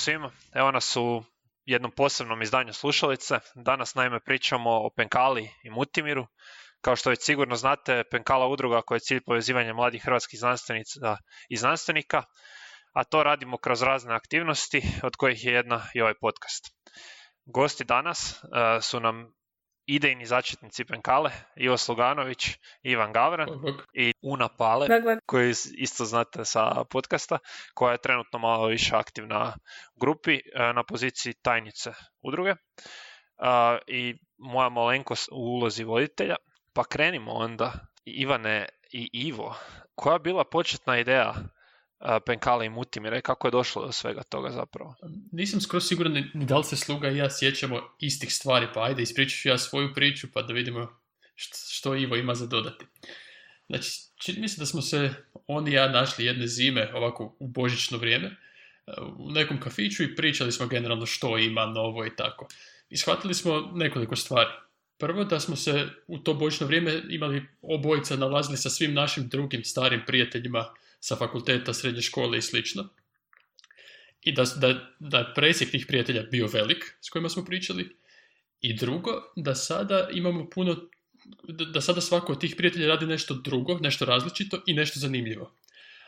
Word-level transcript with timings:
svima. 0.00 0.30
Evo 0.54 0.70
nas 0.70 0.96
u 0.96 1.22
jednom 1.64 1.92
posebnom 1.96 2.42
izdanju 2.42 2.72
slušalice. 2.72 3.38
Danas 3.54 3.94
naime 3.94 4.20
pričamo 4.20 4.70
o 4.70 4.90
Penkali 4.96 5.50
i 5.62 5.70
Mutimiru. 5.70 6.26
Kao 6.80 6.96
što 6.96 7.10
već 7.10 7.22
sigurno 7.22 7.56
znate, 7.56 8.04
Penkala 8.10 8.48
udruga 8.48 8.82
koja 8.82 8.96
je 8.96 9.00
cilj 9.00 9.20
povezivanja 9.26 9.74
mladih 9.74 10.02
hrvatskih 10.04 10.40
znanstvenica 10.40 11.16
i 11.48 11.56
znanstvenika, 11.56 12.22
a 12.92 13.04
to 13.04 13.22
radimo 13.22 13.58
kroz 13.58 13.82
razne 13.82 14.14
aktivnosti, 14.14 14.82
od 15.02 15.16
kojih 15.16 15.44
je 15.44 15.52
jedna 15.52 15.86
i 15.94 16.00
ovaj 16.00 16.14
podcast. 16.20 16.64
Gosti 17.44 17.84
danas 17.84 18.42
uh, 18.42 18.82
su 18.82 19.00
nam 19.00 19.32
idejni 19.94 20.26
začetnici 20.26 20.84
Penkale, 20.84 21.30
Ivo 21.56 21.76
Sluganović, 21.76 22.48
Ivan 22.82 23.12
Gavran 23.12 23.48
i 23.92 24.12
Una 24.22 24.48
Pale, 24.48 24.86
koji 25.26 25.54
isto 25.76 26.04
znate 26.04 26.44
sa 26.44 26.84
podcasta, 26.90 27.38
koja 27.74 27.92
je 27.92 28.02
trenutno 28.02 28.38
malo 28.38 28.66
više 28.66 28.96
aktivna 28.96 29.54
u 29.94 30.00
grupi 30.00 30.34
e, 30.34 30.40
na 30.72 30.82
poziciji 30.82 31.34
tajnice 31.42 31.92
udruge. 32.22 32.54
I 33.86 34.14
moja 34.38 34.68
malenkost 34.68 35.28
u 35.32 35.36
ulozi 35.36 35.84
voditelja. 35.84 36.36
Pa 36.72 36.84
krenimo 36.84 37.32
onda, 37.32 37.72
Ivane 38.04 38.68
i 38.92 39.10
Ivo, 39.12 39.56
koja 39.94 40.12
je 40.12 40.20
bila 40.20 40.44
početna 40.44 40.98
ideja 40.98 41.34
Penkale 42.26 42.66
i 42.66 42.70
Mutimire, 42.70 43.20
kako 43.20 43.46
je 43.46 43.50
došlo 43.50 43.86
do 43.86 43.92
svega 43.92 44.22
toga 44.22 44.50
zapravo? 44.50 44.94
Nisam 45.32 45.60
skoro 45.60 45.80
siguran 45.80 46.12
ni, 46.12 46.30
da 46.34 46.58
li 46.58 46.64
se 46.64 46.76
Sluga 46.76 47.10
i 47.10 47.16
ja 47.16 47.30
sjećamo 47.30 47.80
istih 47.98 48.34
stvari, 48.34 48.66
pa 48.74 48.84
ajde 48.84 49.02
ispričat 49.02 49.44
ja 49.44 49.58
svoju 49.58 49.94
priču 49.94 50.26
pa 50.32 50.42
da 50.42 50.52
vidimo 50.52 51.00
što, 51.34 51.94
Ivo 51.94 52.16
ima 52.16 52.34
za 52.34 52.46
dodati. 52.46 52.86
Znači, 53.68 53.90
čini 54.16 54.40
mi 54.40 54.48
se 54.48 54.60
da 54.60 54.66
smo 54.66 54.82
se 54.82 55.10
on 55.46 55.68
i 55.68 55.72
ja 55.72 55.88
našli 55.88 56.24
jedne 56.24 56.46
zime, 56.46 56.90
ovako 56.94 57.36
u 57.38 57.48
božićno 57.48 57.98
vrijeme, 57.98 58.36
u 59.18 59.30
nekom 59.30 59.60
kafiću 59.60 60.02
i 60.02 60.16
pričali 60.16 60.52
smo 60.52 60.66
generalno 60.66 61.06
što 61.06 61.38
ima 61.38 61.66
novo 61.66 62.06
i 62.06 62.16
tako. 62.16 62.48
I 62.90 62.96
shvatili 62.96 63.34
smo 63.34 63.70
nekoliko 63.74 64.16
stvari. 64.16 64.50
Prvo 64.98 65.24
da 65.24 65.40
smo 65.40 65.56
se 65.56 65.88
u 66.06 66.18
to 66.18 66.34
božićno 66.34 66.66
vrijeme 66.66 67.02
imali 67.08 67.46
obojica 67.62 68.16
nalazili 68.16 68.56
sa 68.56 68.70
svim 68.70 68.94
našim 68.94 69.28
drugim 69.28 69.64
starim 69.64 70.02
prijateljima 70.06 70.74
sa 71.00 71.16
fakulteta, 71.16 71.74
srednje 71.74 72.02
škole 72.02 72.38
i 72.38 72.42
slično. 72.42 72.88
I 74.22 74.32
da, 74.32 74.44
da, 74.56 74.90
da 74.98 75.18
je 75.18 75.32
presjek 75.34 75.70
tih 75.70 75.86
prijatelja 75.86 76.22
bio 76.22 76.46
velik 76.46 76.84
s 77.00 77.10
kojima 77.10 77.28
smo 77.28 77.44
pričali. 77.44 77.96
I 78.60 78.74
drugo, 78.76 79.10
da 79.36 79.54
sada 79.54 80.08
imamo 80.12 80.50
puno, 80.50 80.76
da 81.48 81.80
sada 81.80 82.00
svako 82.00 82.32
od 82.32 82.40
tih 82.40 82.54
prijatelja 82.56 82.88
radi 82.88 83.06
nešto 83.06 83.34
drugo, 83.34 83.78
nešto 83.78 84.04
različito 84.04 84.62
i 84.66 84.74
nešto 84.74 85.00
zanimljivo. 85.00 85.54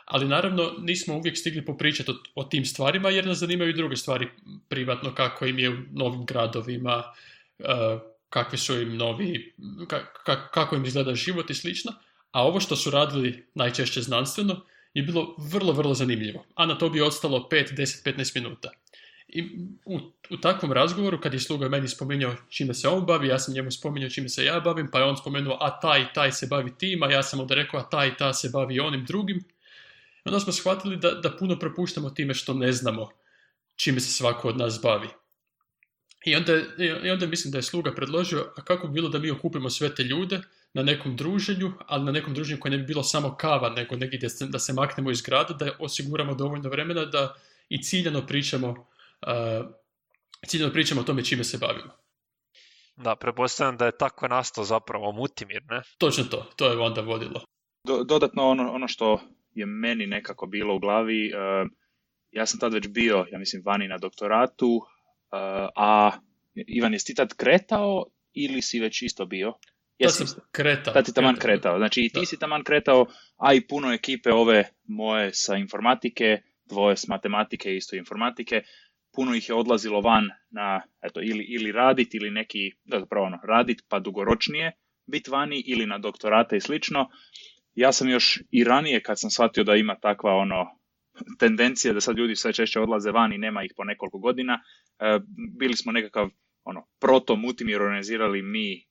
Ali 0.05 0.27
naravno 0.27 0.75
nismo 0.79 1.15
uvijek 1.15 1.37
stigli 1.37 1.65
popričati 1.65 2.11
o, 2.11 2.15
o 2.35 2.43
tim 2.43 2.65
stvarima 2.65 3.09
jer 3.09 3.25
nas 3.25 3.37
zanimaju 3.37 3.69
i 3.69 3.73
druge 3.73 3.95
stvari 3.95 4.27
privatno, 4.69 5.15
kako 5.15 5.45
im 5.45 5.59
je 5.59 5.69
u 5.69 5.77
novim 5.91 6.25
gradovima, 6.25 7.03
uh, 7.59 7.65
kakvi 8.29 8.57
su 8.57 8.81
im 8.81 8.97
novi, 8.97 9.53
kako 10.53 10.75
im 10.75 10.85
izgleda 10.85 11.15
život 11.15 11.49
i 11.49 11.53
slično. 11.53 11.91
A 12.31 12.43
ovo 12.43 12.59
što 12.59 12.75
su 12.75 12.91
radili 12.91 13.45
najčešće 13.53 14.01
znanstveno 14.01 14.65
je 14.93 15.03
bilo 15.03 15.35
vrlo, 15.37 15.73
vrlo 15.73 15.93
zanimljivo. 15.93 16.45
A 16.55 16.65
na 16.65 16.77
to 16.77 16.89
bi 16.89 17.01
ostalo 17.01 17.47
5, 17.51 17.75
10, 17.75 18.17
15 18.17 18.35
minuta. 18.35 18.71
I 19.27 19.43
u, 19.85 19.99
u 20.29 20.37
takvom 20.37 20.71
razgovoru, 20.71 21.21
kad 21.21 21.33
je 21.33 21.39
sluga 21.39 21.69
meni 21.69 21.87
spominjao 21.87 22.35
čime 22.49 22.73
se 22.73 22.87
on 22.87 23.05
bavi, 23.05 23.27
ja 23.27 23.39
sam 23.39 23.53
njemu 23.53 23.71
spominjao 23.71 24.09
čime 24.09 24.29
se 24.29 24.45
ja 24.45 24.59
bavim, 24.59 24.89
pa 24.91 24.99
je 24.99 25.05
on 25.05 25.17
spomenuo, 25.17 25.57
a 25.61 25.79
taj 25.79 26.13
taj 26.13 26.31
se 26.31 26.47
bavi 26.47 26.77
tim, 26.77 27.03
a 27.03 27.11
ja 27.11 27.23
sam 27.23 27.39
onda 27.39 27.55
rekao, 27.55 27.79
a 27.79 27.89
taj 27.89 28.17
ta 28.17 28.33
se 28.33 28.49
bavi 28.53 28.79
onim 28.79 29.05
drugim. 29.05 29.43
Onda 30.25 30.39
smo 30.39 30.53
shvatili 30.53 30.97
da, 30.97 31.11
da 31.11 31.37
puno 31.37 31.59
propuštamo 31.59 32.09
time 32.09 32.33
što 32.33 32.53
ne 32.53 32.71
znamo 32.71 33.09
čime 33.75 33.99
se 33.99 34.11
svako 34.11 34.49
od 34.49 34.57
nas 34.57 34.79
bavi. 34.81 35.07
I 36.25 36.35
onda, 36.35 36.53
I 37.03 37.09
onda 37.09 37.27
mislim 37.27 37.51
da 37.51 37.57
je 37.57 37.61
sluga 37.61 37.95
predložio, 37.95 38.53
a 38.57 38.61
kako 38.61 38.87
bi 38.87 38.93
bilo 38.93 39.09
da 39.09 39.19
mi 39.19 39.31
okupimo 39.31 39.69
sve 39.69 39.95
te 39.95 40.03
ljude, 40.03 40.41
na 40.73 40.83
nekom 40.83 41.15
druženju, 41.15 41.71
ali 41.87 42.03
na 42.03 42.11
nekom 42.11 42.33
druženju 42.33 42.59
koje 42.59 42.71
ne 42.71 42.77
bi 42.77 42.83
bilo 42.83 43.03
samo 43.03 43.35
kava, 43.35 43.69
nego 43.69 43.95
negdje 43.95 44.29
da 44.49 44.59
se 44.59 44.73
maknemo 44.73 45.11
iz 45.11 45.21
grada, 45.21 45.53
da 45.53 45.71
osiguramo 45.79 46.35
dovoljno 46.35 46.69
vremena 46.69 47.05
da 47.05 47.35
i 47.69 47.83
ciljano 47.83 48.25
pričamo, 48.27 48.69
uh, 48.69 49.65
ciljano 50.47 50.73
pričamo 50.73 51.01
o 51.01 51.03
tome 51.03 51.25
čime 51.25 51.43
se 51.43 51.57
bavimo. 51.57 51.91
Da, 52.95 53.15
prepostavljam 53.15 53.77
da 53.77 53.85
je 53.85 53.97
tako 53.97 54.27
nastao 54.27 54.63
zapravo 54.63 55.11
Mutimir, 55.11 55.63
ne? 55.69 55.81
Točno 55.97 56.23
to, 56.23 56.51
to 56.55 56.67
je 56.67 56.77
onda 56.77 57.01
vodilo. 57.01 57.41
dodatno 58.05 58.49
ono, 58.49 58.71
ono 58.71 58.87
što 58.87 59.21
je 59.53 59.65
meni 59.65 60.07
nekako 60.07 60.45
bilo 60.45 60.75
u 60.75 60.79
glavi, 60.79 61.31
uh, 61.33 61.69
ja 62.31 62.45
sam 62.45 62.59
tad 62.59 62.73
već 62.73 62.87
bio, 62.87 63.25
ja 63.31 63.39
mislim, 63.39 63.61
vani 63.65 63.87
na 63.87 63.97
doktoratu, 63.97 64.67
uh, 64.67 65.69
a 65.75 66.11
Ivan, 66.55 66.93
jesi 66.93 67.05
ti 67.05 67.15
tad 67.15 67.33
kretao 67.33 68.05
ili 68.33 68.61
si 68.61 68.79
već 68.79 69.01
isto 69.01 69.25
bio? 69.25 69.53
Jesi, 69.97 70.27
sam 70.27 70.39
kretao. 70.51 70.93
Tad 70.93 71.05
ti 71.05 71.13
taman 71.13 71.35
kretao. 71.35 71.77
Znači 71.77 72.01
i 72.01 72.09
ti 72.09 72.25
si 72.25 72.39
taman 72.39 72.63
kretao, 72.63 73.05
a 73.37 73.53
i 73.53 73.67
puno 73.67 73.93
ekipe 73.93 74.31
ove 74.31 74.69
moje 74.83 75.33
sa 75.33 75.55
informatike, 75.55 76.41
dvoje 76.65 76.97
s 76.97 77.07
matematike 77.07 77.75
isto 77.75 77.95
informatike, 77.95 78.63
puno 79.15 79.35
ih 79.35 79.49
je 79.49 79.55
odlazilo 79.55 80.01
van 80.01 80.29
na, 80.49 80.81
eto, 81.01 81.21
ili, 81.21 81.43
ili 81.43 81.71
radit 81.71 82.13
ili 82.13 82.31
neki, 82.31 82.71
da 82.83 82.99
zapravo 82.99 83.25
ono, 83.25 83.39
radit 83.43 83.81
pa 83.89 83.99
dugoročnije, 83.99 84.71
bit 85.05 85.27
vani 85.27 85.63
ili 85.65 85.85
na 85.85 85.97
doktorate 85.97 86.57
i 86.57 86.61
slično. 86.61 87.09
Ja 87.75 87.91
sam 87.91 88.09
još 88.09 88.41
i 88.51 88.63
ranije 88.63 89.03
kad 89.03 89.19
sam 89.19 89.29
shvatio 89.29 89.63
da 89.63 89.75
ima 89.75 89.95
takva 89.95 90.35
ono 90.35 90.79
tendencija 91.39 91.93
da 91.93 92.01
sad 92.01 92.17
ljudi 92.17 92.35
sve 92.35 92.53
češće 92.53 92.79
odlaze 92.79 93.11
van 93.11 93.33
i 93.33 93.37
nema 93.37 93.63
ih 93.63 93.73
po 93.77 93.83
nekoliko 93.83 94.17
godina, 94.17 94.59
e, 94.99 95.19
bili 95.59 95.75
smo 95.75 95.91
nekakav 95.91 96.29
ono, 96.63 96.87
proto 96.99 97.35
mutimir 97.35 97.81
organizirali 97.81 98.41
mi 98.41 98.73
e, 98.73 98.83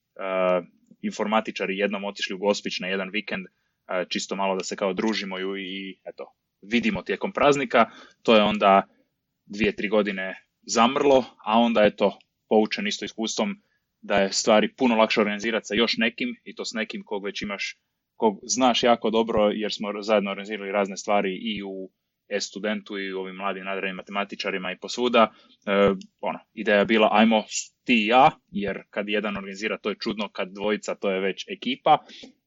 informatičari 1.03 1.79
jednom 1.79 2.05
otišli 2.05 2.35
u 2.35 2.39
Gospić 2.39 2.81
na 2.81 2.89
jedan 2.89 3.11
vikend, 3.11 3.47
čisto 4.09 4.37
malo 4.37 4.57
da 4.57 4.65
se 4.65 4.77
kao 4.77 4.95
družimo 4.95 5.39
i 5.59 5.99
eto, 6.05 6.35
vidimo 6.63 7.03
tijekom 7.03 7.33
praznika, 7.33 7.91
to 8.23 8.37
je 8.37 8.43
onda 8.43 8.83
dvije, 9.47 9.77
tri 9.77 9.89
godine 9.89 10.35
zamrlo, 10.63 11.25
a 11.45 11.59
onda 11.59 11.83
je 11.83 11.97
to 11.97 12.19
poučen 12.49 12.87
isto 12.87 13.05
iskustvom 13.05 13.63
da 14.01 14.17
je 14.17 14.33
stvari 14.33 14.75
puno 14.75 14.97
lakše 14.97 15.21
organizirati 15.21 15.67
sa 15.67 15.75
još 15.75 15.97
nekim 15.97 16.37
i 16.45 16.55
to 16.55 16.65
s 16.65 16.73
nekim 16.73 17.03
kog 17.05 17.25
već 17.25 17.43
imaš, 17.43 17.79
kog 18.17 18.41
znaš 18.43 18.83
jako 18.83 19.11
dobro 19.11 19.51
jer 19.51 19.73
smo 19.73 20.03
zajedno 20.03 20.31
organizirali 20.31 20.73
razne 20.73 20.97
stvari 20.97 21.39
i 21.43 21.63
u 21.63 21.91
e-studentu 22.37 22.99
i 22.99 23.13
ovim 23.13 23.37
mladim 23.37 23.65
nadranim 23.65 23.97
matematičarima 23.97 24.73
i 24.73 24.79
posvuda. 24.79 25.33
E, 25.67 25.73
ono, 26.21 26.39
ideja 26.55 26.79
je 26.79 26.85
bila 26.85 27.09
ajmo 27.13 27.45
ti 27.85 27.95
i 27.95 28.07
ja, 28.07 28.31
jer 28.51 28.83
kad 28.91 29.09
jedan 29.09 29.37
organizira 29.37 29.79
to 29.79 29.91
je 29.91 29.97
čudno, 30.01 30.29
kad 30.29 30.49
dvojica 30.49 30.95
to 30.95 31.11
je 31.11 31.21
već 31.21 31.45
ekipa. 31.49 31.99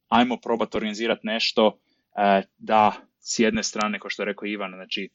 Ajmo 0.08 0.38
probati 0.38 0.78
organizirati 0.78 1.28
nešto 1.28 1.80
e, 2.18 2.42
da 2.58 2.92
s 3.20 3.40
jedne 3.40 3.64
strane, 3.64 4.00
kao 4.00 4.10
što 4.10 4.22
je 4.22 4.26
rekao 4.26 4.46
Ivan, 4.46 4.72
znači 4.76 5.10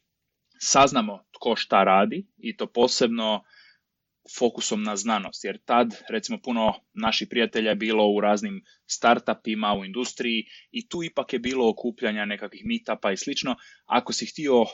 saznamo 0.59 1.25
tko 1.33 1.57
šta 1.57 1.85
radi 1.85 2.27
i 2.39 2.57
to 2.57 2.67
posebno 2.67 3.43
fokusom 4.39 4.83
na 4.83 4.97
znanost, 4.97 5.45
jer 5.45 5.59
tad 5.65 6.03
recimo 6.09 6.39
puno 6.43 6.75
naših 6.93 7.29
prijatelja 7.29 7.71
je 7.71 7.77
bilo 7.77 8.09
u 8.09 8.21
raznim 8.21 8.65
startupima, 8.87 9.75
u 9.75 9.85
industriji 9.85 10.45
i 10.71 10.89
tu 10.89 11.03
ipak 11.03 11.33
je 11.33 11.39
bilo 11.39 11.69
okupljanja 11.69 12.25
nekakvih 12.25 12.63
meetupa 12.65 13.13
i 13.13 13.17
slično. 13.17 13.57
Ako 13.87 14.13
si 14.13 14.27
htio 14.27 14.65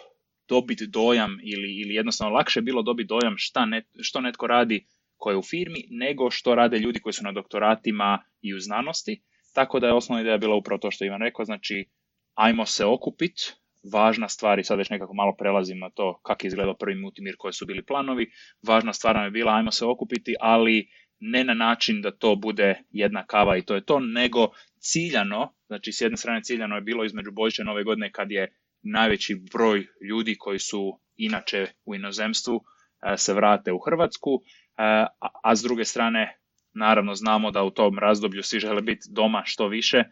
dobiti 0.48 0.86
dojam 0.86 1.38
ili, 1.42 1.80
ili 1.82 1.94
jednostavno 1.94 2.34
lakše 2.34 2.60
bilo 2.60 2.82
dobiti 2.82 3.08
dojam 3.08 3.34
šta 3.36 3.66
net, 3.66 3.84
što 4.00 4.20
netko 4.20 4.46
radi 4.46 4.86
ko 5.16 5.30
je 5.30 5.36
u 5.36 5.42
firmi, 5.42 5.84
nego 5.90 6.30
što 6.30 6.54
rade 6.54 6.78
ljudi 6.78 7.00
koji 7.00 7.12
su 7.12 7.24
na 7.24 7.32
doktoratima 7.32 8.22
i 8.42 8.54
u 8.54 8.60
znanosti. 8.60 9.22
Tako 9.54 9.80
da 9.80 9.86
je 9.86 9.92
osnovna 9.92 10.20
ideja 10.20 10.38
bila 10.38 10.56
upravo 10.56 10.78
to 10.78 10.90
što 10.90 11.04
Ivan 11.04 11.20
rekao, 11.20 11.44
znači 11.44 11.88
ajmo 12.34 12.66
se 12.66 12.84
okupiti, 12.84 13.52
važna 13.92 14.28
stvar 14.28 14.58
i 14.58 14.64
sad 14.64 14.78
već 14.78 14.90
nekako 14.90 15.14
malo 15.14 15.34
prelazim 15.38 15.78
na 15.78 15.90
to 15.90 16.20
kako 16.22 16.46
je 16.46 16.48
izgledao 16.48 16.74
prvi 16.74 17.00
multimir 17.00 17.34
koji 17.38 17.52
su 17.52 17.66
bili 17.66 17.84
planovi. 17.84 18.30
Važna 18.62 18.92
stvar 18.92 19.14
nam 19.14 19.24
je 19.24 19.30
bila 19.30 19.52
ajmo 19.52 19.70
se 19.72 19.84
okupiti, 19.84 20.34
ali 20.40 20.88
ne 21.20 21.44
na 21.44 21.54
način 21.54 22.02
da 22.02 22.10
to 22.10 22.36
bude 22.36 22.82
jedna 22.90 23.26
kava 23.26 23.56
i 23.56 23.62
to 23.62 23.74
je 23.74 23.84
to, 23.84 24.00
nego 24.00 24.48
ciljano, 24.78 25.54
znači 25.66 25.92
s 25.92 26.00
jedne 26.00 26.16
strane 26.16 26.42
ciljano 26.42 26.74
je 26.74 26.80
bilo 26.80 27.04
između 27.04 27.32
Božića 27.32 27.64
nove 27.64 27.84
godine 27.84 28.12
kad 28.12 28.30
je 28.30 28.52
najveći 28.82 29.42
broj 29.52 29.86
ljudi 30.10 30.36
koji 30.38 30.58
su 30.58 31.00
inače 31.16 31.66
u 31.84 31.94
inozemstvu 31.94 32.60
e, 33.02 33.16
se 33.16 33.34
vrate 33.34 33.72
u 33.72 33.78
Hrvatsku, 33.78 34.30
e, 34.34 35.06
a 35.42 35.56
s 35.56 35.62
druge 35.62 35.84
strane 35.84 36.38
naravno 36.74 37.14
znamo 37.14 37.50
da 37.50 37.62
u 37.62 37.70
tom 37.70 37.98
razdoblju 37.98 38.42
svi 38.42 38.60
žele 38.60 38.82
biti 38.82 39.08
doma 39.10 39.42
što 39.44 39.68
više, 39.68 39.98
e, 39.98 40.06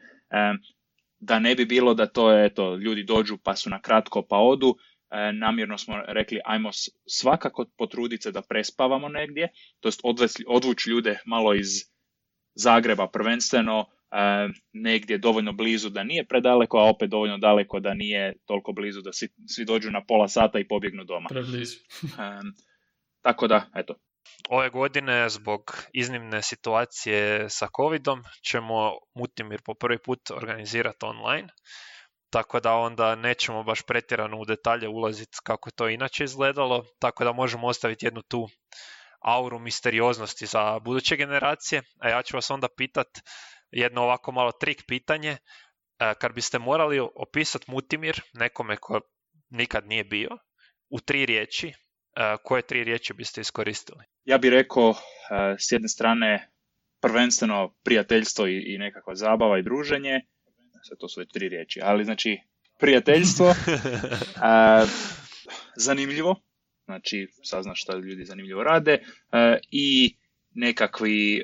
da 1.24 1.38
ne 1.38 1.54
bi 1.54 1.64
bilo 1.64 1.94
da 1.94 2.06
to 2.06 2.30
je, 2.30 2.46
eto, 2.46 2.76
ljudi 2.76 3.04
dođu 3.04 3.38
pa 3.42 3.56
su 3.56 3.70
na 3.70 3.80
kratko 3.80 4.22
pa 4.22 4.36
odu, 4.36 4.76
e, 5.10 5.32
namjerno 5.32 5.78
smo 5.78 5.94
rekli 6.06 6.40
ajmo 6.44 6.70
svakako 7.06 7.66
potruditi 7.78 8.22
se 8.22 8.32
da 8.32 8.42
prespavamo 8.42 9.08
negdje, 9.08 9.48
to 9.80 9.88
jest 9.88 10.00
odvući 10.46 10.90
ljude 10.90 11.18
malo 11.26 11.54
iz 11.54 11.68
Zagreba 12.56 13.08
prvenstveno, 13.08 13.86
negdje 14.72 15.18
dovoljno 15.18 15.52
blizu 15.52 15.90
da 15.90 16.04
nije 16.04 16.24
predaleko, 16.24 16.78
a 16.78 16.88
opet 16.88 17.10
dovoljno 17.10 17.38
daleko 17.38 17.80
da 17.80 17.94
nije 17.94 18.34
toliko 18.44 18.72
blizu 18.72 19.00
da 19.00 19.12
svi, 19.12 19.28
svi 19.46 19.64
dođu 19.64 19.90
na 19.90 20.04
pola 20.04 20.28
sata 20.28 20.58
i 20.58 20.68
pobjegnu 20.68 21.04
doma. 21.04 21.28
Preblizu. 21.28 21.76
tako 23.26 23.46
da, 23.48 23.70
eto. 23.74 23.94
Ove 24.48 24.70
godine 24.70 25.28
zbog 25.28 25.76
iznimne 25.92 26.42
situacije 26.42 27.50
sa 27.50 27.68
covidom 27.76 28.24
ćemo 28.50 28.92
Mutimir 29.14 29.62
po 29.64 29.74
prvi 29.74 29.98
put 29.98 30.30
organizirati 30.30 31.06
online 31.06 31.48
tako 32.34 32.60
da 32.60 32.74
onda 32.74 33.14
nećemo 33.14 33.62
baš 33.62 33.82
pretjerano 33.82 34.38
u 34.38 34.44
detalje 34.44 34.88
ulaziti 34.88 35.38
kako 35.44 35.70
to 35.70 35.88
inače 35.88 36.24
izgledalo, 36.24 36.84
tako 36.98 37.24
da 37.24 37.32
možemo 37.32 37.66
ostaviti 37.66 38.06
jednu 38.06 38.22
tu 38.22 38.48
auru 39.20 39.58
misterioznosti 39.58 40.46
za 40.46 40.78
buduće 40.78 41.16
generacije. 41.16 41.82
A 41.98 42.08
ja 42.08 42.22
ću 42.22 42.36
vas 42.36 42.50
onda 42.50 42.68
pitat 42.76 43.06
jedno 43.70 44.02
ovako 44.02 44.32
malo 44.32 44.52
trik 44.52 44.82
pitanje. 44.88 45.30
E, 45.30 45.38
kad 46.20 46.32
biste 46.32 46.58
morali 46.58 47.00
opisati 47.00 47.70
Mutimir 47.70 48.20
nekome 48.32 48.76
ko 48.76 49.00
nikad 49.50 49.86
nije 49.86 50.04
bio, 50.04 50.28
u 50.90 51.00
tri 51.00 51.26
riječi, 51.26 51.72
koje 52.42 52.62
tri 52.62 52.84
riječi 52.84 53.14
biste 53.14 53.40
iskoristili? 53.40 54.04
Ja 54.24 54.38
bih 54.38 54.50
rekao 54.50 54.90
e, 54.90 54.94
s 55.58 55.72
jedne 55.72 55.88
strane 55.88 56.50
prvenstveno 57.00 57.74
prijateljstvo 57.84 58.46
i 58.46 58.78
nekakva 58.78 59.14
zabava 59.14 59.58
i 59.58 59.62
druženje, 59.62 60.20
sve 60.88 60.96
to 60.98 61.08
su 61.08 61.20
već 61.20 61.32
tri 61.32 61.48
riječi, 61.48 61.80
ali 61.82 62.04
znači 62.04 62.38
prijateljstvo, 62.78 63.54
a, 64.42 64.86
zanimljivo, 65.86 66.40
znači 66.84 67.28
saznaš 67.42 67.82
šta 67.82 67.96
ljudi 67.96 68.24
zanimljivo 68.24 68.62
rade 68.62 68.98
i 69.70 70.16
nekakvi 70.54 71.42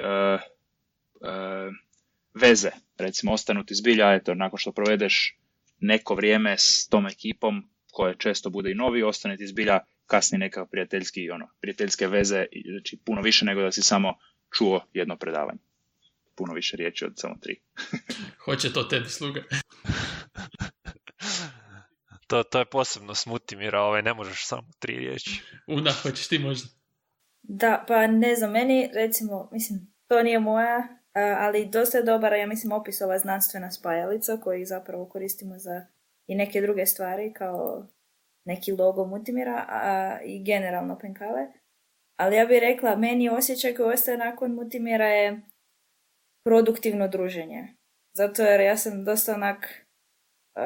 veze, 2.34 2.70
recimo 2.98 3.32
ostanuti 3.32 3.74
zbilja, 3.74 4.14
eto, 4.14 4.34
nakon 4.34 4.58
što 4.58 4.72
provedeš 4.72 5.36
neko 5.78 6.14
vrijeme 6.14 6.54
s 6.58 6.88
tom 6.88 7.06
ekipom, 7.06 7.70
koje 7.92 8.14
često 8.18 8.50
bude 8.50 8.70
i 8.70 8.74
novi, 8.74 9.02
ostane 9.02 9.36
ti 9.36 9.46
zbilja 9.46 9.78
kasnije 10.10 10.38
neka 10.38 10.66
prijateljski, 10.66 11.30
ono, 11.30 11.48
prijateljske 11.60 12.06
veze, 12.06 12.46
znači 12.70 12.98
puno 13.04 13.22
više 13.22 13.44
nego 13.44 13.60
da 13.62 13.72
si 13.72 13.82
samo 13.82 14.14
čuo 14.58 14.86
jedno 14.92 15.16
predavanje 15.16 15.60
puno 16.40 16.54
više 16.54 16.76
riječi 16.76 17.04
od 17.04 17.12
samo 17.16 17.34
tri. 17.40 17.60
Hoće 18.44 18.72
to 18.72 18.82
tebi 18.82 19.08
sluga. 19.08 19.42
to, 22.28 22.42
to 22.42 22.58
je 22.58 22.64
posebno 22.64 23.14
smuti 23.14 23.56
mira, 23.56 23.80
ovaj, 23.80 24.02
ne 24.02 24.14
možeš 24.14 24.46
samo 24.46 24.68
tri 24.78 24.96
riječi. 24.96 25.42
Una, 25.66 25.92
hoćeš 25.92 26.28
ti 26.28 26.38
možda? 26.38 26.68
Da, 27.42 27.84
pa 27.88 28.06
ne 28.06 28.36
znam, 28.36 28.50
meni 28.50 28.90
recimo, 28.94 29.48
mislim, 29.52 29.94
to 30.08 30.22
nije 30.22 30.38
moja, 30.38 30.88
ali 31.38 31.68
dosta 31.68 31.98
je 31.98 32.04
dobar, 32.04 32.32
ja 32.32 32.46
mislim, 32.46 32.72
opis 32.72 33.00
ova 33.00 33.18
znanstvena 33.18 33.70
spajalica 33.70 34.36
koju 34.36 34.66
zapravo 34.66 35.08
koristimo 35.08 35.58
za 35.58 35.86
i 36.26 36.34
neke 36.34 36.60
druge 36.60 36.86
stvari 36.86 37.32
kao 37.32 37.88
neki 38.44 38.72
logo 38.72 39.04
Mutimira 39.04 39.66
a, 39.68 40.18
i 40.24 40.44
generalno 40.44 40.98
penkale. 40.98 41.46
Ali 42.16 42.36
ja 42.36 42.46
bih 42.46 42.58
rekla, 42.60 42.96
meni 42.96 43.28
osjećaj 43.28 43.74
koji 43.74 43.94
ostaje 43.94 44.18
nakon 44.18 44.54
Mutimira 44.54 45.06
je 45.06 45.40
produktivno 46.44 47.08
druženje. 47.08 47.68
Zato 48.16 48.42
jer 48.42 48.60
ja 48.60 48.76
sam 48.76 49.04
dosta 49.04 49.34
onak 49.34 49.86
uh, 50.56 50.62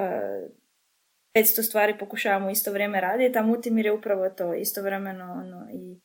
e, 1.37 1.43
500 1.43 1.63
stvari 1.63 1.99
pokušavam 1.99 2.47
u 2.47 2.51
isto 2.51 2.73
vrijeme 2.73 3.01
raditi, 3.01 3.39
a 3.39 3.43
Mutimir 3.43 3.87
je 3.87 3.93
upravo 3.93 4.31
to 4.31 4.55
istovremeno 4.55 5.25
ono, 5.25 5.69
i 5.73 6.01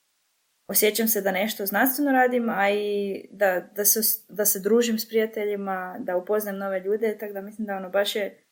osjećam 0.67 1.07
se 1.07 1.21
da 1.21 1.31
nešto 1.31 1.65
znanstveno 1.65 2.11
radim, 2.11 2.49
a 2.49 2.69
i 2.69 3.25
da, 3.31 3.59
da, 3.75 3.85
se, 3.85 3.99
da 4.29 4.45
se 4.45 4.59
družim 4.59 4.99
s 4.99 5.09
prijateljima, 5.09 5.95
da 5.99 6.17
upoznam 6.17 6.57
nove 6.57 6.79
ljude, 6.79 7.17
tako 7.17 7.33
da 7.33 7.41
mislim 7.41 7.67
da 7.67 7.75
ono 7.75 7.89
baš 7.89 8.15
je 8.15 8.43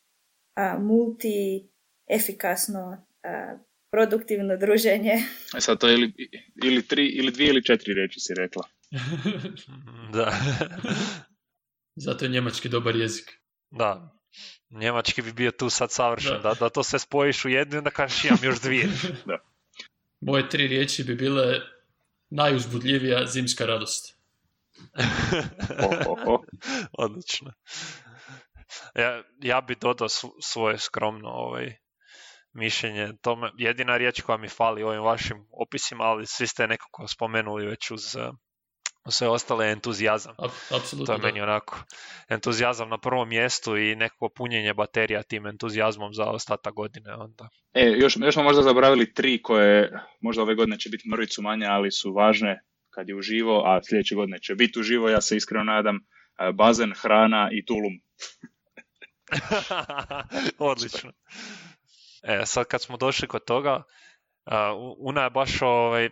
multi 0.78 1.68
efikasno 2.10 3.07
produktivno 3.90 4.56
druženje. 4.56 5.12
E 5.56 5.60
sad 5.60 5.80
to 5.80 5.88
je 5.88 5.94
ili, 5.94 6.12
ili, 6.64 6.86
tri, 6.86 7.06
ili 7.06 7.32
dvije 7.32 7.48
ili 7.48 7.64
četiri 7.64 7.94
reći 7.94 8.20
si 8.20 8.34
rekla. 8.34 8.62
da. 10.14 10.32
Zato 12.04 12.24
je 12.24 12.28
njemački 12.30 12.68
dobar 12.68 12.96
jezik. 12.96 13.30
Da. 13.70 14.18
Njemački 14.70 15.22
bi 15.22 15.32
bio 15.32 15.50
tu 15.50 15.70
sad 15.70 15.92
savršen. 15.92 16.42
Da, 16.42 16.54
da, 16.60 16.68
to 16.68 16.82
sve 16.82 16.98
spojiš 16.98 17.44
u 17.44 17.48
jednu 17.48 17.74
i 17.74 17.78
onda 17.78 17.90
kažeš 17.90 18.24
imam 18.24 18.38
još 18.42 18.60
dvije. 18.60 18.88
da. 19.26 19.38
Moje 20.20 20.48
tri 20.48 20.66
riječi 20.66 21.04
bi 21.04 21.14
bile 21.14 21.60
najuzbudljivija 22.30 23.26
zimska 23.26 23.66
radost. 23.66 24.18
Odlično. 26.92 27.52
Ja, 28.94 29.22
ja 29.42 29.60
bi 29.60 29.76
dodao 29.80 30.08
svoje 30.40 30.78
skromno 30.78 31.28
ovaj, 31.28 31.76
mišljenje. 32.58 33.12
To 33.22 33.50
jedina 33.58 33.96
riječ 33.96 34.20
koja 34.20 34.38
mi 34.38 34.48
fali 34.48 34.84
u 34.84 34.88
ovim 34.88 35.02
vašim 35.02 35.46
opisima, 35.50 36.04
ali 36.04 36.26
svi 36.26 36.46
ste 36.46 36.66
nekako 36.66 37.08
spomenuli 37.08 37.66
već 37.66 37.90
uz 37.90 38.16
sve 39.10 39.28
ostale 39.28 39.66
je 39.66 39.72
entuzijazam. 39.72 40.34
Apsolutno. 40.76 41.06
To 41.06 41.12
je 41.12 41.18
meni 41.18 41.40
onako 41.40 41.78
entuzijazam 42.28 42.88
na 42.88 42.98
prvom 42.98 43.28
mjestu 43.28 43.76
i 43.76 43.96
neko 43.96 44.28
punjenje 44.36 44.74
baterija 44.74 45.22
tim 45.22 45.46
entuzijazmom 45.46 46.14
za 46.14 46.24
ostatak 46.24 46.74
godine. 46.74 47.14
Onda. 47.14 47.48
E, 47.74 47.84
još, 47.84 48.16
još 48.16 48.34
smo 48.34 48.42
možda 48.42 48.62
zaboravili 48.62 49.14
tri 49.14 49.42
koje 49.42 49.92
možda 50.20 50.42
ove 50.42 50.54
godine 50.54 50.78
će 50.78 50.88
biti 50.88 51.08
mrvicu 51.08 51.42
manje, 51.42 51.66
ali 51.66 51.90
su 51.90 52.12
važne 52.12 52.60
kad 52.90 53.08
je 53.08 53.16
uživo, 53.16 53.62
a 53.66 53.80
sljedeće 53.82 54.14
godine 54.14 54.38
će 54.38 54.54
biti 54.54 54.80
uživo, 54.80 55.08
ja 55.08 55.20
se 55.20 55.36
iskreno 55.36 55.64
nadam, 55.64 55.96
e, 55.96 56.52
bazen, 56.52 56.92
hrana 57.02 57.48
i 57.52 57.64
tulum. 57.64 57.92
Odlično. 60.58 61.12
E, 62.22 62.42
sad 62.46 62.66
kad 62.66 62.82
smo 62.82 62.96
došli 62.96 63.28
kod 63.28 63.44
toga, 63.44 63.82
uh, 64.46 64.52
Una 64.98 65.22
je 65.22 65.30
baš 65.30 65.62
ovaj, 65.62 66.10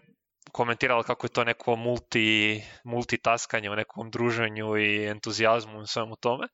komentirala 0.53 1.03
kako 1.03 1.27
je 1.27 1.31
to 1.31 1.45
neko 1.45 1.77
multi, 1.77 2.63
multitaskanje 2.85 3.71
u 3.71 3.77
nekom 3.77 4.11
druženju 4.11 4.77
i 4.77 5.05
entuzijazmu 5.07 5.83
i 5.83 5.87
svemu 5.87 6.17
tome. 6.17 6.49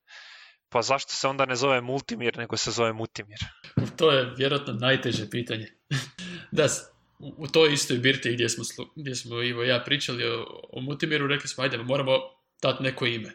Pa 0.69 0.81
zašto 0.81 1.11
se 1.11 1.27
onda 1.27 1.45
ne 1.45 1.55
zove 1.55 1.81
Multimir, 1.81 2.37
nego 2.37 2.57
se 2.57 2.71
zove 2.71 2.93
Mutimir? 2.93 3.39
To 3.97 4.11
je 4.11 4.33
vjerojatno 4.37 4.73
najteže 4.73 5.29
pitanje. 5.29 5.67
da, 6.51 6.67
u 7.19 7.47
toj 7.47 7.73
istoj 7.73 7.97
birti 7.97 8.33
gdje 8.33 8.49
smo, 8.49 8.63
gdje 8.95 9.15
smo 9.15 9.41
Ivo 9.41 9.63
i 9.63 9.67
ja 9.67 9.83
pričali 9.85 10.23
o, 10.25 10.45
o 10.69 10.81
Multimiru, 10.81 11.27
rekli 11.27 11.47
smo, 11.47 11.63
ajde, 11.63 11.77
moramo 11.77 12.11
dati 12.61 12.83
neko 12.83 13.05
ime. 13.05 13.31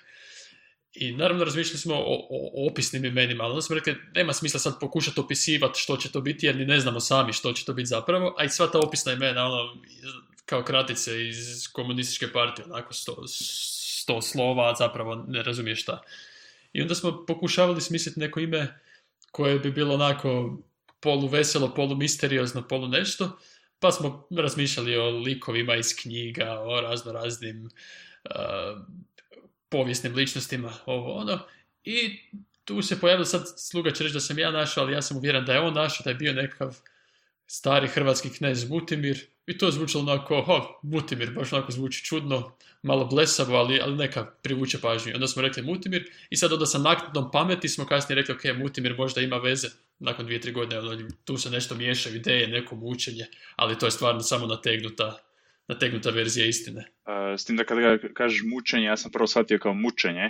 I 1.01 1.13
naravno 1.13 1.45
razmišljali 1.45 1.79
smo 1.79 1.95
o, 1.95 2.27
o, 2.31 2.67
opisnim 2.71 3.05
imenima, 3.05 3.45
ali 3.45 3.51
onda 3.51 3.63
smo 3.63 3.75
rekli 3.75 3.97
nema 4.15 4.33
smisla 4.33 4.61
sad 4.61 4.81
pokušati 4.81 5.21
opisivati 5.21 5.81
što 5.81 5.97
će 5.97 6.13
to 6.13 6.21
biti 6.21 6.47
jer 6.47 6.57
ni 6.57 6.65
ne 6.67 6.81
znamo 6.81 7.01
sami 7.01 7.33
što 7.33 7.53
će 7.53 7.65
to 7.65 7.73
biti 7.73 7.87
zapravo, 7.87 8.35
a 8.39 8.45
i 8.45 8.49
sva 8.49 8.67
ta 8.67 8.79
opisna 8.79 9.13
imena, 9.13 9.47
ono, 9.47 9.77
kao 10.45 10.63
kratice 10.63 11.29
iz 11.29 11.69
komunističke 11.73 12.33
partije, 12.33 12.67
onako 12.67 12.95
sto, 12.95 13.25
sto 13.27 14.23
slova, 14.23 14.75
zapravo 14.79 15.25
ne 15.29 15.43
razumiješ 15.43 15.83
šta. 15.83 16.03
I 16.73 16.83
onda 16.83 16.95
smo 16.95 17.25
pokušavali 17.27 17.81
smisliti 17.81 18.21
neko 18.21 18.41
ime 18.41 18.81
koje 19.31 19.59
bi 19.59 19.71
bilo 19.71 19.95
onako 19.95 20.59
polu 21.01 21.27
veselo, 21.27 21.75
polu 21.75 22.89
nešto, 22.89 23.39
pa 23.81 23.93
smo 23.93 24.27
razmišljali 24.31 24.97
o 24.97 25.11
likovima 25.11 25.77
iz 25.77 25.97
knjiga, 26.03 26.61
o 26.61 26.81
razno 26.81 27.13
raznim 27.13 27.65
uh, 27.65 28.83
povijesnim 29.69 30.15
ličnostima, 30.15 30.73
ovo 30.87 31.15
ono. 31.15 31.39
I 31.85 32.19
tu 32.65 32.83
se 32.83 33.01
pojavilo, 33.01 33.25
sad 33.25 33.43
sluga 33.57 33.91
će 33.91 34.05
reći 34.05 34.15
da 34.15 34.21
sam 34.21 34.39
ja 34.39 34.51
našao, 34.51 34.85
ali 34.85 34.93
ja 34.93 35.03
sam 35.03 35.17
uvjeren 35.17 35.45
da 35.45 35.53
je 35.53 35.61
on 35.61 35.75
našao, 35.75 36.05
da 36.05 36.11
je 36.11 36.17
bio 36.17 36.33
nekakav 36.33 36.77
stari 37.47 37.89
hrvatski 37.89 38.31
knez 38.31 38.65
Butimir. 38.65 39.27
I 39.47 39.59
to 39.59 39.67
je 39.67 39.73
zvučalo 39.73 40.05
onako, 40.05 40.43
ha, 40.43 40.67
Mutimir, 40.83 41.31
baš 41.31 41.53
onako 41.53 41.73
zvuči 41.73 42.05
čudno, 42.05 42.57
malo 42.83 43.05
blesavo, 43.05 43.57
ali, 43.57 43.81
ali 43.81 43.97
neka 43.97 44.25
privuče 44.43 44.81
pažnju. 44.81 45.13
Onda 45.15 45.27
smo 45.27 45.43
rekli 45.43 45.63
Mutimir 45.63 46.11
i 46.31 46.37
sad 46.37 46.53
onda 46.53 46.67
sa 46.67 46.79
naknadnom 46.79 47.31
pameti 47.31 47.69
smo 47.69 47.87
kasnije 47.87 48.17
rekli, 48.17 48.35
ok, 48.35 48.59
Mutimir 48.59 48.95
možda 48.99 49.21
ima 49.21 49.37
veze 49.37 49.69
nakon 49.99 50.27
dvije, 50.27 50.41
tri 50.41 50.53
godine, 50.53 50.81
ono, 50.81 51.09
tu 51.25 51.37
se 51.37 51.51
nešto 51.51 51.75
miješa, 51.75 52.11
ideje, 52.11 52.49
neko 52.49 52.77
mučenje, 52.77 53.27
ali 53.57 53.79
to 53.79 53.87
je 53.87 53.91
stvarno 53.91 54.21
samo 54.21 54.47
nategnuta 54.47 55.19
nategnuta 55.69 56.11
verzija 56.11 56.47
istine. 56.47 56.85
s 57.39 57.45
tim 57.45 57.57
da 57.57 57.65
kada 57.65 57.99
kažeš 58.15 58.43
mučenje, 58.47 58.85
ja 58.85 58.97
sam 58.97 59.11
prvo 59.11 59.27
shvatio 59.27 59.59
kao 59.59 59.75
mučenje. 59.75 60.25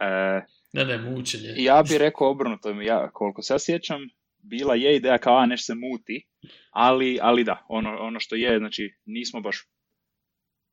Uh, 0.00 0.42
ne, 0.72 0.84
ne, 0.84 0.98
mučenje. 0.98 1.54
Ja 1.56 1.82
bih 1.82 1.96
rekao 1.98 2.30
obrnuto, 2.30 2.70
ja, 2.70 3.10
koliko 3.10 3.42
se 3.42 3.54
ja 3.54 3.58
sjećam, 3.58 4.00
bila 4.42 4.74
je 4.74 4.96
ideja 4.96 5.18
kao, 5.18 5.38
a 5.38 5.46
nešto 5.46 5.64
se 5.64 5.74
muti, 5.74 6.26
ali, 6.70 7.18
ali 7.22 7.44
da, 7.44 7.66
ono, 7.68 7.96
ono 8.00 8.20
što 8.20 8.36
je, 8.36 8.58
znači 8.58 8.94
nismo 9.04 9.40
baš 9.40 9.68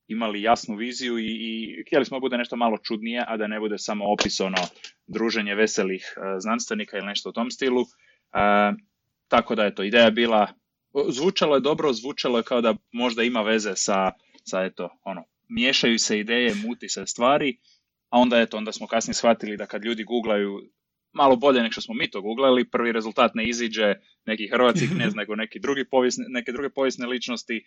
imali 0.07 0.41
jasnu 0.41 0.75
viziju 0.75 1.17
i, 1.19 1.25
i 1.25 1.83
htjeli 1.87 2.05
smo 2.05 2.19
bude 2.19 2.37
nešto 2.37 2.55
malo 2.55 2.77
čudnije, 2.77 3.23
a 3.27 3.37
da 3.37 3.47
ne 3.47 3.59
bude 3.59 3.77
samo 3.77 4.05
opis 4.05 4.39
ono 4.39 4.57
druženje 5.07 5.55
veselih 5.55 6.13
znanstvenika 6.39 6.97
ili 6.97 7.07
nešto 7.07 7.29
u 7.29 7.33
tom 7.33 7.51
stilu. 7.51 7.85
tako 9.27 9.55
da 9.55 9.63
je 9.63 9.75
to 9.75 9.83
ideja 9.83 10.09
bila 10.09 10.47
zvučalo 11.09 11.55
je 11.55 11.61
dobro, 11.61 11.93
zvučalo 11.93 12.37
je 12.37 12.43
kao 12.43 12.61
da 12.61 12.75
možda 12.91 13.23
ima 13.23 13.41
veze 13.41 13.75
sa, 13.75 14.11
sa 14.43 14.63
eto, 14.63 14.89
ono, 15.03 15.23
miješaju 15.47 15.99
se 15.99 16.19
ideje, 16.19 16.55
muti 16.65 16.89
se 16.89 17.05
stvari, 17.05 17.57
a 18.09 18.19
onda 18.19 18.39
eto, 18.39 18.57
onda 18.57 18.71
smo 18.71 18.87
kasnije 18.87 19.13
shvatili 19.13 19.57
da 19.57 19.65
kad 19.65 19.85
ljudi 19.85 20.03
googlaju 20.03 20.61
malo 21.11 21.35
bolje 21.35 21.61
nego 21.61 21.71
što 21.71 21.81
smo 21.81 21.93
mi 21.93 22.09
to 22.09 22.21
googlali, 22.21 22.69
prvi 22.69 22.91
rezultat 22.91 23.35
ne 23.35 23.49
iziđe 23.49 23.93
neki 24.25 24.47
hrvatskih, 24.47 24.95
ne 24.97 25.09
znam, 25.09 25.21
nego 25.21 25.35
neki 25.35 25.59
drugi 25.59 25.85
povijesne, 25.85 26.25
neke 26.27 26.51
druge 26.51 26.69
povijesne 26.69 27.07
ličnosti, 27.07 27.65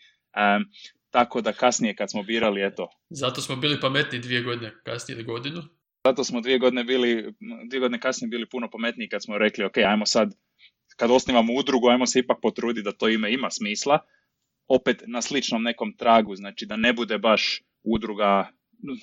tako 1.10 1.40
da 1.40 1.52
kasnije 1.52 1.94
kad 1.94 2.10
smo 2.10 2.22
birali, 2.22 2.66
eto. 2.66 2.88
Zato 3.10 3.40
smo 3.40 3.56
bili 3.56 3.80
pametni 3.80 4.18
dvije 4.18 4.42
godine 4.42 4.72
kasnije 4.84 5.16
ili 5.16 5.24
godinu. 5.24 5.62
Zato 6.04 6.24
smo 6.24 6.40
dvije 6.40 6.58
godine 6.58 6.84
bili, 6.84 7.34
dvije 7.68 7.80
godine 7.80 8.00
kasnije 8.00 8.28
bili 8.28 8.48
puno 8.48 8.70
pametniji 8.70 9.08
kad 9.08 9.22
smo 9.22 9.38
rekli, 9.38 9.64
ok, 9.64 9.76
ajmo 9.76 10.06
sad, 10.06 10.34
kad 10.98 11.10
osnivamo 11.10 11.52
udrugu, 11.52 11.88
ajmo 11.88 12.06
se 12.06 12.18
ipak 12.18 12.38
potruditi 12.42 12.84
da 12.84 12.92
to 12.92 13.08
ime 13.08 13.32
ima 13.32 13.50
smisla, 13.50 13.98
opet 14.68 15.02
na 15.06 15.22
sličnom 15.22 15.62
nekom 15.62 15.96
tragu, 15.96 16.36
znači 16.36 16.66
da 16.66 16.76
ne 16.76 16.92
bude 16.92 17.18
baš 17.18 17.62
udruga 17.82 18.50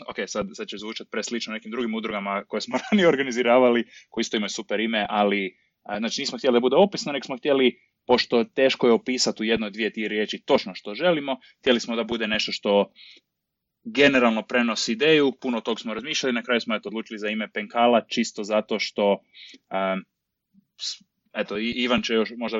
ok, 0.07 0.15
sad, 0.27 0.47
sad 0.53 0.67
će 0.67 0.77
zvučati 0.77 1.09
preslično 1.11 1.53
nekim 1.53 1.71
drugim 1.71 1.95
udrugama 1.95 2.43
koje 2.47 2.61
smo 2.61 2.77
ranije 2.91 3.07
organiziravali, 3.07 3.87
koji 4.09 4.21
isto 4.21 4.37
imaju 4.37 4.49
super 4.49 4.79
ime, 4.79 5.05
ali 5.09 5.57
znači 5.97 6.21
nismo 6.21 6.37
htjeli 6.37 6.55
da 6.55 6.59
bude 6.59 6.75
opisno, 6.75 7.11
nego 7.11 7.23
smo 7.23 7.37
htjeli, 7.37 7.79
pošto 8.07 8.43
teško 8.43 8.87
je 8.87 8.93
opisati 8.93 9.43
u 9.43 9.45
jednoj, 9.45 9.71
dvije, 9.71 9.93
tri 9.93 10.07
riječi 10.07 10.43
točno 10.45 10.75
što 10.75 10.95
želimo, 10.95 11.37
htjeli 11.59 11.79
smo 11.79 11.95
da 11.95 12.03
bude 12.03 12.27
nešto 12.27 12.51
što 12.51 12.91
generalno 13.83 14.41
prenosi 14.41 14.91
ideju, 14.91 15.33
puno 15.41 15.61
tog 15.61 15.79
smo 15.79 15.93
razmišljali, 15.93 16.33
na 16.33 16.43
kraju 16.43 16.61
smo 16.61 16.75
eto 16.75 16.89
odlučili 16.89 17.19
za 17.19 17.29
ime 17.29 17.51
Penkala, 17.51 18.05
čisto 18.07 18.43
zato 18.43 18.79
što 18.79 19.19
eto, 21.35 21.57
Ivan 21.57 22.01
će 22.01 22.13
još 22.13 22.33
možda 22.37 22.57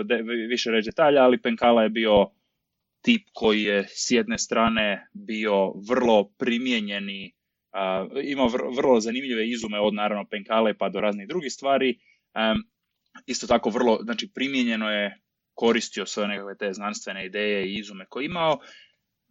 više 0.50 0.72
reći 0.72 0.89
detalja, 0.89 1.24
ali 1.24 1.41
Penkala 1.41 1.84
je 1.84 1.89
bio 1.89 2.29
tip 3.01 3.27
koji 3.34 3.63
je 3.63 3.86
s 3.88 4.12
jedne 4.12 4.38
strane 4.38 5.08
bio 5.13 5.74
vrlo 5.89 6.29
primijenjeni, 6.38 7.34
imao 8.24 8.48
vrlo 8.77 9.00
zanimljive 9.00 9.50
izume 9.50 9.79
od 9.79 9.94
naravno 9.94 10.25
penkale 10.25 10.74
pa 10.74 10.89
do 10.89 11.00
raznih 11.00 11.27
drugih 11.27 11.53
stvari. 11.53 12.00
isto 13.25 13.48
tako 13.48 13.70
vrlo, 13.70 14.00
znači 14.03 14.29
primijenjeno 14.34 14.91
je 14.91 15.22
koristio 15.53 16.05
sve 16.05 16.27
nekakve 16.27 16.58
te 16.58 16.74
znanstvene 16.74 17.25
ideje 17.25 17.67
i 17.67 17.75
izume 17.75 18.05
koje 18.10 18.25
imao. 18.25 18.60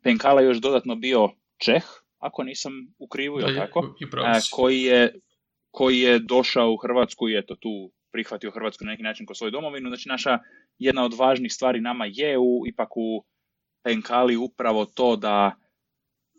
Penkala 0.02 0.40
je 0.40 0.46
još 0.46 0.58
dodatno 0.58 0.96
bio 0.96 1.28
Čeh, 1.58 1.84
ako 2.18 2.42
nisam 2.42 2.72
u 2.98 3.08
krivu, 3.08 3.40
da, 3.40 3.54
tako? 3.56 3.94
koji, 4.50 4.82
je, 4.82 5.14
koji 5.70 6.00
je 6.00 6.18
došao 6.18 6.72
u 6.72 6.76
Hrvatsku 6.76 7.28
i 7.28 7.38
eto 7.38 7.56
tu 7.56 7.92
prihvatio 8.14 8.50
Hrvatsku 8.50 8.84
na 8.84 8.90
neki 8.90 9.02
način 9.02 9.26
kao 9.26 9.34
svoju 9.34 9.50
domovinu. 9.50 9.90
Znači 9.90 10.08
naša 10.08 10.38
jedna 10.78 11.04
od 11.04 11.14
važnih 11.18 11.52
stvari 11.52 11.80
nama 11.80 12.06
je 12.08 12.38
u, 12.38 12.62
ipak 12.66 12.96
u 12.96 13.24
Penkali 13.84 14.36
upravo 14.36 14.84
to 14.84 15.16
da 15.16 15.56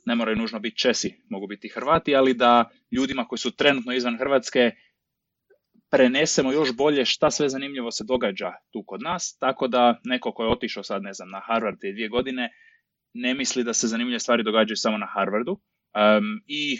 ne 0.05 0.15
moraju 0.15 0.37
nužno 0.37 0.59
biti 0.59 0.77
Česi, 0.77 1.13
mogu 1.29 1.47
biti 1.47 1.69
Hrvati, 1.69 2.15
ali 2.15 2.33
da 2.33 2.69
ljudima 2.91 3.25
koji 3.27 3.39
su 3.39 3.55
trenutno 3.55 3.93
izvan 3.93 4.17
Hrvatske 4.17 4.71
prenesemo 5.91 6.51
još 6.51 6.75
bolje 6.75 7.05
šta 7.05 7.31
sve 7.31 7.49
zanimljivo 7.49 7.91
se 7.91 8.03
događa 8.07 8.51
tu 8.71 8.83
kod 8.87 9.01
nas, 9.01 9.37
tako 9.39 9.67
da 9.67 9.99
neko 10.03 10.31
ko 10.31 10.43
je 10.43 10.49
otišao 10.49 10.83
sad, 10.83 11.01
ne 11.01 11.13
znam, 11.13 11.29
na 11.29 11.41
Harvard 11.47 11.77
te 11.81 11.91
dvije 11.91 12.09
godine, 12.09 12.49
ne 13.13 13.33
misli 13.33 13.63
da 13.63 13.73
se 13.73 13.87
zanimljive 13.87 14.19
stvari 14.19 14.43
događaju 14.43 14.77
samo 14.77 14.97
na 14.97 15.07
Harvardu 15.13 15.51
um, 15.51 16.41
i 16.47 16.79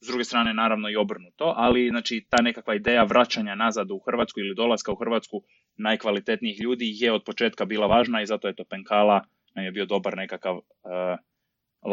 s 0.00 0.06
druge 0.06 0.24
strane 0.24 0.54
naravno 0.54 0.88
i 0.90 0.96
obrnuto, 0.96 1.54
ali 1.56 1.88
znači 1.88 2.26
ta 2.30 2.42
nekakva 2.42 2.74
ideja 2.74 3.04
vraćanja 3.04 3.54
nazad 3.54 3.90
u 3.90 3.98
Hrvatsku 3.98 4.40
ili 4.40 4.54
dolaska 4.54 4.92
u 4.92 4.96
Hrvatsku 4.96 5.42
najkvalitetnijih 5.76 6.60
ljudi 6.60 6.96
je 6.98 7.12
od 7.12 7.24
početka 7.24 7.64
bila 7.64 7.86
važna 7.86 8.22
i 8.22 8.26
zato 8.26 8.48
je 8.48 8.54
to 8.54 8.64
Penkala 8.64 9.24
nam 9.54 9.64
je 9.64 9.70
bio 9.70 9.86
dobar 9.86 10.16
nekakav 10.16 10.56
uh, 10.56 10.62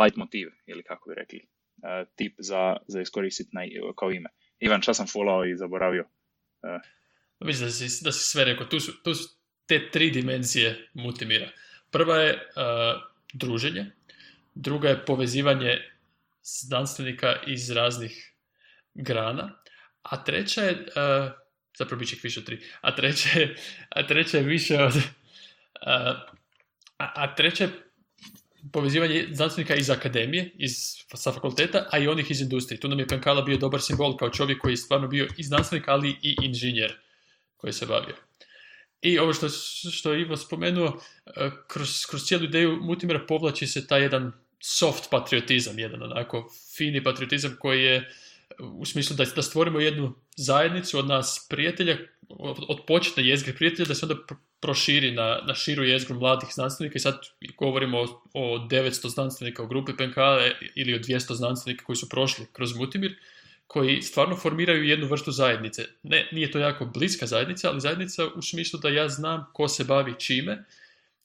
light 0.01 0.17
motiv, 0.17 0.47
ili 0.65 0.83
kako 0.83 1.09
bi 1.09 1.15
rekli, 1.15 1.39
uh, 1.39 2.07
tip 2.15 2.35
za, 2.37 2.77
za 2.87 3.01
iskoristiti 3.01 3.49
kao 3.97 4.11
ime. 4.11 4.29
Ivan, 4.59 4.81
šta 4.81 4.93
sam 4.93 5.07
fulao 5.07 5.45
i 5.45 5.57
zaboravio? 5.57 6.05
Uh. 6.61 6.81
Mislim 7.39 7.67
da 7.67 7.71
si, 7.71 8.03
da 8.03 8.11
si 8.11 8.31
sve 8.31 8.45
rekao. 8.45 8.65
Tu 8.65 8.79
su, 8.79 9.03
tu 9.03 9.13
su 9.13 9.37
te 9.65 9.91
tri 9.91 10.11
dimenzije 10.11 10.89
Multimira. 10.93 11.49
Prva 11.91 12.15
je 12.15 12.39
druženje, 13.33 13.91
druga 14.55 14.89
je 14.89 15.05
povezivanje 15.05 15.92
znanstvenika 16.43 17.35
iz 17.47 17.69
raznih 17.69 18.33
grana, 18.93 19.59
a 20.01 20.23
treća 20.23 20.61
je, 20.61 20.71
uh, 20.73 21.31
zapravo 21.77 21.99
bit 21.99 22.09
će 22.09 22.15
više 22.23 22.39
od 22.39 22.45
tri, 22.45 22.59
a 22.81 22.95
treća 22.95 23.39
je, 23.39 23.55
a 23.89 24.07
treća 24.07 24.37
je 24.37 24.43
više 24.43 24.83
od 24.83 24.95
uh, 24.95 26.33
a, 26.97 27.11
a 27.15 27.35
treće, 27.35 27.69
povezivanje 28.71 29.27
znanstvenika 29.31 29.75
iz 29.75 29.89
akademije, 29.89 30.51
iz, 30.55 30.71
sa 31.13 31.31
fakulteta, 31.31 31.87
a 31.91 31.99
i 31.99 32.07
onih 32.07 32.31
iz 32.31 32.41
industrije. 32.41 32.79
Tu 32.79 32.87
nam 32.87 32.99
je 32.99 33.07
Penkala 33.07 33.41
bio 33.41 33.57
dobar 33.57 33.81
simbol 33.81 34.17
kao 34.17 34.29
čovjek 34.29 34.61
koji 34.61 34.73
je 34.73 34.77
stvarno 34.77 35.07
bio 35.07 35.27
i 35.37 35.43
znanstvenik, 35.43 35.87
ali 35.87 36.09
i 36.21 36.35
inženjer 36.41 36.99
koji 37.57 37.73
se 37.73 37.85
bavio. 37.85 38.15
I 39.01 39.19
ovo 39.19 39.33
što, 39.33 39.49
što 39.91 40.13
je 40.13 40.21
Ivo 40.21 40.37
spomenuo, 40.37 41.01
e, 41.25 41.49
kroz, 41.67 42.05
kroz 42.09 42.23
cijelu 42.23 42.43
ideju 42.43 42.79
Mutimira 42.81 43.25
povlači 43.27 43.67
se 43.67 43.87
taj 43.87 44.01
jedan 44.01 44.31
soft 44.65 45.09
patriotizam, 45.09 45.79
jedan 45.79 46.03
onako 46.03 46.49
fini 46.75 47.03
patriotizam 47.03 47.55
koji 47.59 47.83
je 47.83 48.11
u 48.59 48.85
smislu 48.85 49.15
da, 49.15 49.41
stvorimo 49.41 49.79
jednu 49.79 50.13
zajednicu 50.35 50.99
od 50.99 51.07
nas 51.07 51.47
prijatelja, 51.49 51.97
od, 52.29 52.57
od 52.67 52.79
početne 52.87 53.27
jezgre 53.27 53.53
prijatelja, 53.53 53.85
da 53.85 53.95
se 53.95 54.05
onda 54.05 54.15
proširi 54.59 55.11
na, 55.11 55.39
na 55.47 55.55
širu 55.55 55.83
jezgru 55.83 56.19
mladih 56.19 56.49
znanstvenika 56.53 56.95
i 56.95 56.99
sad 56.99 57.19
govorimo 57.57 57.99
o, 57.99 58.23
o 58.33 58.67
900 58.67 59.07
znanstvenika 59.07 59.63
u 59.63 59.67
grupi 59.67 59.91
PNK 59.97 60.17
ili 60.75 60.93
o 60.93 60.99
200 60.99 61.33
znanstvenika 61.33 61.85
koji 61.85 61.95
su 61.95 62.09
prošli 62.09 62.45
kroz 62.53 62.75
Mutimir, 62.77 63.15
koji 63.67 64.01
stvarno 64.01 64.35
formiraju 64.35 64.83
jednu 64.83 65.07
vrstu 65.07 65.31
zajednice. 65.31 65.85
Ne, 66.03 66.29
nije 66.31 66.51
to 66.51 66.59
jako 66.59 66.85
bliska 66.85 67.25
zajednica, 67.25 67.69
ali 67.69 67.81
zajednica 67.81 68.27
u 68.35 68.41
smislu 68.41 68.79
da 68.79 68.89
ja 68.89 69.09
znam 69.09 69.45
ko 69.53 69.67
se 69.67 69.83
bavi 69.83 70.13
čime 70.19 70.63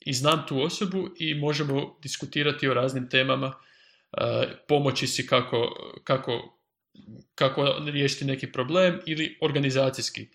i 0.00 0.12
znam 0.12 0.44
tu 0.48 0.62
osobu 0.62 1.08
i 1.18 1.34
možemo 1.34 1.98
diskutirati 2.02 2.68
o 2.68 2.74
raznim 2.74 3.08
temama, 3.08 3.52
e, 4.12 4.48
pomoći 4.68 5.06
si 5.06 5.26
kako, 5.26 5.58
kako, 6.04 6.58
kako 7.34 7.64
riješiti 7.86 8.24
neki 8.24 8.52
problem 8.52 9.00
ili 9.06 9.38
organizacijski 9.40 10.28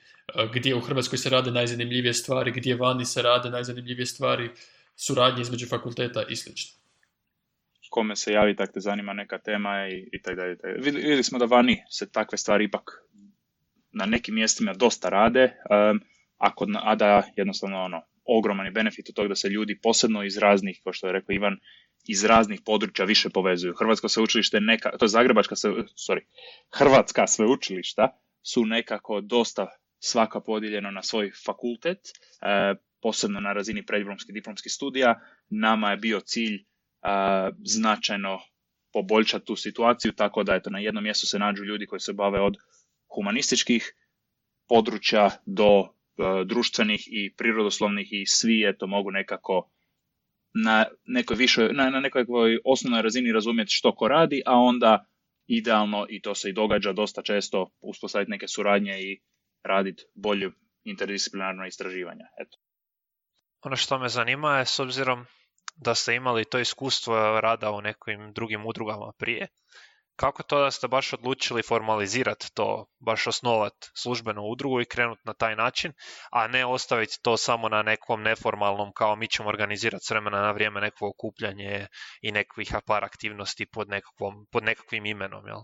gdje 0.53 0.75
u 0.75 0.79
Hrvatskoj 0.81 1.17
se 1.17 1.29
rade 1.29 1.51
najzanimljivije 1.51 2.13
stvari, 2.13 2.51
gdje 2.51 2.75
vani 2.75 3.05
se 3.05 3.21
rade 3.21 3.49
najzanimljivije 3.49 4.05
stvari, 4.05 4.49
suradnje 4.95 5.41
između 5.41 5.67
fakulteta 5.67 6.23
i 6.29 6.35
sl. 6.35 6.49
Kome 7.89 8.15
se 8.15 8.33
javi, 8.33 8.55
tak 8.55 8.73
te 8.73 8.79
zanima 8.79 9.13
neka 9.13 9.37
tema 9.37 9.87
i, 9.87 10.09
i 10.11 10.21
tako 10.21 10.35
dalje. 10.35 10.57
Vidjeli 10.79 11.23
smo 11.23 11.39
da 11.39 11.45
vani 11.45 11.83
se 11.89 12.11
takve 12.11 12.37
stvari 12.37 12.63
ipak 12.63 12.91
na 13.91 14.05
nekim 14.05 14.35
mjestima 14.35 14.73
dosta 14.73 15.09
rade, 15.09 15.43
um, 15.43 16.01
a, 16.37 16.55
kod, 16.55 16.69
a 16.83 16.95
da 16.95 17.23
jednostavno 17.35 17.83
ono, 17.83 18.01
ogroman 18.25 18.65
je 18.65 18.71
benefit 18.71 19.09
od 19.09 19.15
toga 19.15 19.27
da 19.27 19.35
se 19.35 19.49
ljudi 19.49 19.79
posebno 19.83 20.23
iz 20.23 20.37
raznih, 20.37 20.79
kao 20.83 20.93
što 20.93 21.07
je 21.07 21.13
rekao 21.13 21.33
Ivan, 21.33 21.57
iz 22.07 22.23
raznih 22.23 22.61
područja 22.65 23.05
više 23.05 23.29
povezuju. 23.29 23.73
Hrvatsko 23.73 24.09
sveučilište 24.09 24.59
neka, 24.59 24.97
to 24.97 25.05
je 25.05 25.09
Zagrebačka, 25.09 25.55
se, 25.55 25.67
sorry, 26.07 26.21
Hrvatska 26.71 27.27
sveučilišta 27.27 28.09
su 28.43 28.65
nekako 28.65 29.21
dosta 29.21 29.67
svaka 29.99 30.39
podijeljeno 30.41 30.91
na 30.91 31.03
svoj 31.03 31.31
fakultet, 31.45 31.97
e, 31.97 32.75
posebno 33.01 33.39
na 33.39 33.53
razini 33.53 33.85
preddiplomskih 33.85 34.33
diplomskih 34.33 34.71
studija. 34.71 35.19
Nama 35.49 35.91
je 35.91 35.97
bio 35.97 36.19
cilj 36.19 36.55
e, 36.55 36.63
značajno 37.63 38.39
poboljšati 38.93 39.45
tu 39.45 39.55
situaciju, 39.55 40.11
tako 40.11 40.43
da 40.43 40.55
eto, 40.55 40.69
na 40.69 40.79
jednom 40.79 41.03
mjestu 41.03 41.27
se 41.27 41.39
nađu 41.39 41.63
ljudi 41.63 41.85
koji 41.85 41.99
se 41.99 42.13
bave 42.13 42.41
od 42.41 42.57
humanističkih 43.15 43.95
područja 44.67 45.29
do 45.45 45.93
društvenih 46.45 47.03
i 47.07 47.33
prirodoslovnih 47.37 48.07
i 48.11 48.25
svi 48.25 48.69
eto 48.69 48.87
mogu 48.87 49.11
nekako 49.11 49.69
na 50.53 50.85
nekoj 51.05 51.35
višoj, 51.35 51.73
na, 51.73 51.89
na 51.89 51.99
nekoj 51.99 52.25
osnovnoj 52.65 53.01
razini 53.01 53.31
razumjeti 53.31 53.71
što 53.71 53.95
ko 53.95 54.07
radi, 54.07 54.41
a 54.45 54.55
onda 54.55 55.05
idealno, 55.47 56.05
i 56.09 56.21
to 56.21 56.35
se 56.35 56.49
i 56.49 56.53
događa 56.53 56.93
dosta 56.93 57.21
često, 57.21 57.69
uspostaviti 57.81 58.31
neke 58.31 58.47
suradnje 58.47 59.01
i 59.01 59.21
raditi 59.63 60.03
bolje 60.13 60.51
interdisciplinarno 60.83 61.65
istraživanje. 61.65 62.23
Eto. 62.39 62.57
Ono 63.61 63.75
što 63.75 63.99
me 63.99 64.09
zanima 64.09 64.57
je 64.57 64.65
s 64.65 64.79
obzirom 64.79 65.25
da 65.75 65.95
ste 65.95 66.15
imali 66.15 66.45
to 66.45 66.59
iskustvo 66.59 67.41
rada 67.41 67.71
u 67.71 67.81
nekim 67.81 68.33
drugim 68.33 68.65
udrugama 68.65 69.11
prije, 69.17 69.47
kako 70.15 70.43
to 70.43 70.59
da 70.59 70.71
ste 70.71 70.87
baš 70.87 71.13
odlučili 71.13 71.63
formalizirati 71.63 72.47
to, 72.53 72.85
baš 72.99 73.27
osnovati 73.27 73.91
službenu 73.95 74.41
udrugu 74.41 74.81
i 74.81 74.85
krenuti 74.85 75.21
na 75.25 75.33
taj 75.33 75.55
način, 75.55 75.93
a 76.31 76.47
ne 76.47 76.65
ostaviti 76.65 77.19
to 77.21 77.37
samo 77.37 77.69
na 77.69 77.81
nekom 77.81 78.21
neformalnom 78.21 78.91
kao 78.93 79.15
mi 79.15 79.27
ćemo 79.27 79.49
organizirati 79.49 80.05
s 80.05 80.09
vremena 80.09 80.41
na 80.41 80.51
vrijeme 80.51 80.81
neko 80.81 81.07
okupljanje 81.07 81.87
i 82.21 82.31
nekakvih 82.31 82.73
par 82.85 83.03
aktivnosti 83.03 83.65
pod, 83.65 83.89
nekakvom, 83.89 84.45
pod 84.51 84.63
nekakvim 84.63 85.05
imenom, 85.05 85.47
jel? 85.47 85.59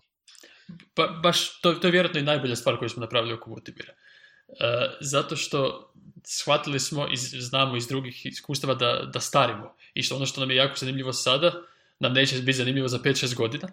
Pa, 0.95 1.07
baš, 1.07 1.61
to, 1.61 1.73
to 1.73 1.87
je 1.87 1.91
vjerojatno 1.91 2.19
i 2.19 2.23
najbolja 2.23 2.55
stvar 2.55 2.77
koju 2.77 2.89
smo 2.89 3.01
napravili 3.01 3.33
oko 3.33 3.49
Multibira. 3.49 3.93
E, 3.93 4.89
zato 5.01 5.35
što 5.35 5.91
shvatili 6.25 6.79
smo 6.79 7.07
i 7.07 7.17
znamo 7.17 7.75
iz 7.75 7.87
drugih 7.87 8.25
iskustava 8.25 8.73
da, 8.73 9.09
da 9.13 9.19
starimo. 9.19 9.75
I 9.93 10.03
što 10.03 10.15
ono 10.15 10.25
što 10.25 10.39
nam 10.39 10.51
je 10.51 10.57
jako 10.57 10.75
zanimljivo 10.75 11.13
sada, 11.13 11.51
nam 11.99 12.13
neće 12.13 12.35
biti 12.35 12.57
zanimljivo 12.57 12.87
za 12.87 12.99
5-6 12.99 13.35
godina, 13.35 13.67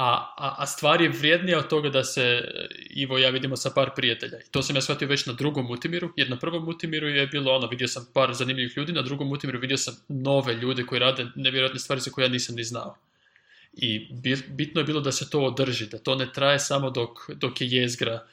a, 0.00 0.34
a, 0.36 0.54
a 0.58 0.66
stvar 0.66 1.02
je 1.02 1.08
vrijednija 1.08 1.58
od 1.58 1.68
toga 1.68 1.88
da 1.88 2.04
se 2.04 2.44
Ivo 2.90 3.18
i 3.18 3.22
ja 3.22 3.30
vidimo 3.30 3.56
sa 3.56 3.70
par 3.74 3.90
prijatelja. 3.96 4.38
I 4.38 4.50
to 4.50 4.62
sam 4.62 4.76
ja 4.76 4.82
shvatio 4.82 5.08
već 5.08 5.26
na 5.26 5.32
drugom 5.32 5.66
Mutimiru, 5.66 6.12
jer 6.16 6.30
na 6.30 6.38
prvom 6.38 6.64
Mutimiru 6.64 7.08
je 7.08 7.26
bilo 7.26 7.52
ono, 7.52 7.66
vidio 7.66 7.88
sam 7.88 8.06
par 8.14 8.34
zanimljivih 8.34 8.76
ljudi, 8.76 8.92
na 8.92 9.02
drugom 9.02 9.28
Mutimiru 9.28 9.60
vidio 9.60 9.76
sam 9.76 9.94
nove 10.08 10.54
ljude 10.54 10.86
koji 10.86 10.98
rade 10.98 11.26
nevjerojatne 11.34 11.78
stvari 11.78 12.00
za 12.00 12.10
koje 12.10 12.24
ja 12.24 12.28
nisam 12.28 12.56
ni 12.56 12.64
znao. 12.64 12.96
I 13.72 14.08
bitno 14.48 14.80
je 14.80 14.84
bilo 14.84 15.00
da 15.00 15.12
se 15.12 15.30
to 15.30 15.40
održi, 15.40 15.86
da 15.86 15.98
to 15.98 16.14
ne 16.14 16.32
traje 16.32 16.58
samo 16.58 16.90
dok, 16.90 17.30
dok 17.34 17.60
je 17.60 17.68
jezgra 17.70 18.26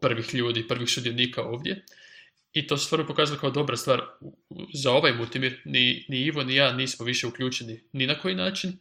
prvih 0.00 0.34
ljudi, 0.34 0.68
prvih 0.68 0.90
sudionika 0.90 1.42
ovdje. 1.42 1.84
I 2.52 2.66
to 2.66 2.76
se 2.76 2.84
stvarno 2.84 3.06
pokazalo 3.06 3.40
kao 3.40 3.50
dobra 3.50 3.76
stvar 3.76 4.02
za 4.74 4.92
ovaj 4.92 5.12
Mutimir. 5.12 5.60
Ni, 5.64 6.04
ni 6.08 6.20
Ivo 6.20 6.44
ni 6.44 6.54
ja 6.54 6.72
nismo 6.72 7.06
više 7.06 7.26
uključeni 7.26 7.80
ni 7.92 8.06
na 8.06 8.14
koji 8.14 8.34
način, 8.34 8.78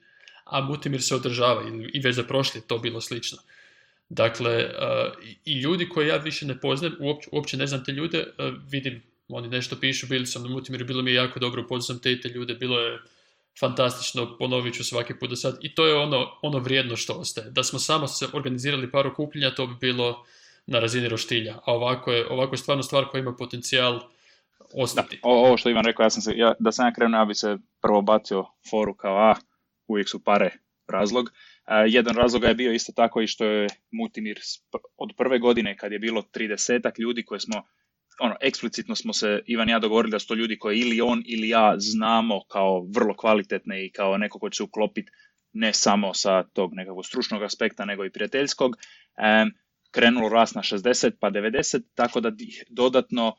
a 0.49 0.61
Mutimir 0.61 1.01
se 1.01 1.15
održava 1.15 1.63
i 1.93 1.99
već 1.99 2.15
za 2.15 2.23
prošli 2.23 2.61
to 2.61 2.77
bilo 2.77 3.01
slično. 3.01 3.37
Dakle, 4.09 4.69
i 5.45 5.59
ljudi 5.59 5.89
koje 5.89 6.07
ja 6.07 6.17
više 6.17 6.45
ne 6.45 6.59
poznam, 6.59 6.95
uopće, 6.99 7.29
uopće 7.31 7.57
ne 7.57 7.67
znam 7.67 7.83
te 7.83 7.91
ljude, 7.91 8.25
vidim, 8.69 9.03
oni 9.27 9.47
nešto 9.47 9.75
pišu, 9.79 10.07
bili 10.07 10.25
sam 10.25 10.43
na 10.43 10.49
Mutimiru, 10.49 10.85
bilo 10.85 11.01
mi 11.01 11.11
je 11.11 11.15
jako 11.15 11.39
dobro, 11.39 11.63
upoznam 11.63 11.99
te 11.99 12.11
i 12.11 12.21
te 12.21 12.29
ljude, 12.29 12.53
bilo 12.53 12.79
je 12.79 12.99
fantastično, 13.59 14.37
ponovit 14.37 14.75
ću 14.75 14.83
svaki 14.83 15.19
put 15.19 15.29
do 15.29 15.35
sad. 15.35 15.57
I 15.61 15.75
to 15.75 15.85
je 15.85 15.95
ono, 15.95 16.31
ono 16.41 16.59
vrijedno 16.59 16.95
što 16.95 17.13
ostaje. 17.13 17.51
Da 17.51 17.63
smo 17.63 17.79
samo 17.79 18.07
se 18.07 18.27
organizirali 18.33 18.91
par 18.91 19.07
okupljenja, 19.07 19.55
to 19.55 19.67
bi 19.67 19.75
bilo 19.81 20.25
na 20.65 20.79
razini 20.79 21.07
roštilja. 21.07 21.55
A 21.65 21.73
ovako 21.73 22.11
je, 22.11 22.27
ovako 22.29 22.53
je 22.53 22.57
stvarno 22.57 22.83
stvar 22.83 23.05
koja 23.05 23.21
ima 23.21 23.35
potencijal 23.35 23.99
ostati. 24.73 25.15
Da, 25.15 25.29
ovo 25.29 25.57
što 25.57 25.69
Ivan 25.69 25.85
rekao, 25.85 26.03
ja 26.03 26.09
sam 26.09 26.21
se, 26.21 26.33
ja, 26.35 26.53
da 26.59 26.71
sam 26.71 26.87
ja 26.87 26.93
krenuo, 26.93 27.19
ja 27.19 27.25
bi 27.25 27.35
se 27.35 27.57
prvo 27.81 28.01
bacio 28.01 28.45
foru 28.69 28.93
kao, 28.93 29.17
a, 29.17 29.35
uvijek 29.87 30.09
su 30.09 30.23
pare 30.23 30.49
razlog. 30.87 31.31
jedan 31.87 32.15
razlog 32.15 32.43
je 32.43 32.55
bio 32.55 32.71
isto 32.71 32.91
tako 32.91 33.21
i 33.21 33.27
što 33.27 33.45
je 33.45 33.67
Mutimir 33.91 34.39
od 34.97 35.09
prve 35.17 35.39
godine 35.39 35.77
kad 35.77 35.91
je 35.91 35.99
bilo 35.99 36.21
30 36.21 36.99
ljudi 36.99 37.25
koje 37.25 37.39
smo 37.39 37.63
ono, 38.19 38.35
eksplicitno 38.41 38.95
smo 38.95 39.13
se, 39.13 39.41
Ivan 39.45 39.69
i 39.69 39.71
ja 39.71 39.79
dogovorili 39.79 40.11
da 40.11 40.19
su 40.19 40.27
to 40.27 40.33
ljudi 40.33 40.59
koje 40.59 40.77
ili 40.77 41.01
on 41.01 41.23
ili 41.25 41.49
ja 41.49 41.75
znamo 41.77 42.43
kao 42.47 42.87
vrlo 42.95 43.15
kvalitetne 43.15 43.85
i 43.85 43.91
kao 43.91 44.17
neko 44.17 44.39
ko 44.39 44.49
će 44.49 44.57
se 44.57 44.63
uklopiti 44.63 45.11
ne 45.53 45.73
samo 45.73 46.13
sa 46.13 46.43
tog 46.43 46.73
nekakvog 46.73 47.05
stručnog 47.05 47.43
aspekta, 47.43 47.85
nego 47.85 48.05
i 48.05 48.11
prijateljskog. 48.11 48.75
krenulo 49.91 50.29
rast 50.29 50.55
na 50.55 50.61
60 50.61 51.11
pa 51.19 51.31
90, 51.31 51.81
tako 51.95 52.19
da 52.19 52.31
dodatno 52.69 53.35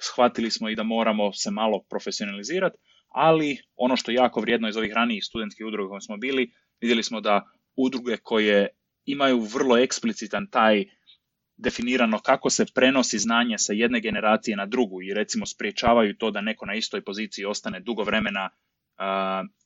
shvatili 0.00 0.50
smo 0.50 0.68
i 0.68 0.74
da 0.74 0.82
moramo 0.82 1.32
se 1.32 1.50
malo 1.50 1.84
profesionalizirati, 1.90 2.78
ali 3.10 3.58
ono 3.76 3.96
što 3.96 4.10
je 4.10 4.14
jako 4.14 4.40
vrijedno 4.40 4.68
iz 4.68 4.76
ovih 4.76 4.92
ranijih 4.92 5.24
studentskih 5.24 5.66
udruga 5.66 5.88
koje 5.88 6.00
smo 6.00 6.16
bili, 6.16 6.52
vidjeli 6.80 7.02
smo 7.02 7.20
da 7.20 7.44
udruge 7.76 8.16
koje 8.16 8.68
imaju 9.04 9.40
vrlo 9.40 9.78
eksplicitan 9.78 10.46
taj 10.50 10.84
definirano 11.56 12.18
kako 12.18 12.50
se 12.50 12.66
prenosi 12.74 13.18
znanje 13.18 13.58
sa 13.58 13.72
jedne 13.72 14.00
generacije 14.00 14.56
na 14.56 14.66
drugu 14.66 15.02
i 15.02 15.14
recimo 15.14 15.46
spriječavaju 15.46 16.16
to 16.16 16.30
da 16.30 16.40
neko 16.40 16.66
na 16.66 16.74
istoj 16.74 17.04
poziciji 17.04 17.44
ostane 17.44 17.80
dugo 17.80 18.02
vremena 18.02 18.50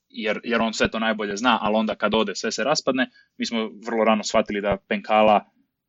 jer, 0.09 0.41
jer 0.45 0.61
on 0.61 0.75
sve 0.75 0.91
to 0.91 0.99
najbolje 0.99 1.37
zna, 1.37 1.59
ali 1.63 1.77
onda 1.77 1.95
kad 1.95 2.15
ode 2.15 2.35
sve 2.35 2.53
se 2.53 2.65
raspadne. 2.65 3.11
Mi 3.39 3.47
smo 3.47 3.71
vrlo 3.87 4.05
rano 4.05 4.25
shvatili 4.25 4.61
da 4.61 4.77
Penkala 4.89 5.45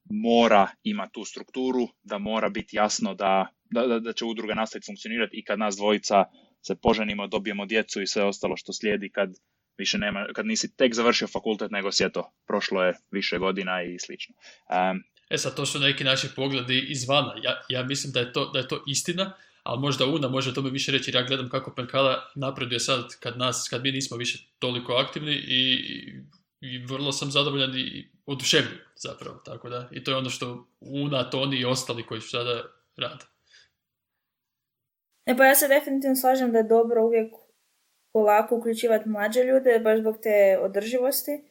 mora 0.10 0.68
ima 0.84 1.08
tu 1.08 1.26
strukturu, 1.26 1.88
da 2.04 2.18
mora 2.18 2.50
biti 2.50 2.78
jasno 2.78 3.14
da, 3.14 3.48
da, 3.72 4.00
da 4.00 4.14
će 4.14 4.26
udruga 4.26 4.54
nastaviti 4.54 4.86
funkcionirati 4.86 5.38
i 5.38 5.44
kad 5.44 5.60
nas 5.60 5.76
dvojica 5.76 6.24
se 6.68 6.76
poženimo, 6.76 7.28
dobijemo 7.28 7.66
djecu 7.66 8.02
i 8.02 8.08
sve 8.08 8.24
ostalo 8.24 8.58
što 8.58 8.74
slijedi 8.74 9.10
kad 9.10 9.30
više 9.78 9.98
nema, 9.98 10.28
kad 10.36 10.46
nisi 10.46 10.76
tek 10.76 10.94
završio 10.94 11.28
fakultet, 11.28 11.72
nego 11.72 11.92
si 11.92 12.04
eto, 12.04 12.34
prošlo 12.48 12.84
je 12.84 12.94
više 13.12 13.38
godina 13.38 13.84
i 13.84 14.00
slično. 14.00 14.36
E 15.30 15.38
sad, 15.38 15.56
to 15.56 15.66
su 15.66 15.80
neki 15.80 16.04
naši 16.04 16.28
pogledi 16.36 16.86
izvana. 16.90 17.34
Ja, 17.44 17.62
ja 17.70 17.84
mislim 17.84 18.14
da 18.14 18.20
je, 18.20 18.34
to, 18.34 18.52
da 18.52 18.60
je 18.60 18.68
to 18.68 18.84
istina, 18.88 19.34
ali 19.64 19.82
možda 19.82 20.06
Una 20.06 20.28
može 20.28 20.54
tome 20.54 20.70
više 20.70 20.92
reći 20.92 21.10
jer 21.10 21.16
ja 21.16 21.28
gledam 21.28 21.50
kako 21.50 21.74
Penkala 21.76 22.32
napreduje 22.36 22.80
sad 22.80 23.20
kad, 23.20 23.38
nas, 23.38 23.68
kad 23.70 23.84
mi 23.84 23.92
nismo 23.92 24.18
više 24.18 24.40
toliko 24.60 24.94
aktivni 24.94 25.34
i, 25.34 25.64
i 26.62 26.78
vrlo 26.78 27.12
sam 27.12 27.32
zadovoljan 27.32 27.80
i 27.80 28.10
oduševljen 28.26 28.78
zapravo. 28.96 29.42
Tako 29.46 29.70
da, 29.70 29.90
I 29.92 30.04
to 30.04 30.12
je 30.12 30.18
ono 30.18 30.30
što 30.30 30.68
Una, 30.80 31.30
Toni 31.30 31.58
i 31.58 31.66
ostali 31.66 32.06
koji 32.06 32.22
su 32.22 32.30
sada 32.30 32.64
rade. 32.98 33.26
E 35.26 35.38
pa 35.38 35.46
ja 35.46 35.56
se 35.56 35.68
definitivno 35.68 36.16
slažem 36.16 36.52
da 36.52 36.58
je 36.58 36.64
dobro 36.64 37.06
uvijek 37.06 37.34
polako 38.14 38.56
uključivati 38.56 39.10
mlađe 39.10 39.44
ljude, 39.44 39.80
baš 39.80 40.00
zbog 40.00 40.18
te 40.22 40.58
održivosti, 40.62 41.44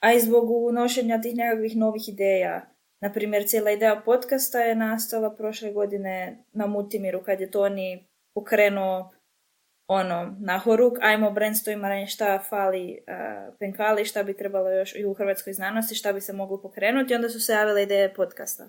a 0.00 0.12
i 0.12 0.20
zbog 0.20 0.50
unošenja 0.50 1.20
tih 1.20 1.36
nekakvih 1.36 1.76
novih 1.76 2.08
ideja. 2.08 2.66
Naprimjer, 3.02 3.48
cijela 3.48 3.70
ideja 3.70 4.02
podcasta 4.04 4.60
je 4.60 4.74
nastala 4.74 5.34
prošle 5.34 5.72
godine 5.72 6.44
na 6.52 6.66
Mutimiru 6.66 7.22
kad 7.22 7.40
je 7.40 7.50
Toni 7.50 8.08
pokrenuo 8.34 9.12
ono, 9.88 10.36
na 10.40 10.58
horuk, 10.58 10.98
ajmo 11.00 11.30
brainstormanje 11.30 12.06
šta 12.06 12.38
fali 12.38 12.98
uh, 12.98 13.54
penkali, 13.58 14.04
šta 14.04 14.22
bi 14.22 14.36
trebalo 14.36 14.70
još 14.70 14.94
i 14.94 15.04
u 15.04 15.14
hrvatskoj 15.14 15.52
znanosti, 15.52 15.94
šta 15.94 16.12
bi 16.12 16.20
se 16.20 16.32
moglo 16.32 16.62
pokrenuti 16.62 17.14
onda 17.14 17.28
su 17.28 17.40
se 17.40 17.52
javile 17.52 17.82
ideje 17.82 18.14
podcasta. 18.14 18.68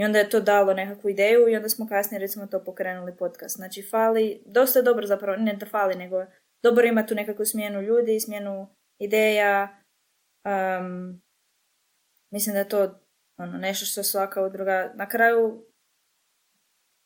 I 0.00 0.04
onda 0.04 0.18
je 0.18 0.30
to 0.30 0.40
dalo 0.40 0.74
nekakvu 0.74 1.10
ideju 1.10 1.48
i 1.48 1.56
onda 1.56 1.68
smo 1.68 1.88
kasnije 1.88 2.20
recimo 2.20 2.46
to 2.46 2.64
pokrenuli 2.64 3.16
podcast. 3.16 3.56
Znači 3.56 3.82
fali, 3.90 4.42
dosta 4.46 4.78
je 4.78 4.82
dobro 4.82 5.06
zapravo, 5.06 5.36
ne 5.36 5.56
da 5.56 5.66
fali, 5.66 5.94
nego 5.94 6.24
dobro 6.62 6.86
ima 6.86 7.06
tu 7.06 7.14
nekakvu 7.14 7.44
smjenu 7.44 7.82
ljudi, 7.82 8.20
smjenu 8.20 8.68
ideja. 9.00 9.82
Um, 10.44 11.22
mislim 12.32 12.52
da 12.52 12.58
je 12.58 12.68
to 12.68 13.00
ono, 13.38 13.58
nešto 13.58 13.86
što 13.86 14.02
svaka 14.02 14.42
udruga, 14.42 14.92
na 14.94 15.08
kraju 15.08 15.64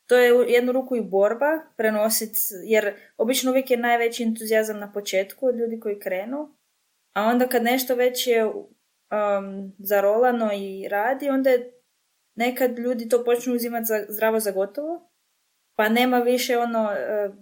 to 0.08 0.16
je 0.16 0.52
jednu 0.52 0.72
ruku 0.72 0.96
i 0.96 1.00
borba 1.00 1.60
prenositi, 1.76 2.38
jer 2.64 2.94
obično 3.16 3.50
uvijek 3.50 3.70
je 3.70 3.76
najveći 3.76 4.22
entuzijazam 4.22 4.78
na 4.78 4.92
početku 4.92 5.46
od 5.46 5.56
ljudi 5.56 5.80
koji 5.80 6.00
krenu, 6.00 6.56
a 7.16 7.22
onda 7.22 7.48
kad 7.48 7.62
nešto 7.62 7.94
već 7.94 8.26
je 8.26 8.44
um, 8.44 9.72
zarolano 9.78 10.50
i 10.54 10.88
radi, 10.88 11.28
onda 11.28 11.50
je 11.50 11.81
nekad 12.34 12.78
ljudi 12.78 13.08
to 13.08 13.24
počnu 13.24 13.54
uzimati 13.54 13.84
za, 13.84 14.04
zdravo 14.08 14.40
za 14.40 14.50
gotovo, 14.50 15.10
pa 15.76 15.88
nema 15.88 16.18
više 16.18 16.58
ono, 16.58 16.82
uh, 16.82 17.34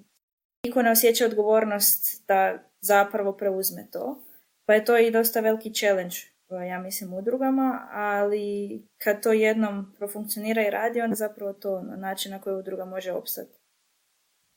niko 0.64 0.82
ne 0.82 0.90
osjeća 0.90 1.26
odgovornost 1.26 2.24
da 2.28 2.58
zapravo 2.80 3.32
preuzme 3.32 3.88
to. 3.92 4.24
Pa 4.66 4.74
je 4.74 4.84
to 4.84 4.98
i 4.98 5.10
dosta 5.10 5.40
veliki 5.40 5.74
challenge 5.74 6.16
ja 6.56 6.78
mislim 6.78 7.12
udrugama, 7.12 7.88
ali 7.90 8.82
kad 9.02 9.22
to 9.22 9.32
jednom 9.32 9.94
profunkcionira 9.98 10.66
i 10.66 10.70
radi, 10.70 11.00
onda 11.00 11.14
zapravo 11.14 11.52
to 11.52 11.82
na 11.82 11.96
način 11.96 12.32
na 12.32 12.40
koji 12.40 12.56
udruga 12.56 12.84
može 12.84 13.12
opstati. 13.12 13.58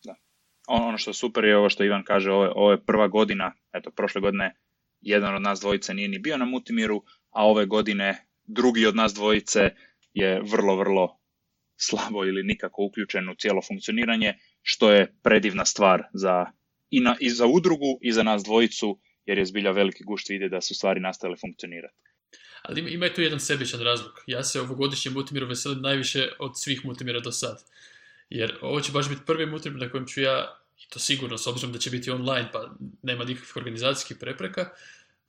Da. 0.04 0.16
Ono, 0.68 0.88
ono 0.88 0.98
što 0.98 1.10
je 1.10 1.14
super 1.14 1.46
je 1.46 1.58
ovo 1.58 1.70
što 1.70 1.84
Ivan 1.84 2.04
kaže, 2.04 2.32
ovo 2.32 2.44
je, 2.44 2.52
ovo 2.56 2.72
je 2.72 2.86
prva 2.86 3.08
godina, 3.08 3.54
eto 3.74 3.92
prošle 3.92 4.22
godine 4.22 4.56
jedan 5.02 5.36
od 5.36 5.42
nas 5.42 5.60
dvojice 5.60 5.94
nije 5.94 6.08
ni 6.08 6.20
bio 6.20 6.38
na 6.38 6.46
Mutimiru, 6.46 7.04
a 7.30 7.48
ove 7.48 7.66
godine 7.66 8.26
drugi 8.44 8.86
od 8.86 8.96
nas 8.96 9.14
dvojice 9.14 9.70
je 10.14 10.42
vrlo, 10.52 10.76
vrlo 10.76 11.20
slabo 11.78 12.26
ili 12.26 12.44
nikako 12.44 12.84
uključen 12.84 13.30
u 13.30 13.36
cijelo 13.36 13.62
funkcioniranje, 13.68 14.34
što 14.62 14.92
je 14.92 15.16
predivna 15.24 15.66
stvar 15.66 16.04
za, 16.14 16.46
i, 16.90 17.00
na, 17.00 17.16
i 17.20 17.30
za 17.30 17.46
udrugu 17.46 18.00
i 18.02 18.12
za 18.12 18.24
nas 18.24 18.44
dvojicu, 18.44 19.00
jer 19.26 19.38
je 19.38 19.46
zbilja 19.46 19.72
veliki 19.72 20.04
gušt 20.04 20.30
vidjeti 20.30 20.52
da 20.52 20.62
su 20.62 20.76
stvari 20.76 21.00
nastavile 21.00 21.38
funkcionirati. 21.38 21.96
Ali 22.62 22.94
ima, 22.94 23.10
tu 23.10 23.22
jedan 23.22 23.40
sebičan 23.40 23.80
razlog. 23.80 24.24
Ja 24.28 24.44
se 24.44 24.62
ovogodišnjem 24.62 25.14
multimiru 25.14 25.48
veselim 25.48 25.82
najviše 25.82 26.30
od 26.40 26.52
svih 26.60 26.86
multimira 26.86 27.20
do 27.20 27.32
sad. 27.32 27.64
Jer 28.30 28.58
ovo 28.62 28.82
će 28.82 28.92
baš 28.92 29.10
biti 29.10 29.22
prvi 29.26 29.46
multimir 29.46 29.82
na 29.82 29.90
kojem 29.90 30.08
ću 30.08 30.22
ja, 30.22 30.60
i 30.78 30.90
to 30.90 31.00
sigurno 31.00 31.38
s 31.38 31.48
obzirom 31.48 31.74
da 31.74 31.80
će 31.80 31.90
biti 31.90 32.12
online 32.12 32.50
pa 32.54 32.76
nema 33.02 33.24
nikakvih 33.24 33.56
organizacijskih 33.56 34.18
prepreka, 34.20 34.70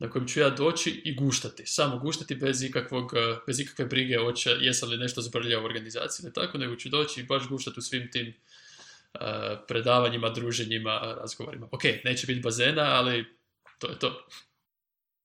na 0.05 0.11
kojem 0.11 0.29
ću 0.29 0.41
ja 0.41 0.51
doći 0.51 1.03
i 1.05 1.15
guštati. 1.15 1.63
Samo 1.67 1.99
guštati 1.99 2.35
bez, 2.35 2.63
ikakvog, 2.63 3.13
bez 3.47 3.61
ikakve 3.61 3.85
brige 3.85 4.21
oče 4.21 4.51
jesam 4.61 4.91
li 4.91 4.97
nešto 4.97 5.23
zbrljao 5.23 5.63
u 5.63 5.65
organizaciji. 5.65 6.27
Ne 6.27 6.33
tako, 6.33 6.59
nego 6.59 6.77
ću 6.77 6.89
doći 6.89 7.21
i 7.21 7.25
baš 7.25 7.49
guštati 7.49 7.79
u 7.79 7.83
svim 7.83 8.11
tim 8.13 8.35
uh, 9.15 9.21
predavanjima, 9.69 10.31
druženjima, 10.31 11.01
razgovorima. 11.21 11.69
Ok, 11.73 11.83
neće 12.05 12.27
biti 12.27 12.41
bazena, 12.41 12.83
ali 12.83 13.25
to 13.79 13.89
je 13.89 13.99
to. 13.99 14.27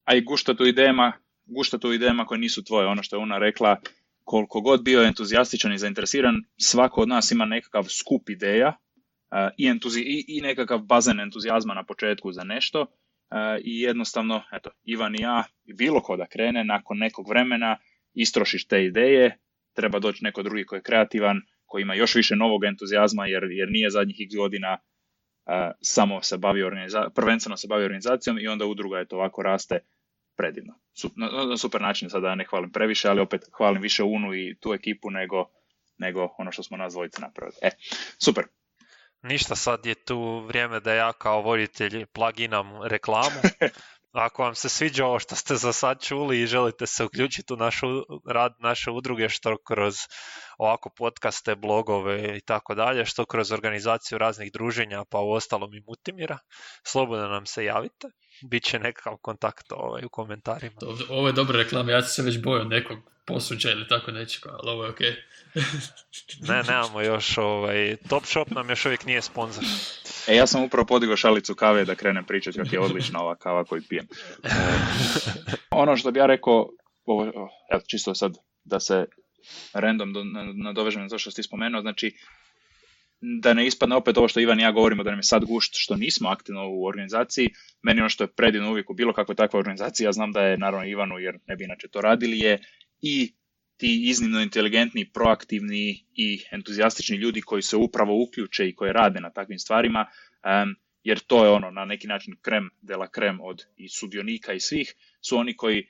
A 0.03 0.15
i 0.15 0.21
guštati 0.21 0.63
u 0.63 0.67
idejama, 0.67 1.13
guštati 1.45 1.87
u 1.87 1.93
idejama 1.93 2.25
koje 2.25 2.39
nisu 2.39 2.63
tvoje, 2.63 2.87
ono 2.87 3.03
što 3.03 3.15
je 3.15 3.21
ona 3.21 3.37
rekla, 3.37 3.81
koliko 4.23 4.61
god 4.61 4.83
bio 4.83 5.03
entuzijastičan 5.03 5.73
i 5.73 5.79
zainteresiran, 5.79 6.35
svako 6.57 7.01
od 7.01 7.07
nas 7.07 7.31
ima 7.31 7.45
nekakav 7.45 7.83
skup 7.83 8.29
ideja 8.29 8.67
uh, 8.67 9.37
i, 9.57 9.67
entuzi, 9.67 10.01
i, 10.01 10.25
i 10.27 10.41
nekakav 10.41 10.79
bazen 10.79 11.19
entuzijazma 11.19 11.73
na 11.73 11.83
početku 11.83 12.31
za 12.31 12.43
nešto 12.43 12.85
i 13.63 13.81
jednostavno, 13.81 14.43
eto, 14.51 14.69
Ivan 14.83 15.15
i 15.15 15.21
ja, 15.21 15.43
i 15.65 15.73
bilo 15.73 16.01
ko 16.01 16.17
da 16.17 16.27
krene, 16.27 16.63
nakon 16.63 16.97
nekog 16.97 17.29
vremena 17.29 17.77
istrošiš 18.13 18.67
te 18.67 18.85
ideje, 18.85 19.37
treba 19.73 19.99
doći 19.99 20.23
neko 20.23 20.43
drugi 20.43 20.65
koji 20.65 20.77
je 20.77 20.83
kreativan, 20.83 21.41
koji 21.65 21.81
ima 21.81 21.93
još 21.93 22.15
više 22.15 22.35
novog 22.35 22.63
entuzijazma 22.63 23.25
jer, 23.25 23.43
jer 23.43 23.71
nije 23.71 23.89
zadnjih 23.89 24.17
x 24.19 24.35
godina 24.35 24.77
samo 25.81 26.21
se 26.21 26.37
bavi 26.37 26.63
prvenstveno 27.15 27.57
se 27.57 27.67
bavi 27.67 27.83
organizacijom 27.83 28.39
i 28.39 28.47
onda 28.47 28.65
udruga 28.65 28.97
je 28.97 29.07
to 29.07 29.15
ovako 29.15 29.41
raste 29.41 29.79
predivno. 30.37 30.73
na, 31.15 31.57
super 31.57 31.81
način, 31.81 32.09
sada 32.09 32.35
ne 32.35 32.45
hvalim 32.45 32.71
previše, 32.71 33.09
ali 33.09 33.21
opet 33.21 33.41
hvalim 33.57 33.81
više 33.81 34.03
UNU 34.03 34.35
i 34.35 34.55
tu 34.59 34.73
ekipu 34.73 35.11
nego, 35.11 35.45
nego 35.97 36.35
ono 36.37 36.51
što 36.51 36.63
smo 36.63 36.77
nas 36.77 36.93
dvojice 36.93 37.21
napravili. 37.21 37.55
E, 37.61 37.69
super. 38.23 38.43
Ništa, 39.21 39.55
sad 39.55 39.85
je 39.85 39.95
tu 39.95 40.39
vrijeme 40.47 40.79
da 40.79 40.93
ja 40.93 41.13
kao 41.13 41.41
voditelj 41.41 42.05
pluginam 42.05 42.83
reklamu. 42.83 43.41
Ako 44.11 44.43
vam 44.43 44.55
se 44.55 44.69
sviđa 44.69 45.05
ovo 45.05 45.19
što 45.19 45.35
ste 45.35 45.55
za 45.55 45.73
sad 45.73 46.01
čuli 46.03 46.41
i 46.41 46.47
želite 46.47 46.87
se 46.87 47.03
uključiti 47.03 47.53
u 47.53 47.57
našu 47.57 47.87
rad 48.27 48.53
naše 48.59 48.91
udruge 48.91 49.29
što 49.29 49.57
kroz 49.67 49.95
ovako 50.57 50.89
podcaste, 50.97 51.55
blogove 51.55 52.37
i 52.37 52.41
tako 52.41 52.75
dalje, 52.75 53.05
što 53.05 53.25
kroz 53.25 53.51
organizaciju 53.51 54.17
raznih 54.17 54.51
druženja, 54.53 55.03
pa 55.09 55.19
u 55.19 55.31
ostalom 55.31 55.73
i 55.73 55.83
Mutimira, 55.87 56.37
slobodno 56.83 57.27
nam 57.27 57.45
se 57.45 57.65
javite. 57.65 58.07
Biće 58.41 58.79
nekakav 58.79 59.17
kontakt 59.17 59.71
ovaj, 59.71 60.05
u 60.05 60.09
komentarima. 60.09 60.75
Ovo 61.09 61.27
je 61.27 61.33
dobra 61.33 61.57
reklama, 61.57 61.91
ja 61.91 62.01
sam 62.01 62.09
se 62.09 62.31
već 62.31 62.41
bojao 62.41 62.63
nekog 62.63 62.97
posuđa 63.25 63.71
ili 63.71 63.87
tako 63.87 64.11
nečega, 64.11 64.49
ali 64.59 64.71
ovo 64.71 64.83
je 64.83 64.89
okej. 64.89 65.15
ne, 66.49 66.63
nemamo 66.63 67.01
još, 67.01 67.37
ovaj, 67.37 67.95
Top 68.09 68.25
Shop 68.25 68.49
nam 68.51 68.69
još 68.69 68.85
uvijek 68.85 69.05
nije 69.05 69.21
sponsor. 69.21 69.63
E, 70.27 70.35
ja 70.35 70.47
sam 70.47 70.63
upravo 70.63 70.85
podigao 70.85 71.17
šalicu 71.17 71.55
kave 71.55 71.85
da 71.85 71.95
krenem 71.95 72.25
pričati 72.25 72.57
kako 72.57 72.75
je 72.75 72.79
odlična 72.79 73.21
ova 73.21 73.35
kava 73.35 73.63
koju 73.63 73.81
pijem. 73.89 74.07
Ono 75.81 75.97
što 75.97 76.11
bi 76.11 76.19
ja 76.19 76.25
rekao, 76.25 76.69
ovo, 77.05 77.23
evo, 77.71 77.81
čisto 77.87 78.15
sad 78.15 78.37
da 78.63 78.79
se 78.79 79.05
random 79.73 80.13
nadovežem 80.63 81.01
na 81.01 81.09
to 81.09 81.19
što 81.19 81.31
si 81.31 81.43
spomenuo, 81.43 81.81
znači 81.81 82.17
da 83.21 83.53
ne 83.53 83.67
ispadne 83.67 83.95
opet 83.95 84.17
ovo 84.17 84.27
što 84.27 84.39
Ivan 84.39 84.59
i 84.59 84.63
ja 84.63 84.71
govorimo 84.71 85.03
da 85.03 85.09
nam 85.09 85.19
je 85.19 85.23
sad 85.23 85.45
gušt 85.45 85.71
što 85.75 85.95
nismo 85.95 86.29
aktivno 86.29 86.69
u 86.69 86.85
organizaciji, 86.85 87.49
meni 87.81 88.01
ono 88.01 88.09
što 88.09 88.23
je 88.23 88.33
predivno 88.35 88.69
uvijek 88.69 88.89
u 88.89 88.93
bilo 88.93 89.13
kakvoj 89.13 89.35
takvoj 89.35 89.59
organizaciji, 89.59 90.05
ja 90.05 90.11
znam 90.11 90.31
da 90.31 90.41
je 90.41 90.57
naravno 90.57 90.85
Ivanu 90.85 91.19
jer 91.19 91.39
ne 91.47 91.55
bi 91.55 91.63
inače 91.63 91.87
to 91.87 92.01
radili, 92.01 92.39
je 92.39 92.59
i 93.01 93.33
ti 93.77 94.09
iznimno 94.09 94.41
inteligentni, 94.41 95.11
proaktivni 95.11 96.05
i 96.13 96.43
entuzijastični 96.51 97.17
ljudi 97.17 97.41
koji 97.41 97.61
se 97.61 97.77
upravo 97.77 98.23
uključe 98.23 98.67
i 98.67 98.75
koji 98.75 98.93
rade 98.93 99.19
na 99.19 99.29
takvim 99.29 99.59
stvarima, 99.59 100.05
jer 101.03 101.19
to 101.19 101.45
je 101.45 101.51
ono 101.51 101.71
na 101.71 101.85
neki 101.85 102.07
način 102.07 102.35
krem 102.41 102.69
de 102.81 102.95
la 102.95 103.07
krem 103.07 103.41
od 103.41 103.63
i 103.77 103.89
sudionika 103.89 104.53
i 104.53 104.59
svih, 104.59 104.95
su 105.21 105.37
oni 105.37 105.55
koji 105.55 105.87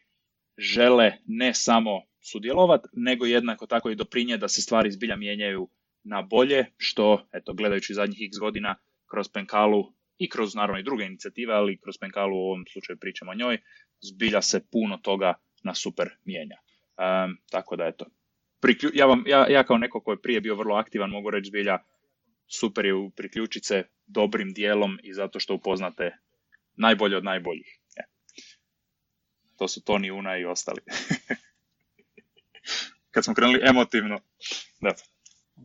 žele 0.57 1.11
ne 1.25 1.53
samo 1.53 2.01
sudjelovati, 2.31 2.87
nego 2.93 3.25
jednako 3.25 3.67
tako 3.67 3.89
i 3.89 3.95
doprinje 3.95 4.37
da 4.37 4.47
se 4.47 4.61
stvari 4.61 4.91
zbilja 4.91 5.15
mijenjaju 5.15 5.69
na 6.09 6.21
bolje, 6.21 6.65
što, 6.77 7.27
eto, 7.33 7.53
gledajući 7.53 7.93
zadnjih 7.93 8.19
x 8.21 8.37
godina 8.39 8.75
kroz 9.11 9.29
Penkalu 9.33 9.93
i 10.17 10.29
kroz 10.29 10.55
naravno 10.55 10.79
i 10.79 10.83
druge 10.83 11.05
inicijative, 11.05 11.53
ali 11.53 11.79
kroz 11.81 11.97
Penkalu 11.97 12.37
u 12.37 12.45
ovom 12.45 12.65
slučaju 12.73 12.99
pričamo 12.99 13.31
o 13.31 13.35
njoj, 13.35 13.57
zbilja 14.01 14.41
se 14.41 14.65
puno 14.71 14.97
toga 14.97 15.33
na 15.63 15.73
super 15.73 16.09
mijenja. 16.25 16.57
Um, 16.97 17.37
tako 17.51 17.75
da 17.75 17.85
eto, 17.85 18.05
Priklju, 18.61 18.91
ja, 18.93 19.05
vam, 19.05 19.23
ja, 19.27 19.47
ja 19.49 19.63
kao 19.63 19.77
neko 19.77 20.01
koji 20.01 20.15
je 20.15 20.21
prije 20.21 20.41
bio 20.41 20.55
vrlo 20.55 20.75
aktivan 20.75 21.09
mogu 21.09 21.29
reći 21.29 21.47
zbilja 21.47 21.77
super 22.47 22.85
je 22.85 22.93
u 22.93 23.09
priključice 23.09 23.83
dobrim 24.05 24.53
dijelom 24.53 24.99
i 25.03 25.13
zato 25.13 25.39
što 25.39 25.53
upoznate 25.53 26.17
najbolje 26.77 27.17
od 27.17 27.23
najboljih. 27.23 27.79
E. 27.95 28.03
To 29.57 29.67
su 29.67 29.83
Toni, 29.83 30.11
Una 30.11 30.37
i 30.37 30.45
ostali. 30.45 30.81
Kad 33.11 33.23
smo 33.23 33.33
krenuli 33.33 33.59
emotivno. 33.63 34.19
Da. 34.81 34.93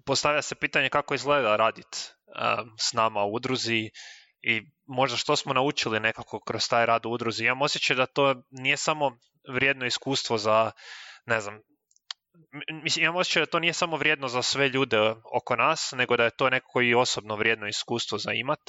Postavlja 0.07 0.43
se 0.43 0.55
pitanje 0.55 0.89
kako 0.89 1.15
izgleda 1.15 1.57
raditi 1.57 1.99
um, 2.27 2.71
s 2.79 2.93
nama 2.93 3.25
u 3.25 3.33
udruzi 3.33 3.91
i 4.43 4.63
možda 4.87 5.17
što 5.17 5.37
smo 5.37 5.53
naučili 5.53 6.01
nekako 6.01 6.41
kroz 6.41 6.69
taj 6.69 6.87
rad 6.87 7.07
u 7.07 7.11
udruzi. 7.11 7.45
Imam 7.45 7.63
osjećaj 7.63 7.97
da 7.97 8.07
to 8.07 8.35
nije 8.51 8.77
samo 8.77 9.19
vrijedno 9.49 9.87
iskustvo 9.87 10.39
za 10.39 10.73
ne 11.27 11.41
znam, 11.41 11.61
mislim, 12.83 13.05
imam 13.05 13.17
osjećaj 13.17 13.43
da 13.43 13.47
to 13.47 13.59
nije 13.59 13.73
samo 13.73 13.97
vrijedno 13.97 14.29
za 14.29 14.43
sve 14.43 14.69
ljude 14.69 15.15
oko 15.33 15.57
nas, 15.57 15.93
nego 15.97 16.17
da 16.17 16.25
je 16.25 16.37
to 16.37 16.51
neko 16.51 16.81
i 16.83 16.95
osobno 16.95 17.37
vrijedno 17.37 17.69
iskustvo 17.69 18.19
za 18.19 18.33
imat. 18.33 18.61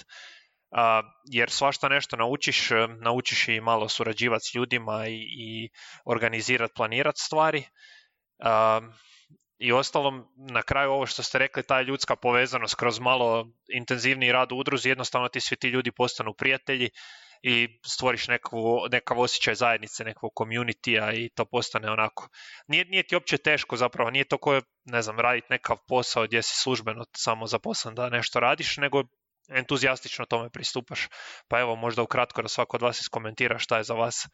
Jer 1.32 1.50
svašta 1.50 1.89
nešto 1.89 2.15
naučiš, 2.15 2.69
naučiš 3.02 3.48
i 3.48 3.62
malo 3.62 3.89
surađivati 3.89 4.45
s 4.45 4.56
ljudima 4.56 5.08
i, 5.08 5.15
i 5.15 5.69
organizirati, 6.06 6.74
planirati 6.76 7.21
stvari. 7.21 7.65
I 9.58 9.72
ostalom, 9.72 10.28
na 10.36 10.63
kraju 10.63 10.91
ovo 10.91 11.06
što 11.06 11.24
ste 11.24 11.38
rekli, 11.38 11.63
ta 11.63 11.82
ljudska 11.82 12.15
povezanost 12.15 12.76
kroz 12.76 13.00
malo 13.00 13.48
intenzivniji 13.74 14.32
rad 14.32 14.52
u 14.52 14.56
udruzi, 14.56 14.89
jednostavno 14.89 15.28
ti 15.28 15.39
svi 15.39 15.56
ti 15.56 15.68
ljudi 15.68 15.91
postanu 15.91 16.34
prijatelji 16.34 16.89
i 17.41 17.80
stvoriš 17.86 18.28
nekakvu, 18.28 18.88
nekav 18.91 19.20
osjećaj 19.20 19.56
zajednice, 19.56 20.04
nekog 20.04 20.32
community 20.39 21.15
i 21.15 21.30
to 21.30 21.46
postane 21.46 21.91
onako. 21.91 22.30
Nije, 22.68 22.86
nije 22.86 23.04
ti 23.04 23.15
uopće 23.15 23.38
teško 23.38 23.78
zapravo, 23.78 24.10
nije 24.10 24.26
to 24.26 24.38
koje, 24.38 24.62
ne 24.86 25.02
znam, 25.02 25.20
raditi 25.20 25.48
nekav 25.50 25.78
posao 25.88 26.24
gdje 26.24 26.41
si 26.41 26.62
službeno 26.62 27.06
samo 27.18 27.48
zaposlen 27.48 27.96
da 27.96 28.10
nešto 28.10 28.39
radiš, 28.39 28.78
nego 28.78 29.04
entuzijastično 29.50 30.26
tome 30.26 30.50
pristupaš. 30.50 31.08
Pa 31.48 31.60
evo, 31.60 31.76
možda 31.76 32.02
ukratko 32.02 32.41
da 32.41 32.48
svako 32.48 32.78
od 32.78 32.82
vas 32.82 33.02
iskomentira 33.02 33.60
šta 33.60 33.78
je 33.78 33.84
za 33.84 33.94
vas 33.94 34.28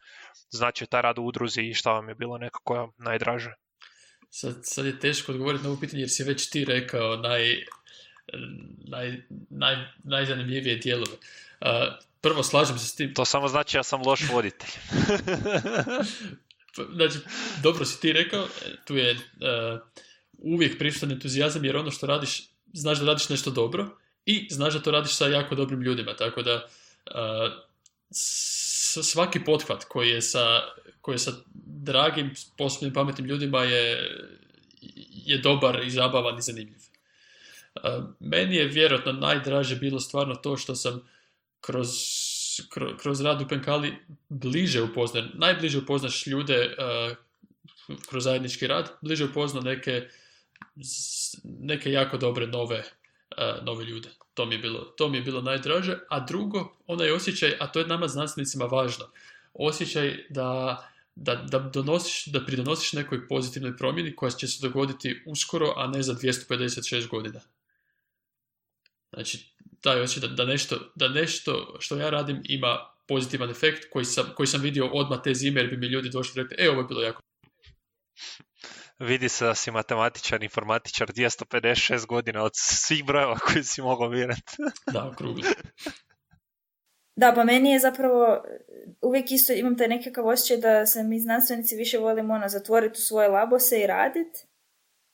znači 0.50 0.86
taj 0.86 1.02
rad 1.02 1.18
u 1.18 1.22
udruzi 1.22 1.62
i 1.62 1.74
šta 1.74 1.92
vam 1.92 2.08
je 2.08 2.14
bilo 2.14 2.38
nekako 2.38 2.92
najdraže. 2.98 3.54
Sad, 4.34 4.56
sad 4.62 4.86
je 4.86 5.00
teško 5.00 5.32
odgovoriti 5.32 5.64
na 5.64 5.70
ovo 5.70 5.80
pitanje 5.80 6.02
jer 6.02 6.10
si 6.10 6.24
već 6.24 6.50
ti 6.50 6.64
rekao 6.64 7.16
naj, 7.16 7.64
naj, 8.88 9.22
naj, 9.50 9.76
najzanimljivije 10.04 10.76
dijelove. 10.76 11.12
Uh, 11.12 11.68
prvo 12.20 12.42
slažem 12.42 12.78
se 12.78 12.86
s 12.86 12.94
tim. 12.94 13.14
To 13.14 13.24
samo 13.24 13.48
znači 13.48 13.76
ja 13.76 13.82
sam 13.82 14.02
loš 14.06 14.20
voditelj. 14.32 14.70
znači, 16.96 17.18
dobro 17.62 17.84
si 17.84 18.00
ti 18.00 18.12
rekao, 18.12 18.48
tu 18.86 18.96
je 18.96 19.12
uh, 19.12 19.80
uvijek 20.38 20.78
prisutan 20.78 21.12
entuzijazam 21.12 21.64
jer 21.64 21.76
ono 21.76 21.90
što 21.90 22.06
radiš, 22.06 22.42
znaš 22.72 22.98
da 22.98 23.06
radiš 23.06 23.28
nešto 23.28 23.50
dobro 23.50 23.96
i 24.26 24.48
znaš 24.50 24.74
da 24.74 24.82
to 24.82 24.90
radiš 24.90 25.12
sa 25.12 25.26
jako 25.26 25.54
dobrim 25.54 25.82
ljudima, 25.82 26.16
tako 26.16 26.42
da 26.42 26.54
uh, 26.54 27.52
svaki 29.02 29.44
pothvat 29.44 29.84
koji 29.84 30.08
je 30.08 30.22
sa, 30.22 30.60
koji 31.00 31.14
je 31.14 31.18
sa 31.18 31.32
dragim, 31.82 32.36
sposobnim, 32.36 32.92
pametnim 32.92 33.26
ljudima 33.26 33.62
je, 33.62 34.10
je 35.26 35.38
dobar 35.38 35.82
i 35.84 35.90
zabavan 35.90 36.38
i 36.38 36.42
zanimljiv. 36.42 36.82
Uh, 37.74 38.04
meni 38.20 38.56
je 38.56 38.68
vjerojatno 38.68 39.12
najdraže 39.12 39.76
bilo 39.76 40.00
stvarno 40.00 40.34
to 40.34 40.56
što 40.56 40.74
sam 40.74 41.08
kroz, 41.60 41.88
kroz 42.98 43.20
rad 43.20 43.42
u 43.42 43.48
Penkali 43.48 43.94
bliže 44.28 44.82
upoznan, 44.82 45.30
najbliže 45.34 45.78
upoznaš 45.78 46.26
ljude 46.26 46.76
uh, 46.78 47.16
kroz 48.08 48.24
zajednički 48.24 48.66
rad, 48.66 48.92
bliže 49.00 49.24
upozna 49.24 49.60
neke, 49.60 50.08
neke 51.44 51.92
jako 51.92 52.18
dobre 52.18 52.46
nove, 52.46 52.78
uh, 52.78 53.64
nove 53.64 53.84
ljude. 53.84 54.08
To 54.34 54.46
mi, 54.46 54.54
je 54.54 54.58
bilo, 54.58 54.80
to 54.80 55.08
mi 55.08 55.18
je 55.18 55.22
bilo 55.22 55.40
najdraže. 55.40 55.98
A 56.08 56.20
drugo, 56.20 56.76
onaj 56.86 57.10
osjećaj, 57.10 57.56
a 57.60 57.66
to 57.66 57.78
je 57.78 57.86
nama 57.86 58.08
znanstvenicima 58.08 58.64
važno, 58.64 59.04
osjećaj 59.54 60.26
da, 60.30 60.91
da, 61.14 61.34
da, 61.34 61.58
donosiš, 61.58 62.26
da 62.26 62.44
pridonosiš 62.44 62.92
nekoj 62.92 63.28
pozitivnoj 63.28 63.76
promjeni 63.76 64.16
koja 64.16 64.30
će 64.30 64.46
se 64.46 64.66
dogoditi 64.68 65.22
uskoro, 65.26 65.72
a 65.76 65.86
ne 65.86 66.02
za 66.02 66.14
256 66.14 67.08
godina. 67.08 67.40
Znači, 69.12 69.54
taj 69.80 70.00
osjećaj 70.00 70.28
da, 70.28 70.34
da, 70.34 70.44
nešto, 70.44 70.92
da 70.94 71.08
nešto 71.08 71.76
što 71.80 71.96
ja 71.96 72.10
radim 72.10 72.42
ima 72.44 72.78
pozitivan 73.08 73.50
efekt 73.50 73.84
koji 73.90 74.04
sam, 74.04 74.32
koji 74.36 74.46
sam 74.46 74.60
vidio 74.60 74.86
odmah 74.86 75.20
te 75.24 75.34
zime 75.34 75.60
jer 75.60 75.70
bi 75.70 75.76
mi 75.76 75.86
ljudi 75.86 76.10
došli 76.10 76.40
i 76.40 76.42
rekli, 76.42 76.56
e, 76.64 76.70
ovo 76.70 76.80
je 76.80 76.86
bilo 76.86 77.02
jako. 77.02 77.22
Vidi 78.98 79.28
se 79.28 79.44
da 79.44 79.54
si 79.54 79.70
matematičar, 79.70 80.42
informatičar, 80.42 81.08
256 81.08 82.06
godina 82.06 82.42
od 82.42 82.52
svih 82.54 83.04
brojeva 83.04 83.38
koji 83.38 83.64
si 83.64 83.82
mogao 83.82 84.08
vjerati. 84.08 84.56
da, 84.92 85.04
okrugli. 85.08 85.42
Da, 87.16 87.32
pa 87.34 87.44
meni 87.44 87.70
je 87.70 87.78
zapravo 87.78 88.44
uvijek 89.02 89.30
isto 89.30 89.52
imam 89.52 89.78
taj 89.78 89.88
nekakav 89.88 90.26
osjećaj 90.26 90.56
da 90.56 90.86
se 90.86 91.02
mi 91.02 91.20
znanstvenici 91.20 91.76
više 91.76 91.98
volimo 91.98 92.34
ono, 92.34 92.48
zatvoriti 92.48 92.98
u 92.98 93.02
svoje 93.02 93.28
labose 93.28 93.80
i 93.80 93.86
raditi. 93.86 94.46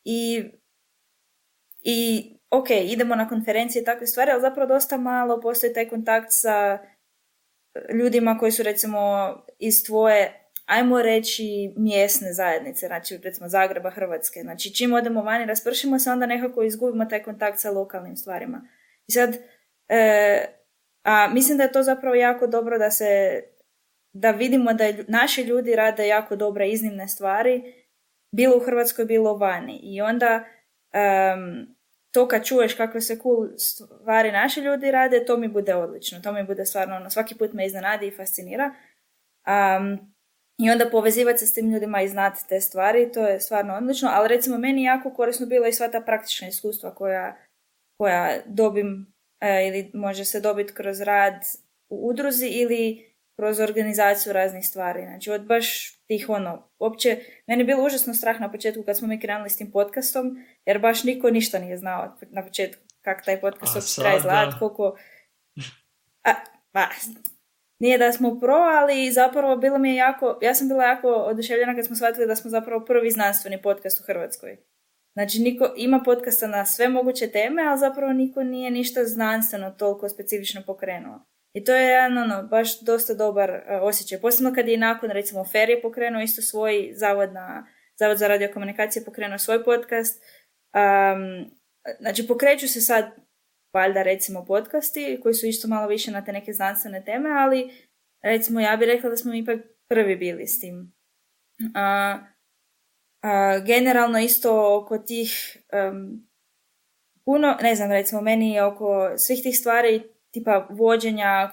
I, 0.05 0.45
i 1.81 2.25
ok, 2.51 2.71
idemo 2.71 3.15
na 3.15 3.29
konferencije 3.29 3.83
i 3.83 3.85
takve 3.85 4.07
stvari, 4.07 4.31
ali 4.31 4.41
zapravo 4.41 4.69
dosta 4.69 4.97
malo 4.97 5.41
postoji 5.41 5.73
taj 5.73 5.89
kontakt 5.89 6.29
sa 6.31 6.79
ljudima 7.95 8.39
koji 8.39 8.53
su 8.53 8.63
recimo 8.63 8.99
iz 9.59 9.85
tvoje, 9.87 10.51
ajmo 10.67 11.03
reći, 11.03 11.75
mjesne 11.77 12.33
zajednice, 12.33 12.87
znači 12.87 13.19
recimo 13.23 13.49
Zagreba, 13.49 13.91
Hrvatske. 13.91 14.41
Znači 14.41 14.75
čim 14.75 14.93
odemo 14.93 15.23
vani, 15.23 15.47
raspršimo 15.47 15.99
se, 15.99 16.11
onda 16.11 16.27
nekako 16.27 16.63
izgubimo 16.63 17.05
taj 17.05 17.23
kontakt 17.23 17.59
sa 17.59 17.71
lokalnim 17.71 18.17
stvarima. 18.17 18.69
I 19.07 19.13
sad, 19.13 19.37
e, 19.89 20.58
a 21.05 21.29
mislim 21.29 21.59
da 21.59 21.65
je 21.65 21.73
to 21.73 21.83
zapravo 21.83 22.15
jako 22.15 22.47
dobro 22.47 22.79
da 22.79 22.91
se, 22.91 23.43
da 24.13 24.31
vidimo 24.31 24.73
da 24.73 24.85
naši 25.09 25.43
ljudi 25.43 25.77
rade 25.77 26.07
jako 26.07 26.37
dobre, 26.37 26.69
iznimne 26.69 27.09
stvari, 27.09 27.75
bilo 28.37 28.57
u 28.57 28.61
Hrvatskoj, 28.61 29.05
bilo 29.05 29.37
vani. 29.37 29.81
I 29.83 30.01
onda 30.01 30.45
to 32.15 32.29
kad 32.29 32.45
čuješ 32.45 32.75
kakve 32.75 33.01
se 33.01 33.19
cool 33.23 33.49
stvari 33.57 34.33
naši 34.33 34.61
ljudi 34.61 34.91
rade, 34.91 35.25
to 35.25 35.37
mi 35.37 35.49
bude 35.49 35.75
odlično. 35.75 36.21
To 36.21 36.33
mi 36.33 36.45
bude 36.45 36.67
stvarno, 36.67 36.97
ono, 36.97 37.11
svaki 37.11 37.35
put 37.35 37.53
me 37.53 37.67
iznenadi 37.67 38.07
i 38.07 38.17
fascinira. 38.17 38.75
Um, 39.47 40.15
i 40.61 40.71
onda 40.71 40.91
povezivati 40.91 41.39
se 41.39 41.47
s 41.47 41.55
tim 41.55 41.71
ljudima 41.71 42.03
i 42.03 42.09
znati 42.09 42.49
te 42.49 42.61
stvari, 42.61 43.13
to 43.13 43.27
je 43.27 43.41
stvarno 43.41 43.75
odlično, 43.75 44.09
ali 44.13 44.29
recimo 44.29 44.59
meni 44.59 44.85
jako 44.85 45.15
korisno 45.15 45.47
bilo 45.47 45.67
i 45.67 45.73
sva 45.73 45.89
ta 45.89 46.01
praktična 46.01 46.49
iskustva 46.49 46.95
koja, 46.95 47.37
koja 47.99 48.41
dobim 48.47 49.13
ili 49.41 49.91
može 49.95 50.25
se 50.25 50.41
dobiti 50.41 50.75
kroz 50.75 51.01
rad 51.01 51.45
u 51.89 52.09
udruzi 52.09 52.47
ili 52.47 53.09
kroz 53.37 53.61
organizaciju 53.61 54.33
raznih 54.33 54.67
stvari. 54.67 55.03
Znači, 55.03 55.31
od 55.31 55.47
baš 55.47 55.97
tih 56.07 56.29
ono, 56.29 56.69
uopće, 56.79 57.19
meni 57.47 57.61
je 57.61 57.67
bilo 57.67 57.85
užasno 57.87 58.15
strah 58.15 58.41
na 58.41 58.53
početku 58.53 58.83
kad 58.83 58.97
smo 58.97 59.09
mi 59.09 59.21
krenuli 59.21 59.51
s 59.51 59.57
tim 59.57 59.71
podcastom, 59.71 60.45
jer 60.67 60.79
baš 60.79 61.05
niko 61.05 61.31
ništa 61.31 61.59
nije 61.59 61.77
znao 61.77 62.17
na 62.31 62.43
početku 62.43 62.83
kako 63.01 63.25
taj 63.25 63.41
podcast 63.41 63.97
treba 63.97 64.17
izgledati, 64.17 64.57
koliko... 64.59 64.99
A, 66.25 66.35
pa, 66.73 66.89
nije 67.79 67.99
da 67.99 68.13
smo 68.13 68.41
pro, 68.41 68.55
ali 68.55 69.13
zapravo 69.13 69.57
bilo 69.57 69.79
mi 69.79 69.89
je 69.91 69.97
jako, 69.97 70.39
ja 70.43 70.55
sam 70.55 70.69
bila 70.69 70.85
jako 70.85 71.09
oduševljena 71.09 71.75
kad 71.75 71.87
smo 71.87 71.97
shvatili 71.97 72.27
da 72.27 72.37
smo 72.37 72.51
zapravo 72.51 72.85
prvi 72.85 73.11
znanstveni 73.11 73.63
podcast 73.63 74.01
u 74.01 74.05
Hrvatskoj. 74.07 74.59
Znači, 75.19 75.39
niko, 75.39 75.75
ima 75.77 76.03
podcasta 76.05 76.47
na 76.47 76.67
sve 76.67 76.89
moguće 76.89 77.31
teme, 77.31 77.63
ali 77.63 77.79
zapravo 77.79 78.13
niko 78.13 78.43
nije 78.43 78.71
ništa 78.71 79.05
znanstveno 79.05 79.71
toliko 79.71 80.09
specifično 80.09 80.63
pokrenuo. 80.67 81.27
I 81.55 81.65
to 81.65 81.75
je 81.75 81.87
jedan, 81.87 82.19
ono, 82.19 82.43
baš 82.43 82.81
dosta 82.81 83.15
dobar 83.15 83.51
uh, 83.51 83.59
osjećaj. 83.83 84.21
Posebno 84.21 84.55
kad 84.55 84.69
je 84.69 84.79
nakon, 84.79 85.11
recimo, 85.11 85.45
Fer 85.45 85.69
pokrenuo 85.83 86.23
isto 86.23 86.43
svoj 86.43 86.91
zavod, 86.95 87.33
na, 87.33 87.67
zavod 87.99 88.19
za 88.19 88.29
radiokomunikacije 88.29 89.05
pokrenuo 89.05 89.39
svoj 89.39 89.65
podcast. 89.65 90.23
Um, 90.75 91.51
znači, 92.01 92.27
pokreću 92.27 92.69
se 92.69 92.81
sad, 92.81 93.05
valjda, 93.75 94.03
recimo, 94.03 94.45
podcasti 94.45 95.21
koji 95.23 95.35
su 95.35 95.47
isto 95.47 95.69
malo 95.69 95.89
više 95.89 96.11
na 96.11 96.25
te 96.25 96.33
neke 96.33 96.53
znanstvene 96.53 97.05
teme, 97.05 97.31
ali, 97.31 97.71
recimo, 98.23 98.61
ja 98.61 98.77
bih 98.77 98.87
rekla 98.89 99.11
da 99.11 99.17
smo 99.17 99.35
ipak 99.35 99.61
prvi 99.89 100.17
bili 100.17 100.47
s 100.47 100.61
tim. 100.61 100.93
Uh, 101.61 102.38
generalno 103.67 104.19
isto 104.19 104.77
oko 104.77 104.99
tih 104.99 105.57
um, 105.73 106.29
puno, 107.25 107.57
ne 107.63 107.75
znam, 107.75 107.91
recimo 107.91 108.21
meni 108.21 108.61
oko 108.61 109.11
svih 109.17 109.43
tih 109.43 109.59
stvari 109.59 110.03
tipa 110.31 110.67
vođenja, 110.71 111.51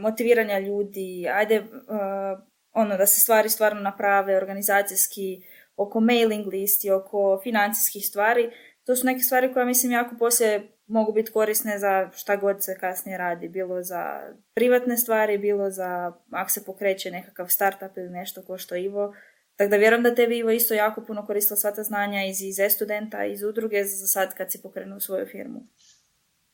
motiviranja 0.00 0.58
ljudi, 0.58 1.28
ajde 1.34 1.66
ono 2.72 2.96
da 2.96 3.06
se 3.06 3.20
stvari 3.20 3.48
stvarno 3.48 3.80
naprave 3.80 4.36
organizacijski, 4.36 5.42
oko 5.76 6.00
mailing 6.00 6.46
listi, 6.46 6.90
oko 6.90 7.40
financijskih 7.42 8.06
stvari, 8.06 8.50
to 8.84 8.96
su 8.96 9.06
neke 9.06 9.20
stvari 9.20 9.52
koje 9.52 9.66
mislim 9.66 9.92
jako 9.92 10.16
poslije 10.18 10.72
mogu 10.86 11.12
biti 11.12 11.32
korisne 11.32 11.78
za 11.78 12.10
šta 12.14 12.36
god 12.36 12.64
se 12.64 12.78
kasnije 12.80 13.18
radi, 13.18 13.48
bilo 13.48 13.82
za 13.82 14.20
privatne 14.54 14.96
stvari, 14.96 15.38
bilo 15.38 15.70
za 15.70 16.12
ako 16.30 16.50
se 16.50 16.64
pokreće 16.64 17.10
nekakav 17.10 17.46
startup 17.48 17.96
ili 17.96 18.10
nešto 18.10 18.42
ko 18.42 18.58
što 18.58 18.76
Ivo 18.76 19.14
tako 19.56 19.70
da 19.70 19.76
vjerujem 19.76 20.02
da 20.02 20.14
tebi 20.14 20.38
Ivo 20.38 20.50
isto 20.50 20.74
jako 20.74 21.04
puno 21.04 21.26
koristila 21.26 21.56
sva 21.56 21.74
ta 21.74 21.82
znanja 21.82 22.24
iz, 22.24 22.42
iz 22.42 22.56
studenta, 22.74 23.24
iz 23.24 23.42
udruge 23.42 23.84
za 23.84 24.06
sad 24.06 24.34
kad 24.34 24.52
si 24.52 24.62
pokrenuo 24.62 25.00
svoju 25.00 25.26
firmu. 25.26 25.66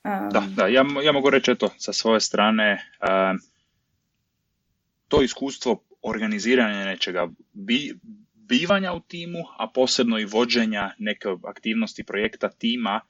Da, 0.05 0.43
da, 0.57 0.67
ja, 0.67 0.85
ja 1.05 1.13
mogu 1.13 1.31
reći 1.31 1.51
eto 1.51 1.71
sa 1.79 1.93
svoje 1.93 2.21
strane 2.21 2.79
to 5.09 5.23
iskustvo 5.23 5.85
organiziranja 6.03 6.85
nečega, 6.85 7.29
bi, 7.53 7.95
bivanja 8.35 8.93
u 8.93 9.01
timu, 9.01 9.39
a 9.59 9.71
posebno 9.75 10.19
i 10.19 10.25
vođenja 10.25 10.95
neke 10.99 11.29
aktivnosti 11.45 12.05
projekta 12.05 12.49
tima 12.49 13.01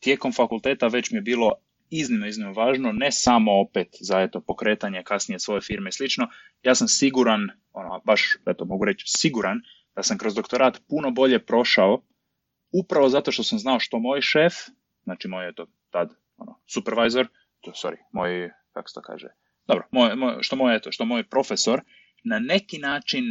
tijekom 0.00 0.32
fakulteta 0.32 0.86
već 0.86 1.10
mi 1.10 1.18
je 1.18 1.22
bilo 1.22 1.52
iznimno, 1.90 2.26
iznimno 2.26 2.52
važno, 2.52 2.92
ne 2.92 3.12
samo 3.12 3.60
opet 3.60 3.96
za 4.00 4.20
eto, 4.20 4.40
pokretanje 4.40 5.02
kasnije 5.02 5.38
svoje 5.38 5.60
firme 5.60 5.88
i 5.88 5.92
slično. 5.92 6.28
Ja 6.62 6.74
sam 6.74 6.88
siguran, 6.88 7.48
ono, 7.72 8.00
baš 8.04 8.36
eto, 8.46 8.64
mogu 8.64 8.84
reći 8.84 9.04
siguran, 9.06 9.60
da 9.96 10.02
sam 10.02 10.18
kroz 10.18 10.34
doktorat 10.34 10.80
puno 10.88 11.10
bolje 11.10 11.44
prošao 11.46 12.02
upravo 12.72 13.08
zato 13.08 13.32
što 13.32 13.42
sam 13.42 13.58
znao 13.58 13.80
što 13.80 13.98
moj 13.98 14.20
šef, 14.20 14.54
znači 15.02 15.28
moj 15.28 15.48
eto, 15.48 15.66
tad 15.90 16.14
ono, 16.36 16.60
supervisor, 16.66 17.28
to, 17.60 17.70
sorry, 17.70 17.96
moj, 18.12 18.50
kako 18.72 18.88
se 18.88 18.94
to 18.94 19.02
kaže, 19.02 19.28
dobro, 19.66 19.88
moj, 19.90 20.16
moj, 20.16 20.36
što, 20.40 20.56
moj, 20.56 20.76
eto, 20.76 20.92
što 20.92 21.04
moj 21.04 21.28
profesor, 21.28 21.80
na 22.24 22.38
neki 22.38 22.78
način 22.78 23.24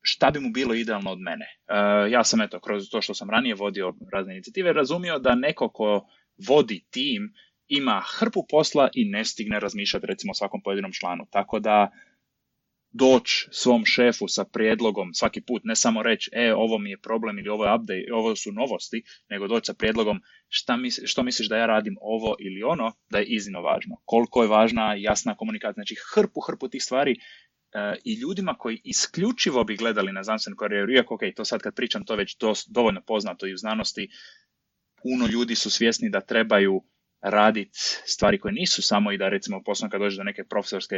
šta 0.00 0.30
bi 0.30 0.40
mu 0.40 0.50
bilo 0.50 0.74
idealno 0.74 1.10
od 1.12 1.18
mene. 1.18 1.46
Uh, 1.68 2.12
ja 2.12 2.24
sam, 2.24 2.40
eto, 2.40 2.60
kroz 2.60 2.88
to 2.90 3.02
što 3.02 3.14
sam 3.14 3.30
ranije 3.30 3.54
vodio 3.54 3.94
razne 4.12 4.34
inicijative, 4.34 4.72
razumio 4.72 5.18
da 5.18 5.34
neko 5.34 5.68
ko 5.68 6.06
vodi 6.48 6.84
tim 6.90 7.34
ima 7.68 8.02
hrpu 8.18 8.46
posla 8.48 8.88
i 8.94 9.04
ne 9.04 9.24
stigne 9.24 9.60
razmišljati 9.60 10.06
recimo 10.06 10.30
o 10.30 10.34
svakom 10.34 10.62
pojedinom 10.62 10.92
članu. 10.92 11.26
Tako 11.30 11.60
da 11.60 11.90
doći 12.98 13.48
svom 13.50 13.84
šefu 13.84 14.28
sa 14.28 14.44
prijedlogom 14.44 15.14
svaki 15.14 15.40
put, 15.40 15.62
ne 15.64 15.76
samo 15.76 16.02
reći, 16.02 16.30
e, 16.32 16.54
ovo 16.54 16.78
mi 16.78 16.90
je 16.90 17.00
problem 17.00 17.38
ili 17.38 17.48
ovo 17.48 17.64
je 17.64 17.74
update, 17.74 18.12
ovo 18.12 18.36
su 18.36 18.52
novosti, 18.52 19.02
nego 19.30 19.48
doći 19.48 19.66
sa 19.66 19.74
prijedlogom 19.74 20.20
šta 20.48 20.76
misli, 20.76 21.06
što 21.06 21.22
misliš 21.22 21.48
da 21.48 21.56
ja 21.56 21.66
radim 21.66 21.96
ovo 22.00 22.34
ili 22.38 22.62
ono, 22.62 22.92
da 23.10 23.18
je 23.18 23.24
iznimno 23.24 23.60
važno. 23.60 23.96
Koliko 24.04 24.42
je 24.42 24.48
važna 24.48 24.94
jasna 24.94 25.34
komunikacija, 25.36 25.72
znači 25.72 25.96
hrpu, 26.14 26.40
hrpu 26.40 26.68
tih 26.68 26.82
stvari 26.82 27.12
e, 27.12 27.16
i 28.04 28.14
ljudima 28.20 28.54
koji 28.54 28.80
isključivo 28.84 29.64
bi 29.64 29.76
gledali 29.76 30.12
na 30.12 30.22
znanstvenu 30.22 30.56
karijeru, 30.56 30.92
iako, 30.92 31.14
ok, 31.14 31.20
to 31.36 31.44
sad 31.44 31.60
kad 31.60 31.74
pričam, 31.74 32.04
to 32.04 32.16
već 32.16 32.36
dovoljno 32.68 33.00
poznato 33.06 33.46
i 33.46 33.54
u 33.54 33.56
znanosti, 33.56 34.08
puno 35.02 35.26
ljudi 35.26 35.54
su 35.54 35.70
svjesni 35.70 36.10
da 36.10 36.20
trebaju 36.20 36.82
raditi 37.22 37.78
stvari 38.04 38.38
koje 38.38 38.52
nisu 38.52 38.82
samo 38.82 39.12
i 39.12 39.18
da 39.18 39.28
recimo 39.28 39.62
posebno 39.62 39.90
kad 39.90 40.00
dođe 40.00 40.16
do 40.16 40.22
neke 40.22 40.44
profesorske 40.44 40.96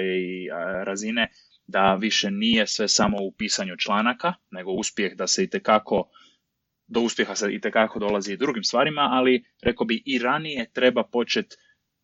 razine 0.84 1.28
da 1.66 1.94
više 1.94 2.30
nije 2.30 2.66
sve 2.66 2.88
samo 2.88 3.16
u 3.20 3.32
pisanju 3.32 3.76
članaka, 3.76 4.34
nego 4.50 4.72
uspjeh 4.72 5.16
da 5.16 5.26
se 5.26 5.44
itekako 5.44 6.10
do 6.86 7.00
uspjeha 7.00 7.34
se 7.34 7.54
itekako 7.54 7.98
dolazi 7.98 8.32
i 8.32 8.36
drugim 8.36 8.64
stvarima, 8.64 9.08
ali 9.12 9.44
rekao 9.62 9.86
bi 9.86 10.02
i 10.06 10.18
ranije 10.18 10.70
treba 10.72 11.04
početi 11.04 11.56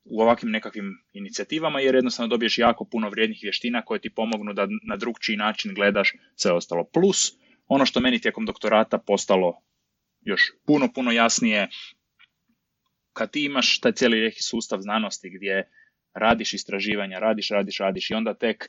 u 0.04 0.20
ovakvim 0.20 0.50
nekakvim 0.50 0.84
inicijativama 1.12 1.80
jer 1.80 1.94
jednostavno 1.94 2.28
dobiješ 2.28 2.58
jako 2.58 2.84
puno 2.84 3.08
vrijednih 3.08 3.38
vještina 3.42 3.82
koje 3.82 4.00
ti 4.00 4.14
pomognu 4.14 4.52
da 4.52 4.68
na 4.88 4.96
drugčiji 4.96 5.36
način 5.36 5.74
gledaš 5.74 6.12
sve 6.34 6.52
ostalo. 6.52 6.84
Plus, 6.92 7.32
ono 7.66 7.86
što 7.86 8.00
meni 8.00 8.20
tijekom 8.20 8.46
doktorata 8.46 8.98
postalo 8.98 9.62
još 10.20 10.42
puno, 10.66 10.88
puno 10.94 11.12
jasnije 11.12 11.68
kad 13.14 13.30
ti 13.30 13.44
imaš 13.44 13.80
taj 13.80 13.92
cijeli 13.92 14.20
neki 14.20 14.42
sustav 14.42 14.80
znanosti 14.80 15.30
gdje 15.30 15.68
radiš 16.14 16.54
istraživanja, 16.54 17.18
radiš, 17.18 17.48
radiš, 17.50 17.78
radiš 17.78 18.10
i 18.10 18.14
onda 18.14 18.34
tek 18.34 18.68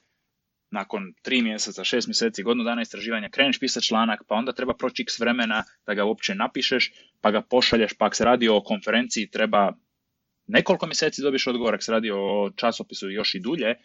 nakon 0.71 1.13
tri 1.21 1.41
mjeseca, 1.41 1.83
šest 1.83 2.07
mjeseci, 2.07 2.43
godinu 2.43 2.63
dana 2.63 2.81
istraživanja 2.81 3.29
kreneš 3.29 3.59
pisati 3.59 3.85
članak, 3.85 4.21
pa 4.27 4.35
onda 4.35 4.53
treba 4.53 4.73
proći 4.73 5.01
x 5.03 5.19
vremena 5.19 5.63
da 5.85 5.93
ga 5.93 6.05
uopće 6.05 6.35
napišeš, 6.35 6.91
pa 7.21 7.31
ga 7.31 7.41
pošalješ, 7.41 7.93
pa 7.93 8.05
ako 8.05 8.15
se 8.15 8.25
radi 8.25 8.49
o 8.49 8.63
konferenciji 8.63 9.29
treba 9.29 9.73
nekoliko 10.47 10.85
mjeseci 10.85 11.21
dobiš 11.21 11.47
odgovor, 11.47 11.73
ako 11.73 11.83
se 11.83 11.91
radi 11.91 12.11
o 12.11 12.51
časopisu 12.55 13.09
još 13.09 13.35
i 13.35 13.39
dulje, 13.39 13.75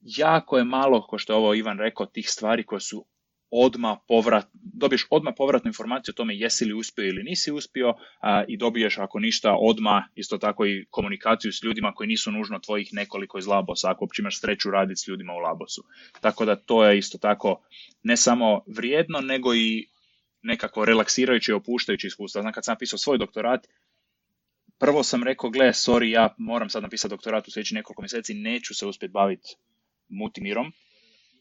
jako 0.00 0.58
je 0.58 0.64
malo, 0.64 1.06
ko 1.06 1.18
što 1.18 1.32
je 1.32 1.36
ovo 1.36 1.54
Ivan 1.54 1.78
rekao, 1.78 2.06
tih 2.06 2.30
stvari 2.30 2.66
koje 2.66 2.80
su 2.80 3.06
odmah 3.50 3.98
povrat, 4.08 4.46
dobiješ 4.52 5.06
odmah 5.10 5.34
povratnu 5.36 5.68
informaciju 5.68 6.12
o 6.12 6.16
tome 6.16 6.36
jesi 6.36 6.64
li 6.64 6.74
uspio 6.74 7.04
ili 7.04 7.22
nisi 7.22 7.52
uspio 7.52 7.94
a, 8.20 8.44
i 8.48 8.56
dobiješ 8.56 8.98
ako 8.98 9.18
ništa 9.18 9.56
odmah 9.60 10.04
isto 10.14 10.38
tako 10.38 10.66
i 10.66 10.86
komunikaciju 10.90 11.52
s 11.52 11.62
ljudima 11.62 11.92
koji 11.92 12.06
nisu 12.06 12.32
nužno 12.32 12.58
tvojih 12.58 12.88
nekoliko 12.92 13.38
iz 13.38 13.46
Labosa 13.46 13.90
ako 13.90 14.04
uopće 14.04 14.22
imaš 14.22 14.40
sreću 14.40 14.70
raditi 14.70 15.00
s 15.00 15.08
ljudima 15.08 15.32
u 15.32 15.38
Labosu. 15.38 15.84
Tako 16.20 16.44
da 16.44 16.56
to 16.56 16.84
je 16.84 16.98
isto 16.98 17.18
tako 17.18 17.62
ne 18.02 18.16
samo 18.16 18.60
vrijedno 18.66 19.20
nego 19.20 19.54
i 19.54 19.88
nekako 20.42 20.84
relaksirajuće 20.84 21.52
i 21.52 21.54
opuštajuće 21.54 22.06
iskustvo. 22.06 22.42
Znam 22.42 22.52
kad 22.52 22.64
sam 22.64 22.72
napisao 22.72 22.98
svoj 22.98 23.18
doktorat, 23.18 23.66
prvo 24.78 25.02
sam 25.02 25.22
rekao, 25.22 25.50
gle, 25.50 25.66
sorry, 25.66 26.04
ja 26.04 26.34
moram 26.38 26.70
sad 26.70 26.82
napisati 26.82 27.12
doktorat 27.12 27.48
u 27.48 27.50
sljedećih 27.50 27.74
nekoliko 27.74 28.02
mjeseci, 28.02 28.34
neću 28.34 28.74
se 28.74 28.86
uspjeti 28.86 29.12
baviti 29.12 29.56
multimirom, 30.08 30.72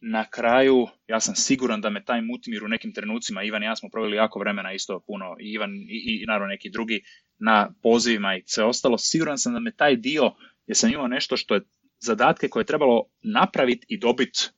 na 0.02 0.26
kraju 0.30 0.88
ja 1.08 1.20
sam 1.20 1.36
siguran 1.36 1.82
da 1.82 1.90
me 1.90 2.04
taj 2.04 2.22
Mutimir 2.22 2.64
u 2.64 2.68
nekim 2.68 2.94
trenucima, 2.94 3.44
Ivan 3.44 3.64
i 3.64 3.66
ja 3.66 3.76
smo 3.76 3.90
proveli 3.90 4.18
jako 4.18 4.40
vremena 4.40 4.74
isto 4.74 5.00
puno, 5.08 5.36
Ivan 5.40 5.76
i, 5.76 6.20
i 6.22 6.26
naravno 6.26 6.48
neki 6.48 6.70
drugi 6.70 7.02
na 7.40 7.74
pozivima 7.82 8.36
i 8.36 8.44
sve 8.46 8.64
ostalo, 8.64 8.98
siguran 8.98 9.38
sam 9.38 9.54
da 9.54 9.60
me 9.60 9.72
taj 9.72 9.96
dio, 9.96 10.32
jer 10.68 10.78
sam 10.78 10.90
imao 10.90 11.08
nešto 11.08 11.38
što 11.38 11.56
je 11.56 11.62
zadatke 12.00 12.48
koje 12.48 12.62
je 12.62 12.66
trebalo 12.66 13.06
napraviti 13.22 13.86
i 13.90 14.00
dobiti 14.00 14.50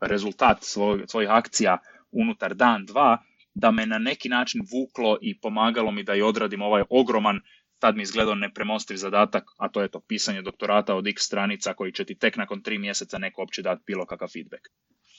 rezultat 0.00 0.58
svoj, 0.62 1.04
svojih 1.06 1.30
akcija 1.30 1.78
unutar 2.10 2.54
dan, 2.54 2.86
dva, 2.86 3.18
da 3.54 3.70
me 3.70 3.86
na 3.86 3.98
neki 3.98 4.28
način 4.28 4.60
vuklo 4.72 5.18
i 5.20 5.40
pomagalo 5.40 5.90
mi 5.90 6.02
da 6.02 6.14
i 6.14 6.22
odradim 6.22 6.62
ovaj 6.62 6.82
ogroman 6.90 7.40
tad 7.80 7.96
mi 7.96 8.02
izgledao 8.02 8.34
nepremostiv 8.34 8.96
zadatak, 8.96 9.44
a 9.58 9.68
to 9.68 9.82
je 9.82 9.88
to 9.88 10.00
pisanje 10.00 10.42
doktorata 10.42 10.94
od 10.94 11.06
x 11.06 11.22
stranica 11.22 11.74
koji 11.74 11.92
će 11.92 12.04
ti 12.04 12.14
tek 12.14 12.36
nakon 12.36 12.62
tri 12.62 12.78
mjeseca 12.78 13.18
neko 13.18 13.42
opće 13.42 13.62
dati 13.62 13.82
bilo 13.86 14.06
kakav 14.06 14.28
feedback. 14.28 14.62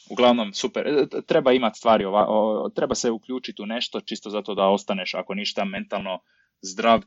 Uglavnom, 0.10 0.54
super, 0.54 0.88
e, 0.88 1.22
treba 1.28 1.52
imati 1.52 1.78
stvari, 1.78 2.06
ova, 2.06 2.70
treba 2.76 2.96
se 2.96 3.12
uključiti 3.12 3.62
u 3.62 3.66
nešto 3.66 4.02
čisto 4.02 4.30
zato 4.30 4.56
da 4.56 4.68
ostaneš, 4.68 5.14
ako 5.14 5.34
ništa, 5.34 5.66
mentalno 5.66 6.20
zdrav 6.62 7.02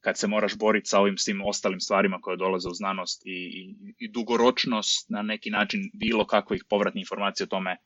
kad 0.00 0.18
se 0.18 0.28
moraš 0.28 0.58
boriti 0.58 0.88
sa 0.88 1.00
ovim 1.00 1.18
svim 1.18 1.42
ostalim 1.46 1.80
stvarima 1.80 2.18
koje 2.20 2.36
dolaze 2.36 2.68
u 2.68 2.74
znanost 2.74 3.22
i, 3.26 3.30
i, 3.30 3.94
i 3.98 4.08
dugoročnost 4.12 5.10
na 5.10 5.22
neki 5.22 5.50
način 5.50 5.90
bilo 5.94 6.26
kakvih 6.26 6.64
povratnih 6.68 7.02
informacija 7.02 7.44
o 7.44 7.54
tome 7.54 7.76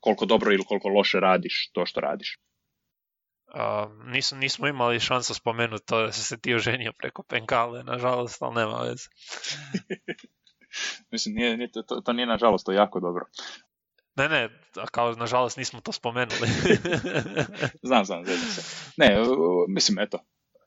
koliko 0.00 0.26
dobro 0.26 0.52
ili 0.52 0.64
koliko 0.64 0.88
loše 0.88 1.20
radiš 1.20 1.70
to 1.72 1.86
što 1.86 2.00
radiš. 2.00 2.38
Uh, 3.54 4.38
nismo 4.38 4.68
imali 4.68 5.00
šansu 5.00 5.34
spomenuti 5.34 5.86
to 5.86 6.02
da 6.02 6.12
se 6.12 6.22
se 6.22 6.40
ti 6.40 6.54
oženio 6.54 6.92
preko 6.98 7.22
penkale, 7.22 7.84
nažalost, 7.84 8.42
ali 8.42 8.54
nema 8.54 8.82
veze. 8.82 9.08
Mislim, 11.12 11.34
nije, 11.34 11.56
nije, 11.56 11.70
to, 11.72 11.82
to 11.82 12.12
nije 12.12 12.26
nažalost, 12.26 12.66
to 12.66 12.72
je 12.72 12.76
jako 12.76 13.00
dobro. 13.00 13.24
Ne, 14.16 14.28
ne, 14.28 14.48
kao 14.90 15.12
nažalost 15.12 15.56
nismo 15.56 15.80
to 15.80 15.92
spomenuli. 15.92 16.48
znam, 17.88 18.04
znam, 18.04 18.24
znam 18.24 18.38
se. 18.38 18.62
Ne, 18.96 19.16
mislim, 19.68 19.98
eto, 19.98 20.18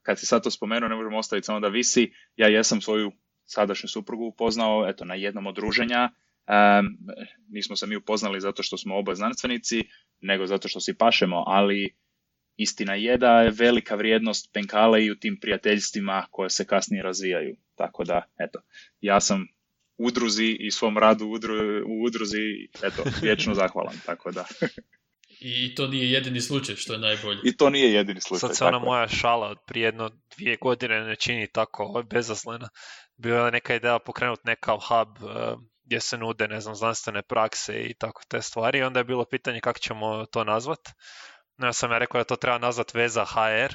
kad 0.01 0.19
si 0.19 0.25
sad 0.25 0.43
to 0.43 0.51
spomenuo, 0.51 0.89
ne 0.89 0.95
možemo 0.95 1.17
ostaviti 1.17 1.45
samo 1.45 1.59
da 1.59 1.67
visi. 1.67 2.13
Ja 2.35 2.47
jesam 2.47 2.81
svoju 2.81 3.11
sadašnju 3.45 3.89
suprugu 3.89 4.25
upoznao, 4.25 4.89
eto, 4.89 5.05
na 5.05 5.15
jednom 5.15 5.47
od 5.47 5.55
druženja. 5.55 6.09
Um, 6.47 6.97
nismo 7.49 7.75
se 7.75 7.87
mi 7.87 7.95
upoznali 7.95 8.41
zato 8.41 8.63
što 8.63 8.77
smo 8.77 8.97
oba 8.97 9.15
znanstvenici, 9.15 9.83
nego 10.21 10.47
zato 10.47 10.67
što 10.67 10.79
si 10.79 10.97
pašemo, 10.97 11.43
ali 11.47 11.95
istina 12.57 12.95
je 12.95 13.17
da 13.17 13.41
je 13.41 13.51
velika 13.51 13.95
vrijednost 13.95 14.53
penkale 14.53 15.05
i 15.05 15.11
u 15.11 15.15
tim 15.15 15.37
prijateljstvima 15.41 16.25
koje 16.31 16.49
se 16.49 16.65
kasnije 16.65 17.03
razvijaju. 17.03 17.55
Tako 17.75 18.03
da, 18.03 18.23
eto, 18.39 18.59
ja 19.01 19.21
sam 19.21 19.47
udruzi 19.97 20.57
i 20.59 20.71
svom 20.71 20.97
radu 20.97 21.25
u 21.87 22.03
udruzi, 22.03 22.69
eto, 22.83 23.03
vječno 23.21 23.53
zahvalan, 23.61 23.95
tako 24.05 24.31
da. 24.31 24.45
I 25.39 25.75
to 25.75 25.87
nije 25.87 26.11
jedini 26.11 26.41
slučaj, 26.41 26.75
što 26.75 26.93
je 26.93 26.99
najbolje. 26.99 27.39
I 27.43 27.57
to 27.57 27.69
nije 27.69 27.93
jedini 27.93 28.21
slučaj. 28.21 28.39
Sad 28.39 28.57
se 28.57 28.65
ona 28.65 28.79
moja 28.79 29.07
šala 29.07 29.47
od 29.47 29.57
prije 29.67 29.85
jedno 29.85 30.09
dvije 30.37 30.57
godine 30.61 31.03
ne 31.03 31.15
čini 31.15 31.47
tako 31.47 32.03
bezaslena. 32.09 32.69
Bila 33.17 33.45
je 33.45 33.51
neka 33.51 33.75
ideja 33.75 33.99
pokrenuti 33.99 34.41
nekav 34.45 34.79
hub 34.79 35.23
uh, 35.23 35.29
gdje 35.83 35.99
se 35.99 36.17
nude, 36.17 36.47
ne 36.47 36.61
znam, 36.61 36.75
znanstvene 36.75 37.21
prakse 37.21 37.81
i 37.81 37.93
tako 37.93 38.21
te 38.27 38.41
stvari. 38.41 38.79
I 38.79 38.83
onda 38.83 38.99
je 38.99 39.03
bilo 39.03 39.25
pitanje 39.25 39.59
kako 39.61 39.79
ćemo 39.79 40.25
to 40.25 40.43
nazvat. 40.43 40.79
Ja 41.57 41.73
sam 41.73 41.91
ja 41.91 41.97
rekao 41.97 42.19
da 42.19 42.23
to 42.23 42.35
treba 42.35 42.57
nazvat 42.57 42.93
veza 42.93 43.25
HR, 43.25 43.73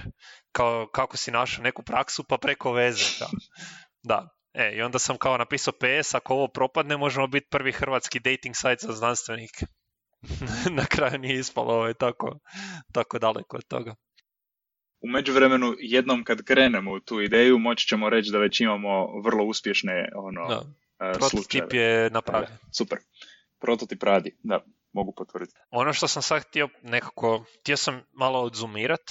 kao 0.52 0.88
kako 0.92 1.16
si 1.16 1.30
našao 1.30 1.62
neku 1.62 1.82
praksu 1.82 2.24
pa 2.24 2.38
preko 2.38 2.72
veze. 2.72 3.04
Da. 4.02 4.28
E, 4.54 4.72
i 4.76 4.82
onda 4.82 4.98
sam 4.98 5.16
kao 5.16 5.38
napisao 5.38 5.72
PS, 5.72 6.14
ako 6.14 6.34
ovo 6.34 6.48
propadne, 6.48 6.96
možemo 6.96 7.26
biti 7.26 7.46
prvi 7.50 7.72
hrvatski 7.72 8.20
dating 8.20 8.56
site 8.56 8.86
za 8.86 8.92
znanstvenike. 8.92 9.66
Na 10.78 10.84
kraju 10.84 11.18
nije 11.18 11.38
ispalo 11.38 11.74
ovaj 11.74 11.94
tako, 11.94 12.38
tako 12.92 13.18
daleko 13.18 13.56
od 13.56 13.64
toga. 13.68 13.94
U 15.00 15.08
međuvremenu, 15.08 15.74
jednom 15.78 16.24
kad 16.24 16.44
krenemo 16.44 16.92
u 16.92 17.00
tu 17.00 17.20
ideju, 17.20 17.58
moći 17.58 17.86
ćemo 17.86 18.10
reći 18.10 18.30
da 18.32 18.38
već 18.38 18.60
imamo 18.60 19.20
vrlo 19.24 19.44
uspješne 19.44 20.08
ono, 20.14 20.48
da. 20.48 20.64
E, 21.06 21.12
Prototip 21.12 21.72
je 21.72 22.10
napravljen. 22.10 22.50
super. 22.78 22.98
Prototip 23.60 24.02
radi, 24.02 24.36
da, 24.42 24.64
mogu 24.92 25.12
potvrditi. 25.16 25.54
Ono 25.70 25.92
što 25.92 26.08
sam 26.08 26.22
sad 26.22 26.42
htio 26.42 26.68
nekako, 26.82 27.44
htio 27.60 27.76
sam 27.76 28.02
malo 28.12 28.40
odzumirat 28.42 29.10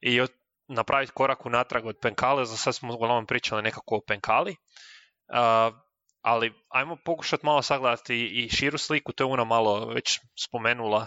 i 0.00 0.20
od, 0.20 0.30
napraviti 0.68 1.12
korak 1.12 1.46
unatrag 1.46 1.86
od 1.86 1.96
penkale, 2.02 2.44
za 2.44 2.56
sad 2.56 2.74
smo 2.74 2.94
uglavnom 2.94 3.26
pričali 3.26 3.62
nekako 3.62 3.96
o 3.96 4.00
penkali, 4.06 4.50
uh, 4.50 5.74
ali 6.22 6.52
ajmo 6.68 6.96
pokušati 7.04 7.46
malo 7.46 7.62
sagledati 7.62 8.26
i 8.26 8.48
širu 8.48 8.78
sliku, 8.78 9.12
to 9.12 9.24
je 9.24 9.26
Una 9.26 9.44
malo 9.44 9.86
već 9.86 10.20
spomenula, 10.38 11.06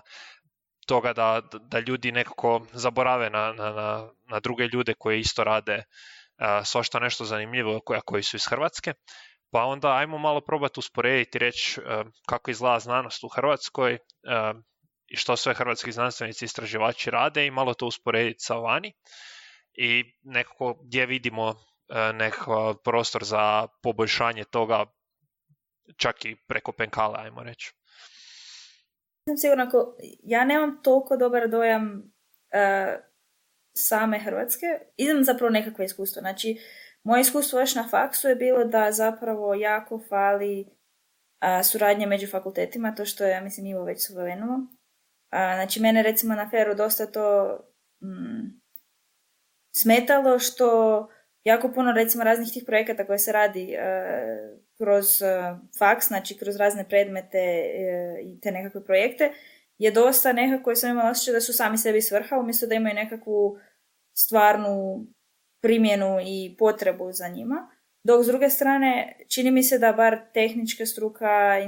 toga 0.87 1.13
da, 1.13 1.41
da 1.61 1.79
ljudi 1.79 2.11
nekako 2.11 2.65
zaborave 2.73 3.29
na, 3.29 3.53
na, 3.53 3.71
na 4.29 4.39
druge 4.39 4.67
ljude 4.67 4.93
koji 4.93 5.19
isto 5.19 5.43
rade 5.43 5.75
uh, 5.77 6.65
svašta 6.65 6.99
nešto 6.99 7.25
zanimljivo, 7.25 7.79
koja 7.79 8.01
koji 8.01 8.23
su 8.23 8.35
iz 8.35 8.45
Hrvatske. 8.49 8.93
Pa 9.51 9.63
onda 9.63 9.95
ajmo 9.95 10.17
malo 10.17 10.41
probati 10.41 10.79
usporediti 10.79 11.38
i 11.38 11.39
reći 11.39 11.79
uh, 11.79 12.07
kako 12.27 12.51
izgleda 12.51 12.79
znanost 12.79 13.23
u 13.23 13.27
Hrvatskoj 13.27 13.93
uh, 13.93 14.62
i 15.07 15.15
što 15.15 15.38
sve 15.38 15.53
hrvatski 15.53 15.91
znanstvenici 15.91 16.45
i 16.45 16.47
istraživači 16.47 17.12
rade 17.12 17.45
i 17.45 17.51
malo 17.51 17.73
to 17.73 17.88
usporediti 17.88 18.39
sa 18.39 18.55
vani 18.55 18.93
i 19.77 20.03
nekako 20.23 20.73
gdje 20.83 21.05
vidimo 21.05 21.49
e, 21.49 22.13
nekakav 22.13 22.75
prostor 22.83 23.23
za 23.23 23.67
poboljšanje 23.83 24.43
toga 24.43 24.86
čak 25.97 26.25
i 26.25 26.36
preko 26.47 26.71
penkala, 26.71 27.19
ajmo 27.19 27.43
reći. 27.43 27.73
Sam 29.29 29.38
sigurna, 29.38 29.63
ako 29.63 29.95
ja 30.23 30.45
nemam 30.45 30.83
toliko 30.83 31.17
dobar 31.17 31.49
dojam 31.49 31.83
uh, 31.93 33.03
same 33.73 34.19
Hrvatske, 34.19 34.65
idem 34.97 35.23
zapravo 35.23 35.49
nekakve 35.49 35.86
iskustvo. 35.86 36.19
Znači, 36.19 36.57
moje 37.07 37.21
iskustvo 37.21 37.59
još 37.59 37.75
na 37.75 37.87
faksu 37.89 38.27
je 38.27 38.35
bilo 38.35 38.65
da 38.65 38.91
zapravo 38.91 39.53
jako 39.53 39.99
fali 40.09 40.61
uh, 40.61 41.65
suradnje 41.65 42.05
među 42.05 42.27
fakultetima, 42.27 42.95
to 42.95 43.05
što 43.05 43.23
je, 43.23 43.31
ja 43.31 43.41
mislim, 43.41 43.65
Ivo 43.65 43.83
već 43.83 44.05
spomenuo. 44.05 44.59
Znači, 45.29 45.81
mene 45.81 46.03
recimo 46.03 46.35
na 46.35 46.49
Feru 46.49 46.75
dosta 46.75 47.05
to 47.05 47.57
mm, 48.01 48.61
smetalo 49.75 50.39
što 50.39 51.07
jako 51.43 51.71
puno 51.71 51.91
recimo 51.91 52.23
raznih 52.23 52.53
tih 52.53 52.63
projekata 52.65 53.05
koje 53.05 53.19
se 53.19 53.31
radi 53.31 53.73
e, 53.73 53.81
kroz 54.77 55.21
uh, 55.21 55.57
faks, 55.79 56.07
znači 56.07 56.37
kroz 56.37 56.55
razne 56.55 56.89
predmete 56.89 57.37
e, 57.37 58.19
i 58.23 58.39
te 58.39 58.51
nekakve 58.51 58.85
projekte, 58.85 59.31
je 59.77 59.91
dosta 59.91 60.33
nekako 60.33 60.75
sam 60.75 60.89
imala 60.89 61.09
osjećaj 61.09 61.33
da 61.33 61.41
su 61.41 61.53
sami 61.53 61.77
sebi 61.77 62.01
svrha 62.01 62.39
umjesto 62.39 62.67
da 62.67 62.75
imaju 62.75 62.95
nekakvu 62.95 63.57
stvarnu 64.13 65.05
primjenu 65.61 66.19
i 66.25 66.55
potrebu 66.59 67.11
za 67.11 67.27
njima. 67.27 67.69
Dok 68.03 68.23
s 68.23 68.27
druge 68.27 68.49
strane, 68.49 69.17
čini 69.27 69.51
mi 69.51 69.63
se 69.63 69.79
da 69.79 69.93
bar 69.93 70.19
tehnička 70.33 70.85
struka, 70.85 71.59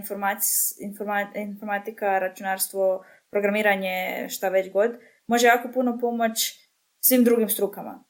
informatika, 1.35 2.19
računarstvo, 2.19 3.05
programiranje, 3.29 4.27
šta 4.29 4.49
već 4.49 4.71
god, 4.71 4.91
može 5.27 5.47
jako 5.47 5.69
puno 5.73 5.97
pomoć 6.01 6.67
svim 6.99 7.23
drugim 7.23 7.49
strukama. 7.49 8.03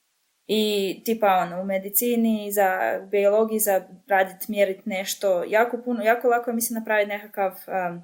I 0.47 1.01
tipa 1.05 1.27
ono, 1.27 1.61
u 1.61 1.65
medicini, 1.65 2.51
za 2.51 2.99
biologiji, 3.11 3.59
za 3.59 3.87
raditi, 4.07 4.45
mjeriti 4.51 4.81
nešto, 4.85 5.43
jako 5.47 5.77
puno, 5.77 6.03
jako 6.03 6.27
lako 6.27 6.49
je 6.49 6.55
mislim 6.55 6.79
napraviti 6.79 7.09
nekakav 7.09 7.51
um, 7.67 8.03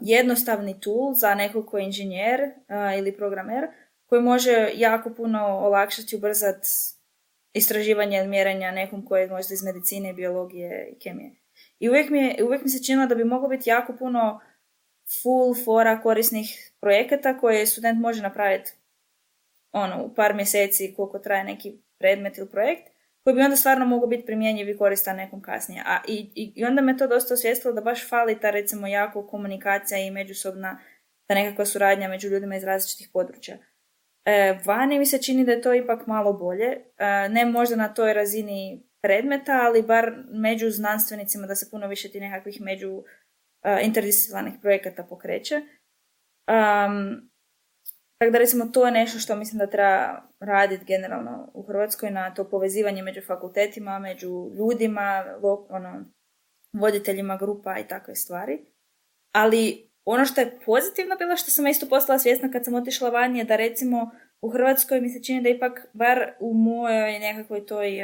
jednostavni 0.00 0.80
tool 0.80 1.14
za 1.14 1.34
nekog 1.34 1.66
ko 1.66 1.78
je 1.78 1.84
inženjer 1.84 2.40
ili 2.98 3.16
programer, 3.16 3.68
koji 4.12 4.22
može 4.22 4.70
jako 4.74 5.10
puno 5.10 5.38
olakšati, 5.46 6.16
ubrzati 6.16 6.68
istraživanje 7.52 8.24
mjerenja 8.24 8.70
nekom 8.70 9.04
koji 9.04 9.20
je 9.20 9.28
možda 9.28 9.54
iz 9.54 9.62
medicine, 9.62 10.12
biologije 10.12 10.88
i 10.92 10.98
kemije. 10.98 11.30
I 11.78 11.88
uvijek 11.88 12.10
mi, 12.10 12.36
uvijek 12.42 12.62
mi 12.62 12.68
se 12.68 12.84
činilo 12.84 13.06
da 13.06 13.14
bi 13.14 13.24
moglo 13.24 13.48
biti 13.48 13.70
jako 13.70 13.96
puno 13.98 14.40
full 15.22 15.64
fora 15.64 16.00
korisnih 16.00 16.72
projekata 16.80 17.38
koje 17.38 17.66
student 17.66 18.00
može 18.00 18.22
napraviti 18.22 18.70
ono, 19.72 20.04
u 20.04 20.14
par 20.14 20.34
mjeseci 20.34 20.94
koliko 20.96 21.18
traje 21.18 21.44
neki 21.44 21.78
predmet 21.98 22.38
ili 22.38 22.50
projekt, 22.50 22.88
koji 23.24 23.34
bi 23.34 23.42
onda 23.42 23.56
stvarno 23.56 23.86
mogao 23.86 24.08
biti 24.08 24.26
primjenjiv 24.26 24.68
i 24.68 24.78
koristan 24.78 25.16
nekom 25.16 25.42
kasnije. 25.42 25.82
A 25.86 26.00
i, 26.08 26.52
i 26.56 26.64
onda 26.64 26.82
me 26.82 26.96
to 26.96 27.06
dosta 27.06 27.34
osvijestilo 27.34 27.74
da 27.74 27.80
baš 27.80 28.08
fali 28.08 28.40
ta 28.40 28.50
recimo 28.50 28.86
jako 28.86 29.26
komunikacija 29.26 29.98
i 29.98 30.10
međusobna 30.10 30.78
ta 31.26 31.34
nekakva 31.34 31.66
suradnja 31.66 32.08
među 32.08 32.28
ljudima 32.28 32.56
iz 32.56 32.64
različitih 32.64 33.08
područja. 33.12 33.71
E, 34.24 34.58
vani 34.64 34.98
mi 34.98 35.06
se 35.06 35.22
čini 35.22 35.44
da 35.44 35.52
je 35.52 35.62
to 35.62 35.74
ipak 35.74 36.06
malo 36.06 36.32
bolje, 36.32 36.66
e, 36.66 37.28
ne 37.28 37.46
možda 37.46 37.76
na 37.76 37.94
toj 37.94 38.12
razini 38.12 38.82
predmeta, 39.02 39.60
ali 39.62 39.82
bar 39.82 40.12
među 40.30 40.70
znanstvenicima 40.70 41.46
da 41.46 41.54
se 41.54 41.70
puno 41.70 41.86
više 41.86 42.10
ti 42.10 42.20
nekakvih 42.20 42.60
među 42.60 43.02
e, 43.62 43.80
interdisciplinarnih 43.82 44.54
projekata 44.62 45.02
pokreće. 45.02 45.60
Um, 46.48 47.30
tako 48.18 48.32
da 48.32 48.38
recimo 48.38 48.64
to 48.66 48.86
je 48.86 48.92
nešto 48.92 49.18
što 49.18 49.36
mislim 49.36 49.58
da 49.58 49.66
treba 49.66 50.22
raditi 50.40 50.84
generalno 50.84 51.50
u 51.54 51.62
Hrvatskoj 51.62 52.10
na 52.10 52.34
to 52.34 52.50
povezivanje 52.50 53.02
među 53.02 53.20
fakultetima, 53.26 53.98
među 53.98 54.50
ljudima, 54.54 55.24
ono, 55.68 56.04
voditeljima 56.72 57.36
grupa 57.36 57.78
i 57.78 57.88
takve 57.88 58.14
stvari. 58.14 58.66
Ali 59.34 59.90
ono 60.04 60.24
što 60.24 60.40
je 60.40 60.58
pozitivno 60.64 61.16
bilo 61.16 61.36
što 61.36 61.50
sam 61.50 61.66
isto 61.66 61.88
postala 61.88 62.18
svjesna 62.18 62.50
kad 62.50 62.64
sam 62.64 62.74
otišla 62.74 63.10
van 63.10 63.36
je 63.36 63.44
da 63.44 63.56
recimo 63.56 64.10
u 64.42 64.50
Hrvatskoj 64.50 65.00
mi 65.00 65.08
se 65.08 65.22
čini 65.22 65.42
da 65.42 65.48
ipak 65.48 65.86
bar 65.92 66.32
u 66.40 66.54
mojoj 66.54 67.18
nekakvoj 67.18 67.66
toj 67.66 67.98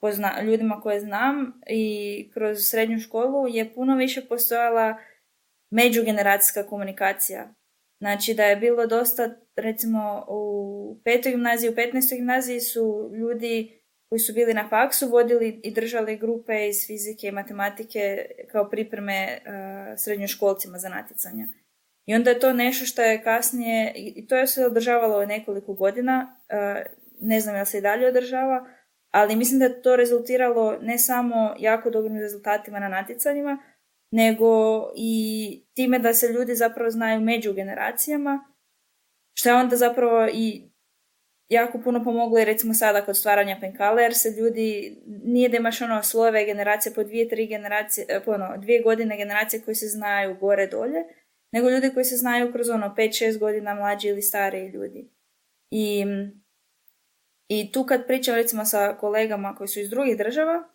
pozna, 0.00 0.42
ljudima 0.42 0.80
koje 0.80 1.00
znam 1.00 1.60
i 1.66 2.30
kroz 2.34 2.58
srednju 2.70 2.98
školu 2.98 3.48
je 3.48 3.74
puno 3.74 3.96
više 3.96 4.28
postojala 4.28 4.96
međugeneracijska 5.70 6.66
komunikacija 6.66 7.54
Znači 8.04 8.34
da 8.34 8.44
je 8.44 8.56
bilo 8.56 8.86
dosta, 8.86 9.30
recimo 9.56 10.26
u 10.28 11.00
petoj 11.04 11.32
gimnaziji, 11.32 11.70
u 11.70 11.74
15. 11.74 12.16
gimnaziji 12.16 12.60
su 12.60 13.10
ljudi 13.14 13.82
koji 14.08 14.18
su 14.18 14.32
bili 14.32 14.54
na 14.54 14.68
faksu 14.68 15.08
vodili 15.08 15.60
i 15.64 15.70
držali 15.70 16.16
grupe 16.16 16.68
iz 16.68 16.86
fizike 16.86 17.26
i 17.26 17.32
matematike 17.32 18.26
kao 18.52 18.70
pripreme 18.70 19.38
uh, 19.38 19.98
srednjoškolcima 19.98 20.78
za 20.78 20.88
natjecanja. 20.88 21.46
I 22.06 22.14
onda 22.14 22.30
je 22.30 22.38
to 22.38 22.52
nešto 22.52 22.86
što 22.86 23.02
je 23.02 23.22
kasnije, 23.22 23.92
i 23.96 24.26
to 24.26 24.36
je 24.36 24.46
se 24.46 24.66
održavalo 24.66 25.26
nekoliko 25.26 25.74
godina, 25.74 26.40
ne 27.20 27.40
znam 27.40 27.56
jel 27.56 27.64
se 27.64 27.78
i 27.78 27.80
dalje 27.80 28.08
održava, 28.08 28.66
ali 29.10 29.36
mislim 29.36 29.58
da 29.58 29.64
je 29.64 29.82
to 29.82 29.96
rezultiralo 29.96 30.78
ne 30.82 30.98
samo 30.98 31.54
jako 31.58 31.90
dobrim 31.90 32.20
rezultatima 32.20 32.78
na 32.80 32.88
natjecanjima, 32.88 33.58
nego 34.10 34.48
i 34.96 35.66
time 35.74 35.98
da 35.98 36.14
se 36.14 36.28
ljudi 36.28 36.54
zapravo 36.54 36.90
znaju 36.90 37.20
među 37.20 37.52
generacijama, 37.52 38.44
što 39.34 39.48
je 39.48 39.54
onda 39.54 39.76
zapravo 39.76 40.28
i 40.32 40.74
jako 41.48 41.80
puno 41.84 42.04
pomoglo 42.04 42.38
i 42.38 42.44
recimo 42.44 42.74
sada 42.74 43.04
kod 43.04 43.16
stvaranja 43.16 43.58
penkale, 43.60 44.02
jer 44.02 44.14
se 44.14 44.30
ljudi, 44.30 44.96
nije 45.06 45.48
da 45.48 45.56
imaš 45.56 45.82
ono 45.82 46.02
slove 46.02 46.44
generacije 46.44 46.94
po 46.94 47.04
dvije, 47.04 47.28
tri 47.28 47.46
generacije, 47.46 48.06
e, 48.08 48.20
po 48.24 48.32
ono, 48.32 48.56
dvije 48.56 48.82
godine 48.82 49.16
generacije 49.16 49.62
koji 49.62 49.74
se 49.74 49.86
znaju 49.86 50.36
gore 50.40 50.66
dolje, 50.66 51.04
nego 51.54 51.70
ljudi 51.70 51.90
koji 51.94 52.04
se 52.04 52.16
znaju 52.16 52.52
kroz 52.52 52.68
ono 52.68 52.94
5-6 52.98 53.38
godina 53.38 53.74
mlađi 53.74 54.08
ili 54.08 54.22
stariji 54.22 54.68
ljudi. 54.68 55.10
I, 55.70 56.04
I 57.48 57.72
tu 57.72 57.84
kad 57.84 58.06
pričam 58.06 58.34
recimo 58.34 58.64
sa 58.64 58.96
kolegama 59.00 59.54
koji 59.54 59.68
su 59.68 59.80
iz 59.80 59.90
drugih 59.90 60.18
država, 60.18 60.68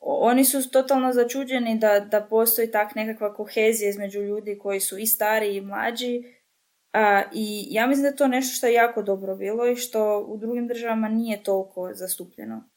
oni 0.00 0.44
su 0.44 0.70
totalno 0.70 1.12
začuđeni 1.12 1.78
da, 1.78 2.00
da 2.00 2.20
postoji 2.20 2.70
tak 2.70 2.94
nekakva 2.94 3.34
kohezija 3.34 3.90
između 3.90 4.20
ljudi 4.20 4.58
koji 4.58 4.80
su 4.80 4.98
i 4.98 5.06
stariji 5.06 5.56
i 5.56 5.60
mlađi. 5.60 6.22
A, 6.92 7.22
I 7.32 7.66
ja 7.70 7.86
mislim 7.86 8.02
da 8.02 8.08
je 8.08 8.16
to 8.16 8.28
nešto 8.28 8.56
što 8.56 8.66
je 8.66 8.72
jako 8.72 9.02
dobro 9.02 9.36
bilo 9.36 9.66
i 9.66 9.76
što 9.76 10.20
u 10.20 10.36
drugim 10.36 10.68
državama 10.68 11.08
nije 11.08 11.42
toliko 11.42 11.90
zastupljeno. 11.94 12.70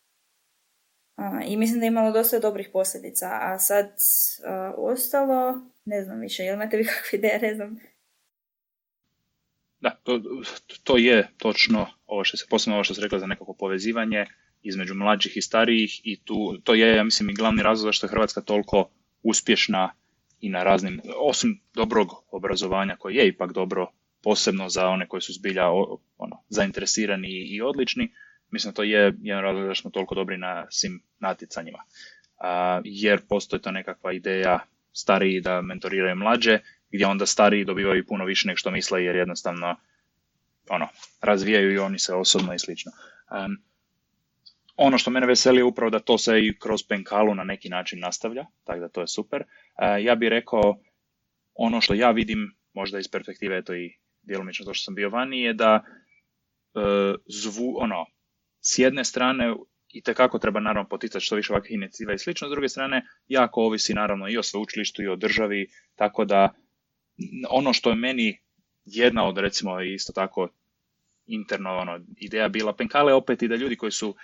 A, 1.16 1.42
I 1.48 1.58
mislim 1.58 1.80
da 1.80 1.86
je 1.86 1.88
imalo 1.88 2.12
dosta 2.12 2.40
dobrih 2.40 2.70
posljedica. 2.74 3.30
A 3.32 3.60
sad 3.60 3.92
ostalo, 4.78 5.73
ne 5.86 6.04
znam 6.04 6.20
više, 6.20 6.44
jel 6.44 6.56
imate 6.56 6.78
vi 6.78 6.86
kakve 6.96 7.20
ideje, 7.20 7.40
ne 7.40 7.56
znam. 7.56 7.80
Da, 9.80 9.90
to, 10.04 10.22
to 10.84 10.98
je 10.98 11.28
točno 11.38 11.88
ovo 12.06 12.24
što 12.24 12.38
se, 12.38 12.46
posebno 12.50 12.76
ovo 12.76 12.84
što 12.84 12.94
se 12.94 13.02
rekla 13.02 13.20
za 13.20 13.26
nekako 13.26 13.54
povezivanje 13.54 14.26
između 14.62 14.96
mlađih 14.96 15.38
i 15.38 15.42
starijih 15.42 16.02
i 16.04 16.24
tu, 16.24 16.58
to 16.64 16.74
je, 16.74 16.96
ja 16.96 17.04
mislim, 17.04 17.30
i 17.30 17.34
glavni 17.34 17.64
razlog 17.64 17.88
zašto 17.90 18.06
je 18.06 18.12
Hrvatska 18.12 18.42
toliko 18.42 18.90
uspješna 19.24 19.94
i 20.40 20.50
na 20.50 20.64
raznim, 20.64 21.02
osim 21.18 21.62
dobrog 21.74 22.08
obrazovanja 22.32 22.96
koje 22.96 23.16
je 23.16 23.28
ipak 23.28 23.54
dobro, 23.54 23.92
posebno 24.24 24.70
za 24.70 24.88
one 24.88 25.08
koji 25.08 25.22
su 25.22 25.34
zbilja 25.34 25.70
ono, 26.18 26.44
zainteresirani 26.50 27.28
i 27.28 27.62
odlični, 27.62 28.12
mislim 28.52 28.72
da 28.72 28.76
to 28.76 28.84
je 28.84 29.14
jedan 29.22 29.44
razlog 29.44 29.68
zašto 29.68 29.82
smo 29.82 29.92
toliko 29.92 30.16
dobri 30.16 30.38
na 30.38 30.66
svim 30.70 31.04
natjecanjima. 31.20 31.80
A, 32.38 32.82
jer 32.84 33.22
postoji 33.30 33.62
to 33.62 33.72
nekakva 33.72 34.14
ideja 34.14 34.60
stariji 34.94 35.42
da 35.42 35.62
mentoriraju 35.62 36.16
mlađe, 36.16 36.60
gdje 36.92 37.08
onda 37.08 37.26
stariji 37.26 37.66
dobivaju 37.66 38.06
puno 38.06 38.26
više 38.26 38.48
nego 38.48 38.58
što 38.58 38.72
misle 38.72 39.04
jer 39.04 39.16
jednostavno 39.16 39.76
ono, 40.70 40.88
razvijaju 41.22 41.74
i 41.74 41.78
oni 41.78 42.00
se 42.00 42.14
osobno 42.14 42.54
i 42.54 42.60
slično. 42.60 42.92
Um, 43.32 43.58
ono 44.76 44.98
što 44.98 45.12
mene 45.12 45.28
veseli 45.28 45.60
je 45.60 45.64
upravo 45.64 45.90
da 45.90 46.00
to 46.00 46.18
se 46.18 46.40
i 46.40 46.60
kroz 46.60 46.84
penkalu 46.84 47.36
na 47.36 47.44
neki 47.44 47.70
način 47.70 48.00
nastavlja, 48.00 48.46
tako 48.64 48.80
da 48.80 48.90
to 48.90 49.02
je 49.02 49.08
super. 49.08 49.42
Uh, 49.42 50.06
ja 50.06 50.16
bih 50.16 50.30
rekao, 50.30 50.80
ono 51.54 51.82
što 51.82 51.94
ja 51.94 52.12
vidim, 52.12 52.56
možda 52.74 53.00
iz 53.00 53.08
perspektive 53.12 53.62
to 53.62 53.76
i 53.76 53.94
djelomično 54.22 54.66
to 54.66 54.74
što 54.74 54.84
sam 54.84 54.96
bio 54.96 55.10
vani, 55.10 55.42
je 55.42 55.54
da 55.54 55.84
uh, 56.74 57.16
zvu, 57.28 57.76
ono, 57.78 58.06
s 58.62 58.80
jedne 58.80 59.04
strane 59.04 59.54
i 59.94 60.02
tekako 60.02 60.40
treba 60.40 60.60
naravno 60.60 60.90
poticati 60.90 61.26
što 61.26 61.36
više 61.36 61.54
ovakvih 61.54 61.72
inicijativa 61.72 62.14
i 62.14 62.20
slično, 62.20 62.48
s 62.48 62.52
druge 62.52 62.70
strane 62.70 63.06
jako 63.28 63.62
ovisi 63.62 63.94
naravno 63.94 64.30
i 64.30 64.38
o 64.38 64.44
sveučilištu 64.44 65.04
i 65.04 65.08
o 65.08 65.16
državi, 65.16 65.68
tako 65.96 66.26
da 66.26 66.54
ono 67.50 67.74
što 67.74 67.90
je 67.90 67.96
meni 67.96 68.40
jedna 68.86 69.28
od 69.28 69.38
recimo 69.38 69.82
isto 69.82 70.14
tako 70.14 70.50
interno 71.26 71.78
ono, 71.78 72.00
ideja 72.18 72.50
bila 72.50 72.76
penkale 72.76 73.14
opet 73.14 73.42
i 73.42 73.48
da 73.48 73.56
ljudi 73.56 73.76
koji 73.76 73.92
su 73.92 74.16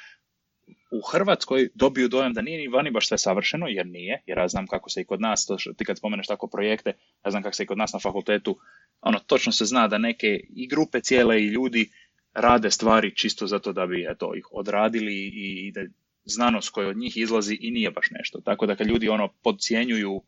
u 0.92 1.02
Hrvatskoj 1.12 1.70
dobiju 1.76 2.08
dojam 2.08 2.34
da 2.34 2.42
nije 2.42 2.58
ni 2.58 2.68
vani 2.68 2.92
baš 2.92 3.08
sve 3.08 3.18
savršeno, 3.18 3.68
jer 3.68 3.88
nije, 3.88 4.24
jer 4.26 4.38
ja 4.38 4.48
znam 4.48 4.68
kako 4.68 4.90
se 4.90 5.02
i 5.02 5.06
kod 5.06 5.22
nas, 5.22 5.46
to 5.46 5.58
što, 5.58 5.74
ti 5.74 5.86
kad 5.86 5.98
spomeneš 5.98 6.28
tako 6.28 6.48
projekte, 6.48 6.94
ja 7.26 7.32
znam 7.32 7.44
kako 7.44 7.56
se 7.56 7.64
i 7.64 7.66
kod 7.66 7.78
nas 7.78 7.94
na 7.94 8.00
fakultetu, 8.00 8.58
ono, 9.02 9.20
točno 9.20 9.52
se 9.52 9.66
zna 9.66 9.88
da 9.88 9.98
neke 9.98 10.40
i 10.56 10.68
grupe 10.68 11.02
cijele 11.02 11.42
i 11.42 11.48
ljudi 11.48 11.90
rade 12.34 12.72
stvari 12.72 13.16
čisto 13.16 13.48
zato 13.48 13.74
da 13.74 13.86
bi 13.86 14.06
eto, 14.10 14.36
ih 14.36 14.48
odradili 14.52 15.32
i 15.34 15.72
da 15.72 15.82
znanost 16.26 16.70
koja 16.70 16.88
od 16.88 16.98
njih 16.98 17.18
izlazi 17.18 17.58
i 17.62 17.72
nije 17.72 17.92
baš 17.92 18.08
nešto. 18.12 18.42
Tako 18.42 18.66
da 18.66 18.76
kad 18.76 18.88
ljudi 18.88 19.10
ono 19.10 19.28
podcjenjuju 19.44 20.22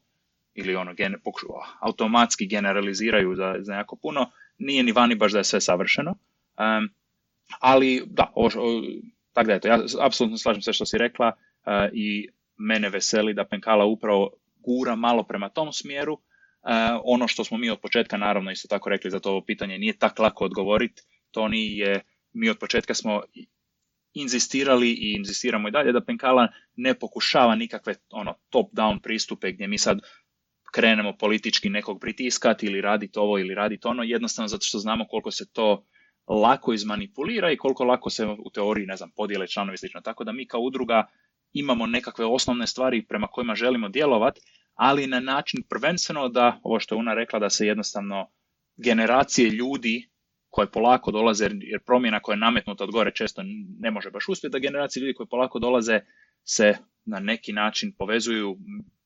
ili 0.53 0.75
ono 0.75 0.93
gen, 0.93 1.15
automatski 1.79 2.47
generaliziraju 2.47 3.35
za, 3.35 3.55
za 3.59 3.73
jako 3.73 3.95
puno, 3.95 4.31
nije 4.57 4.83
ni 4.83 4.91
vani 4.91 5.15
baš 5.15 5.31
da 5.31 5.37
je 5.37 5.43
sve 5.43 5.61
savršeno. 5.61 6.11
Um, 6.11 6.89
ali 7.59 8.03
da, 8.05 8.31
o, 8.35 8.49
tako 9.33 9.47
da 9.47 9.53
eto, 9.53 9.67
ja 9.67 9.79
apsolutno 10.01 10.37
slažem 10.37 10.61
sve 10.61 10.73
što 10.73 10.85
si 10.85 10.97
rekla 10.97 11.27
uh, 11.27 11.73
i 11.93 12.27
mene 12.57 12.89
veseli 12.89 13.33
da 13.33 13.45
Penkala 13.45 13.85
upravo 13.85 14.29
gura 14.55 14.95
malo 14.95 15.23
prema 15.23 15.49
tom 15.49 15.73
smjeru. 15.73 16.13
Uh, 16.13 16.69
ono 17.03 17.27
što 17.27 17.43
smo 17.43 17.57
mi 17.57 17.69
od 17.69 17.79
početka 17.79 18.17
naravno 18.17 18.51
isto 18.51 18.67
tako 18.67 18.89
rekli 18.89 19.11
za 19.11 19.19
to 19.19 19.29
ovo 19.31 19.41
pitanje 19.41 19.77
nije 19.77 19.97
tako 19.97 20.23
lako 20.23 20.45
odgovoriti. 20.45 21.01
Toni 21.31 21.77
je, 21.77 22.01
mi 22.33 22.49
od 22.49 22.57
početka 22.57 22.93
smo 22.93 23.21
inzistirali 24.13 24.89
i 24.89 25.13
inzistiramo 25.17 25.67
i 25.67 25.71
dalje 25.71 25.91
da 25.91 26.05
Penkala 26.05 26.47
ne 26.75 26.93
pokušava 26.99 27.55
nikakve 27.55 27.95
ono 28.09 28.33
top-down 28.49 28.99
pristupe 29.01 29.51
gdje 29.51 29.67
mi 29.67 29.77
sad 29.77 29.99
krenemo 30.73 31.17
politički 31.17 31.69
nekog 31.69 31.99
pritiskati 31.99 32.65
ili 32.65 32.81
raditi 32.81 33.19
ovo 33.19 33.39
ili 33.39 33.55
raditi 33.55 33.87
ono, 33.87 34.03
jednostavno 34.03 34.47
zato 34.47 34.65
što 34.65 34.79
znamo 34.79 35.07
koliko 35.07 35.31
se 35.31 35.51
to 35.53 35.85
lako 36.27 36.73
izmanipulira 36.73 37.51
i 37.51 37.57
koliko 37.57 37.83
lako 37.83 38.09
se 38.09 38.25
u 38.25 38.49
teoriji, 38.53 38.85
ne 38.85 38.95
znam, 38.95 39.11
podijele 39.15 39.47
članovi 39.47 39.77
slično. 39.77 40.01
Tako 40.01 40.23
da 40.23 40.31
mi 40.31 40.47
kao 40.47 40.61
udruga 40.61 41.07
imamo 41.53 41.85
nekakve 41.85 42.25
osnovne 42.25 42.67
stvari 42.67 43.05
prema 43.07 43.27
kojima 43.27 43.55
želimo 43.55 43.89
djelovati, 43.89 44.41
ali 44.73 45.07
na 45.07 45.19
način 45.19 45.63
prvenstveno 45.69 46.29
da, 46.29 46.59
ovo 46.63 46.79
što 46.79 46.95
je 46.95 46.99
Una 46.99 47.13
rekla, 47.13 47.39
da 47.39 47.49
se 47.49 47.67
jednostavno 47.67 48.31
generacije 48.77 49.49
ljudi 49.49 50.10
koje 50.51 50.71
polako 50.71 51.11
dolaze, 51.11 51.49
jer 51.61 51.79
promjena 51.85 52.19
koja 52.19 52.33
je 52.33 52.39
nametnuta 52.39 52.83
od 52.83 52.91
gore 52.91 53.11
često 53.15 53.41
ne 53.79 53.91
može 53.91 54.11
baš 54.11 54.29
uspjeti, 54.29 54.51
da 54.51 54.59
generacije 54.59 55.01
ljudi 55.01 55.13
koje 55.13 55.27
polako 55.27 55.59
dolaze 55.59 55.99
se 56.43 56.77
na 57.05 57.19
neki 57.19 57.53
način 57.53 57.95
povezuju 57.97 58.57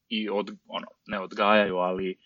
i 0.07 0.29
od, 0.29 0.49
ono, 0.67 0.87
ne 1.05 1.19
odgajaju, 1.19 1.75
ali 1.75 2.17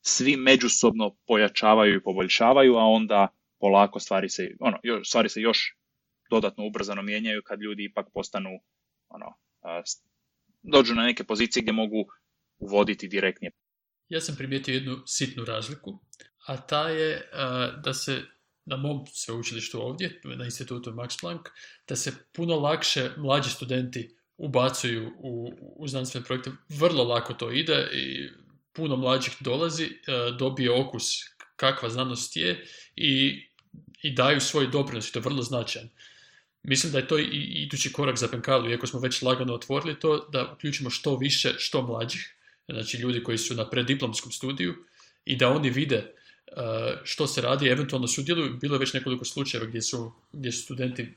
svi 0.00 0.36
međusobno 0.36 1.16
pojačavaju 1.26 1.96
i 1.96 2.02
poboljšavaju, 2.02 2.76
a 2.76 2.84
onda 2.84 3.28
polako 3.60 4.00
stvari 4.00 4.28
se, 4.28 4.56
ono, 4.60 4.78
stvari 5.04 5.28
se 5.28 5.40
još 5.40 5.76
dodatno 6.30 6.66
ubrzano 6.66 7.02
mijenjaju 7.02 7.42
kad 7.44 7.60
ljudi 7.60 7.84
ipak 7.84 8.06
postanu, 8.14 8.50
ono, 9.08 9.26
dođu 10.62 10.94
na 10.94 11.02
neke 11.02 11.24
pozicije 11.24 11.62
gdje 11.62 11.72
mogu 11.72 12.06
uvoditi 12.58 13.08
direktnije. 13.08 13.50
Ja 14.08 14.20
sam 14.20 14.36
primijetio 14.36 14.74
jednu 14.74 14.96
sitnu 15.06 15.44
razliku, 15.44 15.98
a 16.46 16.56
ta 16.56 16.88
je 16.88 17.30
da 17.84 17.94
se 17.94 18.22
na 18.66 18.76
mom 18.76 19.06
sveučilištu 19.12 19.82
ovdje, 19.82 20.20
na 20.24 20.44
institutu 20.44 20.90
Max 20.92 21.20
Planck, 21.20 21.48
da 21.88 21.96
se 21.96 22.12
puno 22.32 22.56
lakše 22.56 23.10
mlađi 23.16 23.50
studenti 23.50 24.16
ubacuju 24.36 25.12
u, 25.18 25.52
u 25.76 25.88
znanstvene 25.88 26.26
projekte. 26.26 26.50
Vrlo 26.68 27.04
lako 27.04 27.34
to 27.34 27.50
ide 27.50 27.88
i 27.92 28.30
puno 28.72 28.96
mlađih 28.96 29.36
dolazi, 29.40 29.84
e, 29.84 29.92
dobije 30.38 30.70
okus 30.70 31.04
kakva 31.56 31.90
znanost 31.90 32.36
je 32.36 32.66
i, 32.96 33.42
i 34.02 34.14
daju 34.14 34.40
svoj 34.40 34.66
doprinos 34.66 35.12
to 35.12 35.18
je 35.18 35.22
vrlo 35.22 35.42
značajan. 35.42 35.88
Mislim 36.62 36.92
da 36.92 36.98
je 36.98 37.08
to 37.08 37.18
i 37.18 37.62
idući 37.62 37.92
korak 37.92 38.18
za 38.18 38.28
Penkalu, 38.28 38.70
iako 38.70 38.86
smo 38.86 39.00
već 39.00 39.22
lagano 39.22 39.54
otvorili 39.54 40.00
to, 40.00 40.28
da 40.32 40.52
uključimo 40.52 40.90
što 40.90 41.16
više, 41.16 41.54
što 41.58 41.82
mlađih, 41.82 42.36
znači 42.68 42.96
ljudi 42.96 43.22
koji 43.22 43.38
su 43.38 43.54
na 43.54 43.70
prediplomskom 43.70 44.32
studiju 44.32 44.74
i 45.24 45.36
da 45.36 45.48
oni 45.48 45.70
vide 45.70 46.14
što 47.04 47.26
se 47.26 47.40
radi, 47.40 47.68
eventualno 47.68 48.08
sudjeluju. 48.08 48.56
Bilo 48.60 48.74
je 48.74 48.78
već 48.78 48.92
nekoliko 48.92 49.24
slučajeva 49.24 49.66
gdje 49.66 49.82
su, 49.82 50.12
gdje 50.32 50.52
su 50.52 50.62
studenti 50.62 51.14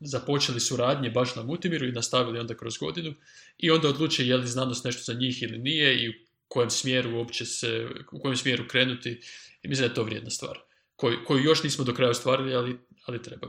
započeli 0.00 0.60
suradnje 0.60 1.10
baš 1.10 1.36
na 1.36 1.42
Multimiru 1.42 1.86
i 1.86 1.92
nastavili 1.92 2.38
onda 2.38 2.54
kroz 2.54 2.78
godinu 2.78 3.14
i 3.58 3.70
onda 3.70 3.88
odluče 3.88 4.26
je 4.26 4.36
li 4.36 4.46
znanost 4.46 4.84
nešto 4.84 5.12
za 5.12 5.18
njih 5.18 5.42
ili 5.42 5.58
nije 5.58 6.04
i 6.04 6.08
u 6.08 6.12
kojem 6.48 6.70
smjeru 6.70 7.16
uopće 7.16 7.44
se, 7.44 7.88
u 8.12 8.20
kojem 8.20 8.36
smjeru 8.36 8.68
krenuti 8.68 9.20
i 9.62 9.68
mislim 9.68 9.86
da 9.86 9.90
je 9.90 9.94
to 9.94 10.04
vrijedna 10.04 10.30
stvar 10.30 10.58
koju, 11.02 11.18
koju 11.26 11.44
još 11.44 11.62
nismo 11.62 11.84
do 11.84 11.94
kraja 11.94 12.10
ostvarili, 12.10 12.54
ali, 12.54 12.78
ali 13.06 13.22
treba. 13.22 13.48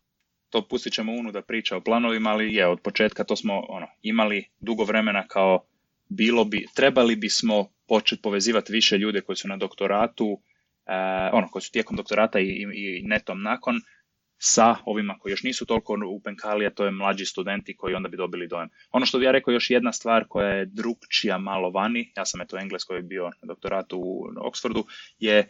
To 0.49 0.67
pustit 0.67 0.93
ćemo 0.93 1.11
Unu 1.11 1.31
da 1.31 1.41
priča 1.41 1.77
o 1.77 1.81
planovima, 1.81 2.29
ali 2.29 2.53
je, 2.53 2.67
od 2.67 2.79
početka 2.81 3.23
to 3.23 3.35
smo 3.35 3.59
ono, 3.69 3.87
imali 4.01 4.45
dugo 4.59 4.83
vremena 4.83 5.27
kao 5.27 5.65
bilo 6.09 6.45
bi, 6.45 6.65
trebali 6.75 7.15
bismo 7.15 7.69
početi 7.87 8.21
povezivati 8.21 8.71
više 8.71 8.97
ljude 8.97 9.21
koji 9.21 9.35
su 9.35 9.47
na 9.47 9.57
doktoratu, 9.57 10.41
ono, 11.31 11.47
koji 11.47 11.61
su 11.61 11.71
tijekom 11.71 11.97
doktorata 11.97 12.39
i, 12.39 12.65
i, 12.73 13.01
netom 13.05 13.41
nakon, 13.41 13.75
sa 14.37 14.75
ovima 14.85 15.17
koji 15.19 15.31
još 15.31 15.43
nisu 15.43 15.65
toliko 15.65 15.97
u 16.07 16.19
penkali, 16.19 16.65
a 16.65 16.69
to 16.69 16.85
je 16.85 16.91
mlađi 16.91 17.25
studenti 17.25 17.75
koji 17.77 17.95
onda 17.95 18.09
bi 18.09 18.17
dobili 18.17 18.47
dojem. 18.47 18.69
Ono 18.91 19.05
što 19.05 19.19
bi 19.19 19.25
ja 19.25 19.31
rekao 19.31 19.51
još 19.51 19.69
jedna 19.69 19.91
stvar 19.91 20.25
koja 20.27 20.47
je 20.47 20.65
drugčija 20.65 21.37
malo 21.37 21.69
vani, 21.69 22.11
ja 22.17 22.25
sam 22.25 22.41
eto 22.41 22.57
engleskoj 22.57 23.01
bio 23.01 23.23
na 23.23 23.47
doktoratu 23.47 23.99
u 23.99 24.27
Oxfordu, 24.35 24.83
je 25.19 25.37
e, 25.39 25.47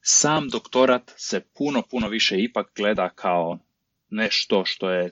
sam 0.00 0.48
doktorat 0.48 1.12
se 1.16 1.40
puno, 1.54 1.82
puno 1.90 2.08
više 2.08 2.42
ipak 2.42 2.72
gleda 2.76 3.08
kao 3.08 3.58
nešto 4.10 4.64
što 4.64 4.90
je 4.90 5.10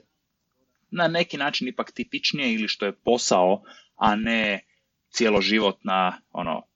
na 0.91 1.07
neki 1.07 1.37
način 1.37 1.67
ipak 1.67 1.91
tipičnije 1.91 2.53
ili 2.53 2.67
što 2.67 2.85
je 2.85 2.95
posao, 2.95 3.61
a 3.95 4.15
ne 4.15 4.59
cjeloživotna 5.09 6.21
ono, 6.31 6.66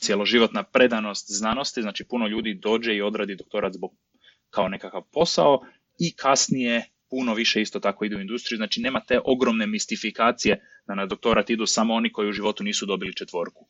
cjeloživotna 0.00 0.62
predanost 0.62 1.26
znanosti, 1.30 1.82
znači 1.82 2.04
puno 2.04 2.26
ljudi 2.26 2.54
dođe 2.54 2.94
i 2.94 3.02
odradi 3.02 3.36
doktorat 3.36 3.72
zbog 3.72 3.90
kao 4.50 4.68
nekakav 4.68 5.02
posao 5.12 5.60
i 5.98 6.12
kasnije 6.16 6.84
puno 7.10 7.34
više 7.34 7.62
isto 7.62 7.80
tako 7.80 8.04
ide 8.04 8.16
u 8.16 8.20
industriju, 8.20 8.56
znači 8.56 8.80
nema 8.80 9.00
te 9.00 9.20
ogromne 9.24 9.66
mistifikacije 9.66 10.60
da 10.86 10.94
na 10.94 11.06
doktorat 11.06 11.50
idu 11.50 11.66
samo 11.66 11.94
oni 11.94 12.12
koji 12.12 12.28
u 12.28 12.32
životu 12.32 12.64
nisu 12.64 12.86
dobili 12.86 13.14
četvorku. 13.14 13.66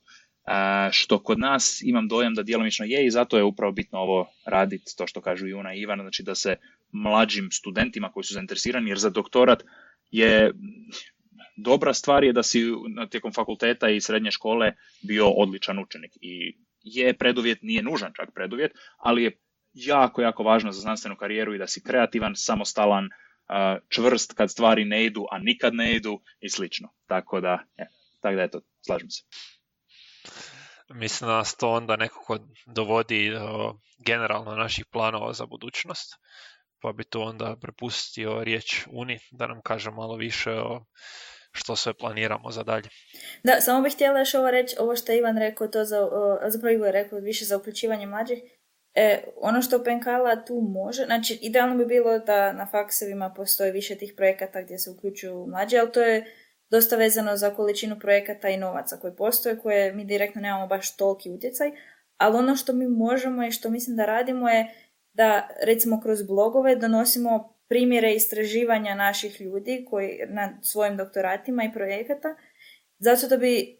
što 0.92 1.18
kod 1.18 1.38
nas 1.38 1.82
imam 1.82 2.08
dojam 2.08 2.34
da 2.34 2.42
djelomično 2.42 2.86
je 2.86 3.06
i 3.06 3.10
zato 3.10 3.36
je 3.36 3.44
upravo 3.44 3.72
bitno 3.72 3.98
ovo 3.98 4.26
raditi, 4.46 4.96
to 4.96 5.06
što 5.06 5.20
kažu 5.20 5.46
Juna 5.46 5.74
i 5.74 5.80
Ivan, 5.80 6.00
znači 6.00 6.22
da 6.22 6.34
se 6.34 6.56
mlađim 6.92 7.48
studentima 7.50 8.12
koji 8.12 8.24
su 8.24 8.34
zainteresirani, 8.34 8.90
jer 8.90 8.98
za 8.98 9.10
doktorat 9.10 9.62
je 10.10 10.52
dobra 11.56 11.94
stvar 11.94 12.24
je 12.24 12.32
da 12.32 12.42
si 12.42 12.62
tijekom 13.10 13.32
fakulteta 13.32 13.88
i 13.88 14.00
srednje 14.00 14.30
škole 14.30 14.72
bio 15.02 15.28
odličan 15.28 15.78
učenik 15.78 16.12
i 16.20 16.56
je 16.82 17.14
preduvjet, 17.18 17.58
nije 17.62 17.82
nužan 17.82 18.12
čak 18.16 18.28
preduvjet, 18.34 18.72
ali 18.98 19.22
je 19.22 19.38
jako, 19.72 20.22
jako 20.22 20.42
važno 20.42 20.72
za 20.72 20.80
znanstvenu 20.80 21.16
karijeru 21.16 21.54
i 21.54 21.58
da 21.58 21.66
si 21.66 21.82
kreativan, 21.82 22.32
samostalan, 22.36 23.08
čvrst 23.88 24.34
kad 24.34 24.50
stvari 24.50 24.84
ne 24.84 25.04
idu, 25.04 25.26
a 25.30 25.38
nikad 25.38 25.74
ne 25.74 25.96
idu 25.96 26.20
i 26.40 26.50
slično. 26.50 26.88
Tako 27.06 27.40
da, 27.40 27.58
je, 27.78 27.88
tako 28.20 28.36
da 28.36 28.42
eto, 28.42 28.60
slažem 28.86 29.10
se. 29.10 29.22
Mislim 30.88 31.28
da 31.28 31.36
nas 31.36 31.56
to 31.56 31.70
onda 31.70 31.96
nekako 31.96 32.38
dovodi 32.66 33.30
do 33.30 33.78
generalno 34.06 34.54
naših 34.54 34.86
planova 34.92 35.32
za 35.32 35.46
budućnost, 35.46 36.14
pa 36.80 36.92
bi 36.92 37.04
tu 37.04 37.22
onda 37.22 37.56
prepustio 37.60 38.44
riječ 38.44 38.86
Uni 38.90 39.18
da 39.30 39.46
nam 39.46 39.60
kaže 39.62 39.90
malo 39.90 40.16
više 40.16 40.52
o 40.52 40.84
što 41.54 41.76
sve 41.76 41.94
planiramo 41.94 42.50
za 42.50 42.62
dalje. 42.62 42.88
Da, 43.44 43.60
samo 43.60 43.82
bih 43.82 43.94
htjela 43.94 44.18
još 44.18 44.34
ovo 44.34 44.50
reći, 44.50 44.76
ovo 44.78 44.96
što 44.96 45.12
je 45.12 45.18
Ivan 45.18 45.38
rekao, 45.38 45.68
to 45.68 45.84
za, 45.84 46.08
zapravo 46.46 46.74
Ivo 46.74 46.86
je 46.86 46.92
rekao 46.92 47.18
više 47.18 47.44
za 47.44 47.56
uključivanje 47.56 48.06
mlađih. 48.06 48.38
E, 48.94 49.24
ono 49.36 49.62
što 49.62 49.84
Penkala 49.84 50.44
tu 50.44 50.60
može, 50.60 51.04
znači 51.04 51.38
idealno 51.42 51.76
bi 51.76 51.86
bilo 51.86 52.18
da 52.18 52.52
na 52.52 52.66
faksevima 52.70 53.34
postoji 53.36 53.72
više 53.72 53.94
tih 53.94 54.14
projekata 54.16 54.62
gdje 54.62 54.78
se 54.78 54.90
uključuju 54.90 55.46
mlađi, 55.46 55.78
ali 55.78 55.92
to 55.92 56.02
je 56.02 56.24
dosta 56.70 56.96
vezano 56.96 57.36
za 57.36 57.54
količinu 57.54 57.98
projekata 58.00 58.48
i 58.48 58.56
novaca 58.56 58.96
koji 58.96 59.16
postoje, 59.16 59.58
koje 59.58 59.92
mi 59.92 60.04
direktno 60.04 60.40
nemamo 60.40 60.66
baš 60.66 60.96
toliki 60.96 61.30
utjecaj, 61.30 61.70
ali 62.16 62.36
ono 62.36 62.56
što 62.56 62.72
mi 62.72 62.88
možemo 62.88 63.46
i 63.46 63.50
što 63.50 63.70
mislim 63.70 63.96
da 63.96 64.06
radimo 64.06 64.48
je 64.48 64.74
da 65.12 65.48
recimo 65.62 66.00
kroz 66.00 66.22
blogove 66.22 66.76
donosimo 66.76 67.53
primjere 67.68 68.14
istraživanja 68.14 68.94
naših 68.94 69.40
ljudi 69.40 69.86
koji 69.90 70.18
na 70.28 70.58
svojim 70.62 70.96
doktoratima 70.96 71.64
i 71.64 71.72
projekata, 71.72 72.36
zato 72.98 73.28
da 73.28 73.36
bi 73.36 73.78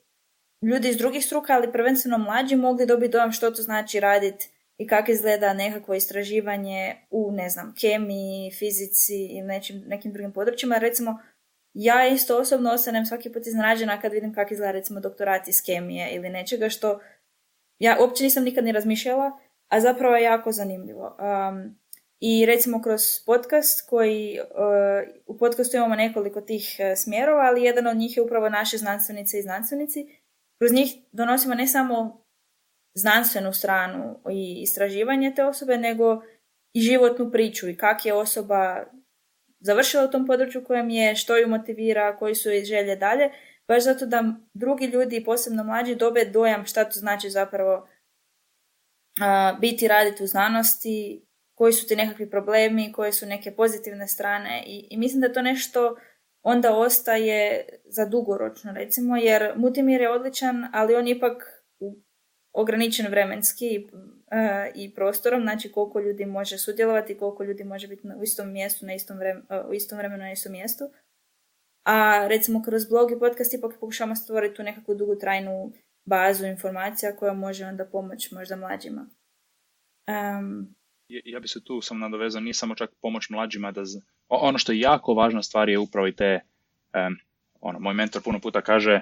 ljudi 0.62 0.89
iz 0.89 0.97
drugih 0.97 1.24
struka, 1.24 1.53
ali 1.53 1.72
prvenstveno 1.72 2.18
mlađi, 2.18 2.57
mogli 2.57 2.87
dobiti 2.87 3.12
dojam 3.12 3.32
što 3.32 3.51
to 3.51 3.62
znači 3.62 4.01
raditi 4.01 4.49
i 4.78 4.87
kako 4.87 5.11
izgleda 5.11 5.55
nekakvo 5.55 5.95
istraživanje 5.95 6.95
u, 7.11 7.32
ne 7.32 7.49
znam, 7.49 7.74
kemiji, 7.80 8.51
fizici 8.59 9.26
i 9.30 9.43
nečim, 9.43 9.82
nekim 9.87 10.12
drugim 10.12 10.32
područjima. 10.32 10.78
Recimo, 10.78 11.18
ja 11.74 12.09
isto 12.09 12.39
osobno 12.39 12.70
ostanem 12.70 13.07
svaki 13.07 13.32
put 13.32 13.47
iznenađena 13.47 14.01
kad 14.01 14.12
vidim 14.12 14.35
kako 14.35 14.55
izgleda 14.55 14.72
recimo 14.72 15.01
doktorat 15.01 15.49
iz 15.49 15.62
kemije 15.66 16.11
ili 16.14 16.30
nečega 16.30 16.68
što 16.68 17.01
ja 17.78 17.97
uopće 18.01 18.24
nisam 18.24 18.45
nikad 18.45 18.64
ni 18.64 18.72
razmišljala, 18.72 19.39
a 19.68 19.80
zapravo 19.80 20.16
je 20.16 20.22
jako 20.22 20.53
zanimljivo. 20.53 21.16
Um, 21.18 21.78
i 22.27 22.47
recimo 22.47 22.83
kroz 22.83 23.03
podcast 23.27 23.89
koji, 23.89 24.41
uh, 24.41 25.12
u 25.27 25.39
podcastu 25.39 25.77
imamo 25.77 25.95
nekoliko 25.95 26.41
tih 26.41 26.77
uh, 26.79 26.99
smjerova, 26.99 27.43
ali 27.43 27.62
jedan 27.62 27.87
od 27.87 27.97
njih 27.97 28.16
je 28.16 28.22
upravo 28.22 28.49
naše 28.49 28.79
znanstvenice 28.79 29.39
i 29.39 29.43
znanstvenici. 29.43 30.07
Kroz 30.59 30.72
njih 30.72 30.95
donosimo 31.12 31.55
ne 31.55 31.66
samo 31.66 32.25
znanstvenu 32.95 33.53
stranu 33.53 34.20
i 34.31 34.62
istraživanje 34.62 35.33
te 35.37 35.45
osobe, 35.45 35.77
nego 35.79 36.22
i 36.75 36.81
životnu 36.81 37.31
priču 37.33 37.68
i 37.68 37.77
kak 37.77 38.07
je 38.07 38.14
osoba 38.14 38.85
završila 39.61 40.05
u 40.05 40.11
tom 40.11 40.27
području 40.27 40.64
kojem 40.64 40.91
je, 40.91 41.16
što 41.16 41.37
ju 41.37 41.49
motivira, 41.49 42.16
koji 42.16 42.35
su 42.35 42.51
joj 42.51 42.64
želje 42.64 42.97
dalje, 42.97 43.31
baš 43.68 43.85
zato 43.85 44.07
da 44.07 44.35
drugi 44.55 44.87
ljudi, 44.87 45.25
posebno 45.25 45.64
mlađi, 45.64 45.95
dobe 45.95 46.25
dojam 46.25 46.66
šta 46.66 46.85
to 46.85 46.99
znači 46.99 47.31
zapravo 47.31 47.77
uh, 47.77 49.61
biti 49.61 49.89
raditi 49.89 50.25
u 50.25 50.27
znanosti, 50.27 51.24
koji 51.55 51.72
su 51.72 51.86
ti 51.86 51.96
nekakvi 51.96 52.30
problemi, 52.30 52.92
koje 52.92 53.12
su 53.12 53.26
neke 53.26 53.50
pozitivne 53.50 54.09
strane 54.09 54.62
i, 54.66 54.86
i 54.90 54.96
mislim 54.96 55.20
da 55.20 55.32
to 55.32 55.42
nešto 55.42 55.96
onda 56.42 56.76
ostaje 56.76 57.68
za 57.84 58.07
dugoročno 58.07 58.72
recimo 58.72 59.16
jer 59.16 59.52
Mutimir 59.57 60.00
je 60.00 60.11
odličan, 60.11 60.66
ali 60.72 60.94
on 60.94 61.09
ipak 61.09 61.64
ograničen 62.52 63.07
vremenski 63.11 63.88
uh, 63.92 64.74
i 64.74 64.94
prostorom, 64.94 65.42
znači 65.42 65.72
koliko 65.72 66.00
ljudi 66.00 66.26
može 66.26 66.59
sudjelovati, 66.59 67.18
koliko 67.18 67.44
ljudi 67.44 67.64
može 67.64 67.88
biti 67.88 68.09
u 68.18 68.22
istom 68.22 68.52
mjestu, 68.52 68.86
na 68.86 68.94
istom, 68.94 69.18
vrem, 69.18 69.38
uh, 69.38 69.70
u 69.70 69.74
istom 69.74 69.98
vremenu 69.98 70.22
na 70.22 70.32
istom 70.32 70.52
mjestu. 70.52 70.84
A 71.84 72.26
recimo 72.28 72.62
kroz 72.62 72.88
blog 72.88 73.11
i 73.11 73.18
podcast 73.18 73.55
ipak 73.55 73.72
pokušamo 73.80 74.16
stvoriti 74.16 74.55
tu 74.55 74.62
nekakvu 74.62 74.94
dugotrajnu 74.94 75.72
bazu 76.05 76.46
informacija 76.46 77.16
koja 77.16 77.32
može 77.32 77.66
onda 77.66 77.84
pomoći 77.84 78.34
možda 78.34 78.57
mlađima. 78.57 79.07
Um, 80.09 80.74
ja 81.09 81.40
bi 81.40 81.48
se 81.48 81.64
tu 81.64 81.80
sam 81.80 81.98
nadovezao, 81.98 82.40
nije 82.40 82.55
samo 82.55 82.74
čak 82.74 82.90
pomoć 83.02 83.28
mlađima 83.28 83.72
da 83.72 83.82
ono 84.28 84.59
što 84.59 84.72
je 84.72 84.80
jako 84.80 85.14
važna 85.14 85.42
stvar 85.42 85.68
je 85.68 85.78
upravo 85.78 86.07
i 86.09 86.16
te 86.16 86.40
um, 86.94 87.16
ono, 87.61 87.78
moj 87.80 87.94
mentor 87.94 88.22
puno 88.22 88.40
puta 88.40 88.61
kaže 88.61 89.00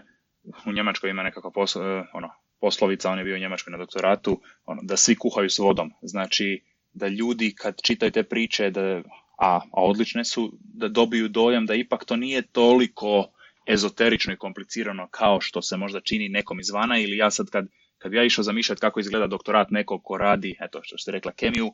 u 0.67 0.73
Njemačkoj 0.73 1.11
ima 1.11 1.23
nekakva 1.23 1.51
poslo, 1.51 1.83
e, 1.83 2.05
ono, 2.13 2.31
poslovica, 2.61 3.11
on 3.11 3.19
je 3.19 3.25
bio 3.25 3.37
u 3.37 3.39
Njemačkoj 3.39 3.71
na 3.71 3.79
doktoratu, 3.79 4.41
ono, 4.65 4.83
da 4.83 4.97
svi 4.97 5.15
kuhaju 5.15 5.51
s 5.51 5.59
vodom. 5.59 5.91
Znači 6.03 6.63
da 6.93 7.09
ljudi 7.09 7.55
kad 7.59 7.83
čitaju 7.83 8.11
te 8.13 8.23
priče, 8.23 8.71
da, 8.71 9.03
a, 9.39 9.61
a 9.73 9.83
odlične 9.83 10.25
su, 10.25 10.53
da 10.61 10.89
dobiju 10.89 11.29
dojam 11.29 11.67
da 11.67 11.75
ipak 11.75 12.05
to 12.05 12.17
nije 12.17 12.43
toliko 12.43 13.33
ezoterično 13.67 14.33
i 14.33 14.37
komplicirano 14.37 15.09
kao 15.11 15.41
što 15.41 15.63
se 15.63 15.77
možda 15.77 16.01
čini 16.01 16.29
nekom 16.29 16.61
izvana 16.61 16.99
ili 16.99 17.17
ja 17.17 17.31
sad 17.31 17.51
kad, 17.51 17.67
kad 17.99 18.13
ja 18.13 18.25
išao 18.25 18.45
zamišljati 18.45 18.81
kako 18.81 19.01
izgleda 19.01 19.27
doktorat 19.27 19.71
nekog 19.71 20.01
ko 20.05 20.19
radi, 20.19 20.57
eto 20.61 20.81
što 20.83 20.99
ste 20.99 21.13
rekla, 21.13 21.33
kemiju, 21.33 21.73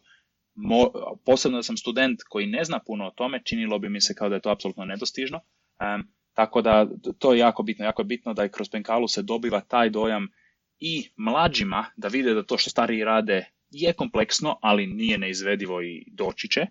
mo, 0.59 0.91
posebno 1.25 1.59
da 1.59 1.63
sam 1.63 1.77
student 1.77 2.23
koji 2.29 2.47
ne 2.47 2.65
zna 2.65 2.79
puno 2.87 3.07
o 3.07 3.11
tome, 3.11 3.43
činilo 3.45 3.79
bi 3.79 3.89
mi 3.89 4.01
se 4.01 4.15
kao 4.15 4.29
da 4.29 4.35
je 4.35 4.41
to 4.41 4.51
apsolutno 4.51 4.85
nedostižno. 4.85 5.41
Um, 5.81 6.09
tako 6.35 6.63
da 6.63 6.87
to 7.19 7.33
je 7.33 7.39
jako 7.39 7.63
bitno, 7.63 7.85
jako 7.85 8.03
je 8.03 8.07
bitno 8.07 8.35
da 8.35 8.45
i 8.45 8.49
kroz 8.49 8.69
penkalu 8.71 9.09
se 9.09 9.23
dobiva 9.23 9.61
taj 9.61 9.91
dojam 9.91 10.29
i 10.79 11.11
mlađima 11.17 11.87
da 11.97 12.09
vide 12.09 12.35
da 12.35 12.43
to 12.43 12.59
što 12.59 12.71
stariji 12.71 13.05
rade 13.05 13.45
je 13.71 13.93
kompleksno, 13.93 14.59
ali 14.63 14.87
nije 14.87 15.19
neizvedivo 15.19 15.83
i 15.83 16.05
doći 16.13 16.49
će, 16.49 16.67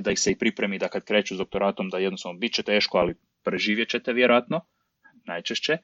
da 0.00 0.10
ih 0.10 0.18
se 0.18 0.30
i 0.30 0.38
pripremi 0.38 0.78
da 0.78 0.88
kad 0.88 1.04
kreću 1.04 1.34
s 1.34 1.38
doktoratom 1.38 1.88
da 1.88 1.98
jednostavno 1.98 2.38
bit 2.38 2.52
će 2.52 2.62
teško, 2.62 2.98
ali 2.98 3.14
preživjet 3.44 3.88
ćete 3.88 4.12
vjerojatno, 4.12 4.60
najčešće. 5.24 5.78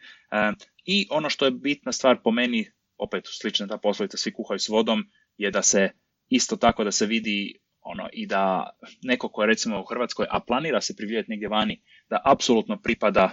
I 0.85 1.07
ono 1.11 1.30
što 1.30 1.45
je 1.45 1.51
bitna 1.51 1.93
stvar 1.93 2.22
po 2.22 2.30
meni, 2.30 2.70
opet 2.99 3.24
slična 3.26 3.66
ta 3.66 3.78
poslovica, 3.78 4.16
svi 4.16 4.32
kuhaju 4.32 4.59
s 4.59 4.68
vodom, 4.68 5.05
je 5.37 5.51
da 5.51 5.62
se 5.62 5.91
isto 6.29 6.57
tako 6.57 6.85
da 6.85 6.93
se 6.93 7.07
vidi 7.07 7.59
ono 7.81 8.09
i 8.12 8.27
da 8.27 8.70
neko 9.03 9.29
ko 9.29 9.43
je 9.43 9.47
recimo 9.47 9.81
u 9.81 9.85
Hrvatskoj, 9.85 10.27
a 10.31 10.41
planira 10.41 10.81
se 10.81 10.97
privijeti 10.97 11.31
negdje 11.31 11.49
vani, 11.49 11.83
da 12.11 12.20
apsolutno 12.25 12.81
pripada, 12.83 13.31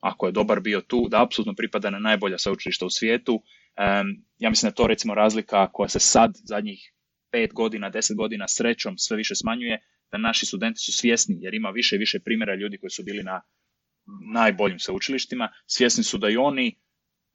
ako 0.00 0.26
je 0.26 0.32
dobar 0.32 0.60
bio 0.60 0.80
tu, 0.80 1.08
da 1.08 1.22
apsolutno 1.22 1.54
pripada 1.54 1.90
na 1.90 1.98
najbolja 1.98 2.38
sveučilišta 2.38 2.86
u 2.86 2.90
svijetu. 2.90 3.42
ja 4.38 4.50
mislim 4.50 4.68
da 4.68 4.72
je 4.72 4.74
to 4.74 4.86
recimo 4.86 5.14
razlika 5.14 5.72
koja 5.72 5.88
se 5.88 6.00
sad 6.00 6.32
zadnjih 6.44 6.92
pet 7.32 7.52
godina, 7.52 7.90
deset 7.90 8.16
godina 8.16 8.48
srećom 8.48 8.98
sve 8.98 9.16
više 9.16 9.34
smanjuje, 9.34 9.80
da 10.12 10.18
naši 10.18 10.46
studenti 10.46 10.78
su 10.78 10.92
svjesni, 10.92 11.36
jer 11.40 11.54
ima 11.54 11.70
više 11.70 11.96
i 11.96 11.98
više 11.98 12.20
primjera 12.20 12.54
ljudi 12.54 12.78
koji 12.78 12.90
su 12.90 13.02
bili 13.02 13.22
na 13.22 13.42
najboljim 14.32 14.78
sveučilištima, 14.78 15.48
svjesni 15.66 16.04
su 16.04 16.18
da 16.18 16.28
i 16.28 16.36
oni 16.36 16.78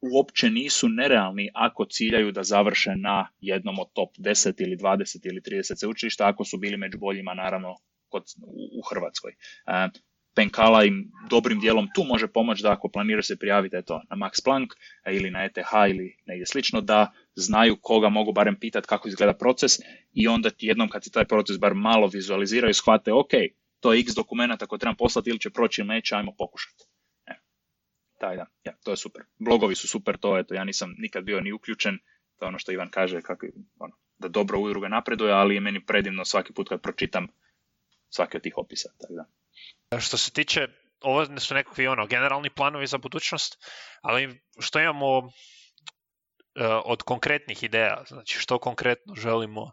uopće 0.02 0.50
nisu 0.50 0.90
nerealni 0.90 1.50
ako 1.54 1.86
ciljaju 1.86 2.32
da 2.32 2.44
završe 2.44 2.96
na 2.96 3.28
jednom 3.40 3.80
od 3.80 3.88
top 3.94 4.10
10 4.18 4.62
ili 4.64 4.78
20 4.78 5.28
ili 5.28 5.42
30 5.42 5.80
sveučilišta, 5.80 6.28
ako 6.28 6.46
su 6.46 6.58
bili 6.58 6.78
među 6.78 6.98
boljima 6.98 7.34
naravno 7.34 7.76
kod, 8.10 8.24
u, 8.80 8.82
Hrvatskoj. 8.90 9.32
E, 9.32 9.90
Penkala 10.36 10.84
im 10.84 11.12
dobrim 11.30 11.60
dijelom 11.60 11.88
tu 11.96 12.04
može 12.04 12.28
pomoći 12.28 12.64
da 12.64 12.72
ako 12.72 12.90
planiraju 12.90 13.24
se 13.24 13.40
prijaviti 13.40 13.76
eto, 13.76 14.02
na 14.10 14.16
Max 14.16 14.44
Planck 14.44 14.74
ili 15.12 15.32
na 15.32 15.44
ETH 15.44 15.74
ili 15.90 16.18
negdje 16.26 16.46
slično, 16.46 16.82
da 16.82 17.12
znaju 17.36 17.78
koga 17.82 18.10
mogu 18.10 18.34
barem 18.34 18.60
pitati 18.60 18.88
kako 18.88 19.08
izgleda 19.08 19.34
proces 19.34 19.72
i 20.14 20.28
onda 20.28 20.50
jednom 20.60 20.90
kad 20.90 21.04
se 21.04 21.12
taj 21.12 21.26
proces 21.26 21.60
bar 21.60 21.74
malo 21.74 22.08
vizualiziraju, 22.08 22.74
shvate 22.74 23.14
ok, 23.14 23.32
to 23.80 23.94
je 23.94 24.00
x 24.00 24.14
dokumenta 24.14 24.66
koje 24.66 24.80
trebam 24.80 24.96
poslati 24.96 25.30
ili 25.30 25.40
će 25.40 25.50
proći 25.50 25.82
ili 25.82 25.88
neće, 25.88 26.16
ajmo 26.16 26.36
pokušati 26.38 26.89
taj 28.20 28.36
da, 28.36 28.46
ja, 28.64 28.74
to 28.84 28.92
je 28.92 28.98
super. 28.98 29.24
Blogovi 29.40 29.76
su 29.76 29.88
super, 29.88 30.18
to 30.18 30.38
eto, 30.38 30.54
ja 30.54 30.64
nisam 30.64 30.96
nikad 30.98 31.24
bio 31.24 31.42
ni 31.42 31.52
uključen, 31.52 32.00
to 32.38 32.46
je 32.46 32.48
ono 32.48 32.60
što 32.60 32.72
Ivan 32.72 32.90
kaže, 32.90 33.22
kako, 33.22 33.46
ono, 33.80 33.96
da 34.18 34.28
dobro 34.28 34.60
udruga 34.60 34.88
napreduje, 34.88 35.34
ali 35.34 35.56
je 35.56 35.62
meni 35.62 35.86
predivno 35.86 36.26
svaki 36.26 36.54
put 36.54 36.70
kad 36.70 36.82
pročitam 36.82 37.28
svaki 38.10 38.38
od 38.38 38.44
tih 38.44 38.58
opisa. 38.58 38.90
Tako 38.98 39.14
da. 39.14 40.00
Što 40.00 40.18
se 40.18 40.32
tiče 40.32 40.68
ovo 41.02 41.40
su 41.40 41.54
nekakvi 41.54 41.88
ono, 41.88 42.08
generalni 42.08 42.50
planovi 42.50 42.88
za 42.88 42.98
budućnost, 42.98 43.66
ali 44.02 44.42
što 44.60 44.80
imamo 44.80 45.18
uh, 45.18 45.32
od 46.86 47.04
konkretnih 47.04 47.64
ideja, 47.64 48.04
znači 48.08 48.40
što 48.40 48.60
konkretno 48.60 49.16
želimo 49.16 49.72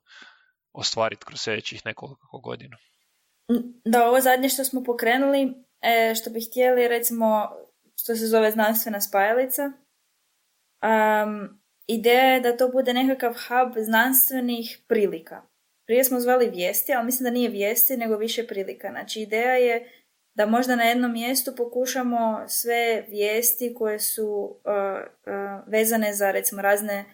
ostvariti 0.72 1.24
kroz 1.24 1.40
sljedećih 1.40 1.86
nekoliko 1.86 2.38
godina. 2.38 2.76
Da, 3.84 4.08
ovo 4.08 4.20
zadnje 4.20 4.48
što 4.48 4.64
smo 4.64 4.82
pokrenuli, 4.82 5.52
e, 5.80 6.14
što 6.14 6.30
bi 6.30 6.40
htjeli, 6.40 6.88
recimo, 6.88 7.50
što 8.00 8.16
se 8.16 8.26
zove 8.26 8.50
znanstvena 8.50 9.00
spajalica. 9.00 9.72
Um, 10.82 11.60
ideja 11.86 12.24
je 12.24 12.40
da 12.40 12.56
to 12.56 12.68
bude 12.68 12.94
nekakav 12.94 13.32
hub 13.32 13.84
znanstvenih 13.84 14.78
prilika. 14.88 15.42
Prije 15.86 16.04
smo 16.04 16.20
zvali 16.20 16.50
vijesti, 16.50 16.94
ali 16.94 17.04
mislim 17.06 17.24
da 17.24 17.30
nije 17.30 17.48
vijesti, 17.48 17.96
nego 17.96 18.16
više 18.16 18.46
prilika. 18.46 18.88
Znači, 18.90 19.20
ideja 19.20 19.54
je 19.54 19.90
da 20.34 20.46
možda 20.46 20.76
na 20.76 20.84
jednom 20.84 21.12
mjestu 21.12 21.52
pokušamo 21.56 22.44
sve 22.48 23.04
vijesti 23.08 23.74
koje 23.74 23.98
su 23.98 24.26
uh, 24.26 24.52
uh, 24.62 25.68
vezane 25.72 26.14
za, 26.14 26.30
recimo, 26.30 26.62
razne 26.62 27.04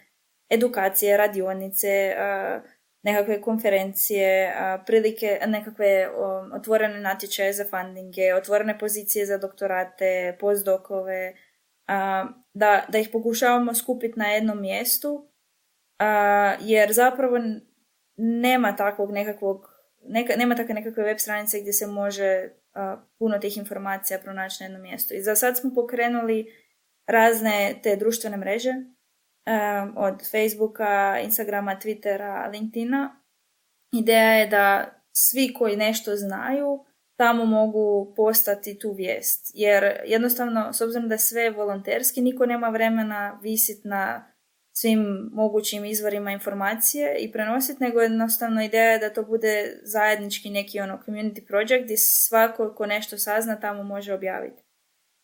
edukacije, 0.51 1.17
radionice, 1.17 2.15
uh, 2.17 2.63
nekakve 3.03 3.41
konferencije, 3.41 4.55
prilike, 4.87 5.41
nekakve 5.47 6.09
otvorene 6.55 7.01
natječaje 7.01 7.53
za 7.53 7.65
fundinge, 7.71 8.35
otvorene 8.35 8.79
pozicije 8.79 9.27
za 9.27 9.39
doktorate, 9.39 10.37
postdokove, 10.41 11.35
da, 12.55 12.85
da 12.89 12.99
ih 12.99 13.09
pokušavamo 13.13 13.75
skupiti 13.75 14.19
na 14.19 14.27
jednom 14.27 14.61
mjestu, 14.61 15.29
jer 16.61 16.93
zapravo 16.93 17.39
nema 18.17 18.77
takvog 18.77 19.13
nekakvog, 19.13 19.69
neka, 20.09 20.33
nema 20.37 20.55
takve 20.55 20.75
nekakve 20.75 21.05
web 21.05 21.19
stranice 21.19 21.61
gdje 21.61 21.73
se 21.73 21.87
može 21.87 22.49
puno 23.19 23.39
tih 23.39 23.57
informacija 23.57 24.19
pronaći 24.19 24.57
na 24.61 24.67
jednom 24.67 24.83
mjestu. 24.83 25.15
I 25.15 25.23
za 25.23 25.37
sad 25.37 25.59
smo 25.59 25.71
pokrenuli 25.75 26.47
razne 27.07 27.75
te 27.83 27.97
društvene 27.97 28.37
mreže, 28.37 28.73
od 29.97 30.31
Facebooka, 30.31 31.21
Instagrama, 31.25 31.79
Twittera, 31.83 32.51
LinkedIna. 32.53 33.23
Ideja 33.93 34.33
je 34.33 34.47
da 34.47 34.95
svi 35.13 35.55
koji 35.55 35.77
nešto 35.77 36.17
znaju 36.17 36.85
tamo 37.17 37.45
mogu 37.45 38.15
postati 38.17 38.79
tu 38.79 38.93
vijest. 38.93 39.51
Jer 39.55 40.01
jednostavno, 40.07 40.73
s 40.73 40.81
obzirom 40.81 41.09
da 41.09 41.15
je 41.15 41.19
sve 41.19 41.51
volonterski, 41.51 42.21
niko 42.21 42.47
nema 42.47 42.69
vremena 42.69 43.39
visiti 43.43 43.89
na 43.89 44.33
svim 44.73 45.31
mogućim 45.33 45.85
izvorima 45.85 46.31
informacije 46.31 47.17
i 47.19 47.33
prenositi, 47.33 47.85
nego 47.85 48.01
jednostavno 48.01 48.63
ideja 48.63 48.91
je 48.91 48.99
da 48.99 49.13
to 49.13 49.23
bude 49.23 49.81
zajednički 49.83 50.51
neki 50.51 50.81
ono 50.81 50.99
community 51.07 51.47
project 51.47 51.85
gdje 51.85 51.97
svako 51.97 52.75
ko 52.75 52.87
nešto 52.87 53.19
sazna 53.19 53.61
tamo 53.61 53.83
može 53.83 54.15
objaviti. 54.15 54.63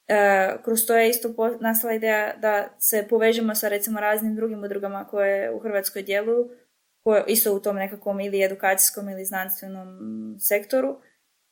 E, 0.09 0.57
kroz 0.65 0.87
to 0.87 0.97
je 0.97 1.09
isto 1.09 1.35
nastala 1.61 1.95
ideja 1.95 2.37
da 2.37 2.69
se 2.79 3.07
povežemo 3.11 3.55
sa 3.55 3.69
recimo 3.69 4.01
raznim 4.01 4.37
drugim 4.37 4.65
udrugama 4.65 5.07
koje 5.07 5.53
u 5.53 5.59
Hrvatskoj 5.59 6.03
djeluju, 6.03 6.51
koje 7.05 7.25
isto 7.27 7.55
u 7.55 7.61
tom 7.61 7.77
nekakvom 7.77 8.21
ili 8.21 8.43
edukacijskom 8.43 9.09
ili 9.09 9.25
znanstvenom 9.25 9.89
sektoru, 10.41 11.01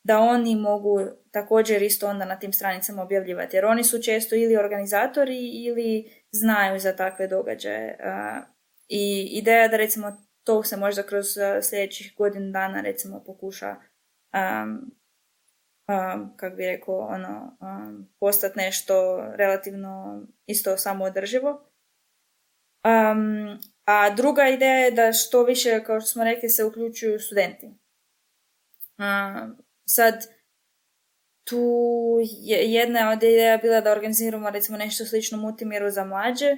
da 0.02 0.18
oni 0.18 0.56
mogu 0.56 1.00
također 1.30 1.82
isto 1.82 2.08
onda 2.08 2.24
na 2.24 2.38
tim 2.38 2.52
stranicama 2.52 3.02
objavljivati. 3.02 3.56
Jer 3.56 3.64
oni 3.64 3.84
su 3.84 4.02
često 4.02 4.34
ili 4.34 4.56
organizatori 4.56 5.38
ili 5.66 6.10
znaju 6.30 6.78
za 6.78 6.96
takve 6.96 7.28
događaje. 7.28 7.88
E, 7.88 7.96
I 8.88 9.28
ideja 9.32 9.68
da 9.68 9.76
recimo 9.76 10.16
to 10.44 10.62
se 10.62 10.76
možda 10.76 11.02
kroz 11.02 11.38
e, 11.38 11.62
sljedećih 11.62 12.14
godinu 12.18 12.52
dana 12.52 12.80
recimo 12.80 13.24
pokuša 13.26 13.76
um, 14.32 14.96
kak 16.36 16.56
bi 16.56 16.66
rekao, 16.66 16.98
ono, 16.98 17.56
um, 17.60 18.08
postati 18.20 18.58
nešto 18.58 19.24
relativno 19.36 20.22
isto 20.46 20.76
samoodrživo. 20.76 21.50
Um, 22.84 23.58
a 23.84 24.10
druga 24.10 24.48
ideja 24.48 24.74
je 24.74 24.90
da 24.90 25.12
što 25.12 25.44
više, 25.44 25.84
kao 25.84 26.00
što 26.00 26.10
smo 26.10 26.24
rekli, 26.24 26.48
se 26.48 26.64
uključuju 26.64 27.20
studenti. 27.20 27.66
Um, 28.98 29.56
sad, 29.88 30.26
tu 31.44 31.66
je 32.22 32.72
jedna 32.72 33.10
od 33.10 33.22
ideja 33.22 33.58
bila 33.58 33.80
da 33.80 33.92
organiziramo 33.92 34.50
recimo 34.50 34.78
nešto 34.78 35.04
slično 35.04 35.38
multimjeru 35.38 35.90
za 35.90 36.04
mlađe, 36.04 36.56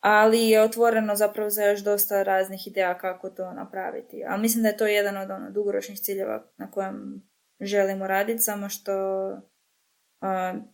ali 0.00 0.48
je 0.48 0.62
otvoreno 0.62 1.16
zapravo 1.16 1.50
za 1.50 1.64
još 1.64 1.80
dosta 1.80 2.22
raznih 2.22 2.66
ideja 2.66 2.98
kako 2.98 3.30
to 3.30 3.52
napraviti. 3.52 4.24
Ali 4.28 4.42
mislim 4.42 4.62
da 4.62 4.68
je 4.68 4.76
to 4.76 4.86
jedan 4.86 5.16
od 5.16 5.30
ono, 5.30 5.50
dugoročnih 5.50 6.00
ciljeva 6.00 6.46
na 6.56 6.70
kojem 6.70 7.29
želimo 7.60 8.06
raditi, 8.06 8.38
samo 8.38 8.68
što 8.68 8.92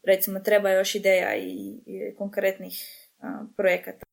recimo 0.07 0.41
treba 0.41 0.71
još 0.71 0.95
ideja 0.95 1.37
i, 1.37 1.81
konkretnih 2.19 2.73
projekata. 3.57 4.07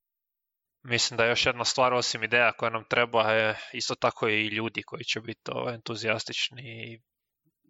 Mislim 0.84 1.18
da 1.18 1.24
je 1.24 1.30
još 1.30 1.46
jedna 1.46 1.66
stvar 1.66 1.94
osim 1.94 2.24
ideja 2.24 2.52
koja 2.52 2.70
nam 2.70 2.84
treba 2.90 3.32
je 3.32 3.56
isto 3.74 3.96
tako 3.96 4.28
i 4.28 4.48
ljudi 4.48 4.84
koji 4.84 5.04
će 5.04 5.22
biti 5.22 5.52
entuzijastični 5.74 6.62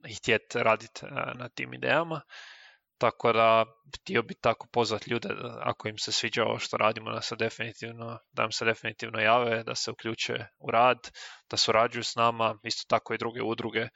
i 0.07 0.13
htjeti 0.15 0.63
raditi 0.63 1.05
na 1.35 1.49
tim 1.49 1.73
idejama. 1.73 2.21
Tako 2.97 3.33
da 3.33 3.65
htio 3.95 4.23
bi 4.23 4.33
tako 4.33 4.67
pozvati 4.71 5.11
ljude 5.11 5.29
ako 5.59 5.87
im 5.87 5.97
se 5.97 6.11
sviđa 6.11 6.43
ovo 6.43 6.59
što 6.59 6.77
radimo 6.77 7.11
da 7.11 7.21
se 7.21 7.35
definitivno, 7.35 8.19
da 8.31 8.41
nam 8.41 8.51
se 8.51 8.65
definitivno 8.65 9.19
jave, 9.19 9.63
da 9.63 9.75
se 9.75 9.91
uključe 9.91 10.33
u 10.59 10.71
rad, 10.71 10.97
da 11.49 11.57
surađuju 11.57 12.03
s 12.03 12.15
nama, 12.15 12.59
isto 12.63 12.85
tako 12.87 13.13
i 13.13 13.17
druge 13.17 13.41
udruge 13.41 13.87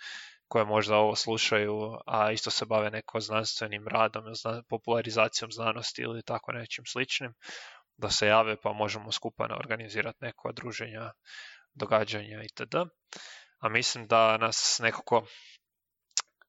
koje 0.48 0.66
možda 0.66 0.96
ovo 0.96 1.16
slušaju, 1.16 1.98
a 2.06 2.32
isto 2.32 2.52
se 2.52 2.66
bave 2.66 2.90
neko 2.90 3.20
znanstvenim 3.20 3.88
radom, 3.88 4.24
popularizacijom 4.70 5.52
znanosti 5.52 6.02
ili 6.02 6.24
tako 6.24 6.52
nečim 6.52 6.86
sličnim, 6.86 7.34
da 7.98 8.10
se 8.10 8.28
jave 8.28 8.62
pa 8.62 8.74
možemo 8.74 9.12
skupa 9.12 9.48
organizirati 9.60 10.18
neko 10.22 10.52
druženja, 10.52 11.12
događanja 11.74 12.44
itd. 12.44 12.76
A 13.60 13.70
mislim 13.70 14.08
da 14.08 14.38
nas 14.38 14.80
nekako 14.84 15.26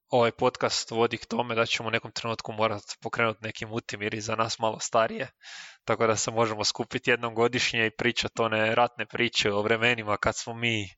ovaj 0.09 0.33
podcast 0.33 0.91
vodi 0.91 1.19
k 1.19 1.27
tome 1.27 1.55
da 1.55 1.67
ćemo 1.67 1.89
u 1.89 1.93
nekom 1.93 2.13
trenutku 2.13 2.53
morati 2.53 2.97
pokrenuti 3.03 3.41
neki 3.43 3.67
mutimir 3.67 4.21
za 4.21 4.37
nas 4.37 4.59
malo 4.59 4.79
starije, 4.81 5.31
tako 5.85 6.07
da 6.07 6.17
se 6.17 6.31
možemo 6.31 6.65
skupiti 6.65 7.11
jednom 7.11 7.35
godišnje 7.35 7.87
i 7.87 7.97
pričati 7.99 8.43
one 8.43 8.75
ratne 8.75 9.07
priče 9.07 9.53
o 9.53 9.63
vremenima 9.63 10.17
kad 10.17 10.37
smo 10.37 10.55
mi 10.55 10.89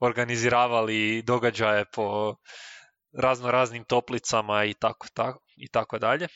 organiziravali 0.00 1.22
događaje 1.22 1.84
po 1.84 2.36
razno 3.12 3.50
raznim 3.50 3.84
toplicama 3.84 4.64
i 4.64 4.74
tako, 4.74 5.06
tako, 5.14 5.40
i 5.56 5.68
tako 5.68 5.98
dalje. 5.98 6.28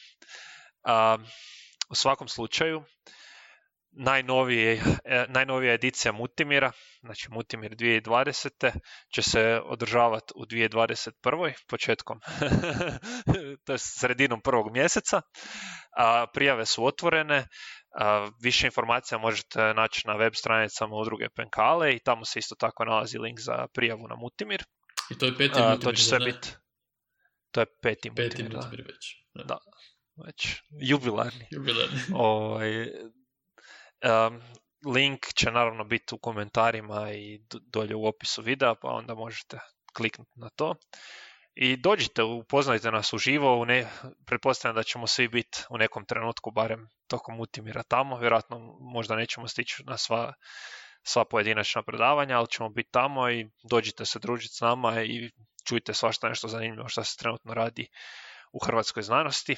u 1.91 1.95
svakom 1.95 2.29
slučaju, 2.29 2.85
najnovije, 3.97 4.83
e, 5.05 5.27
najnovija 5.29 5.75
edicija 5.75 6.13
Mutimira, 6.13 6.73
znači 7.01 7.31
Mutimir 7.31 7.77
2020. 7.77 8.71
će 9.15 9.23
se 9.23 9.61
održavati 9.65 10.33
u 10.37 10.45
2021. 10.47 11.53
početkom, 11.69 12.21
to 13.65 13.73
je 13.73 13.79
sredinom 13.79 14.41
prvog 14.41 14.73
mjeseca. 14.73 15.23
A, 15.97 16.27
prijave 16.35 16.67
su 16.67 16.85
otvorene, 16.85 17.47
više 18.43 18.67
informacija 18.67 19.19
možete 19.19 19.75
naći 19.75 20.03
na 20.07 20.15
web 20.15 20.33
stranicama 20.35 20.97
udruge 20.97 21.29
Penkale 21.29 21.95
i 21.95 21.99
tamo 21.99 22.25
se 22.25 22.39
isto 22.39 22.55
tako 22.55 22.85
nalazi 22.85 23.19
link 23.19 23.41
za 23.41 23.67
prijavu 23.75 24.09
na 24.09 24.17
Mutimir. 24.17 24.65
I 25.11 25.19
to 25.19 25.27
je 25.27 25.37
peti 25.39 25.61
Mutimir, 25.61 25.81
To 25.81 25.93
će 25.93 26.05
sve 26.05 26.19
biti... 26.19 26.49
To 27.51 27.61
je 27.61 27.67
peti, 27.83 28.11
peti 28.17 28.43
Mutimir, 28.43 28.85
već. 28.87 29.25
Da. 29.35 29.59
već 30.27 30.63
jubilarni. 30.71 31.47
jubilarni. 31.51 32.01
ovaj, 32.15 32.83
um, 32.83 34.43
link 34.95 35.27
će 35.35 35.51
naravno 35.51 35.85
biti 35.85 36.15
u 36.15 36.19
komentarima 36.19 37.13
i 37.13 37.41
dolje 37.73 37.95
u 37.95 38.07
opisu 38.07 38.43
videa, 38.43 38.75
pa 38.75 38.89
onda 38.89 39.15
možete 39.15 39.59
kliknuti 39.97 40.33
na 40.35 40.49
to 40.57 40.75
i 41.55 41.77
dođite, 41.77 42.23
upoznajte 42.23 42.91
nas 42.91 43.13
uživo, 43.13 43.57
u 43.59 43.65
ne, 43.65 43.87
pretpostavljam 44.27 44.77
da 44.77 44.83
ćemo 44.83 45.07
svi 45.07 45.29
biti 45.29 45.59
u 45.71 45.79
nekom 45.79 46.05
trenutku, 46.05 46.51
barem 46.51 46.91
tokom 47.07 47.41
Utimira 47.41 47.83
tamo, 47.83 48.19
vjerojatno 48.19 48.77
možda 48.81 49.17
nećemo 49.17 49.49
stići 49.49 49.83
na 49.87 49.97
sva, 49.97 50.33
sva 51.03 51.25
pojedinačna 51.25 51.83
predavanja, 51.83 52.39
ali 52.39 52.49
ćemo 52.51 52.69
biti 52.69 52.91
tamo 52.91 53.31
i 53.31 53.47
dođite 53.63 54.05
se 54.05 54.19
družiti 54.19 54.55
s 54.55 54.61
nama 54.61 55.03
i 55.03 55.31
čujte 55.69 55.95
svašta 55.95 56.29
nešto 56.29 56.49
zanimljivo 56.49 56.89
što 56.89 57.05
se 57.05 57.17
trenutno 57.19 57.55
radi 57.55 57.89
u 58.53 58.59
hrvatskoj 58.67 59.03
znanosti. 59.03 59.57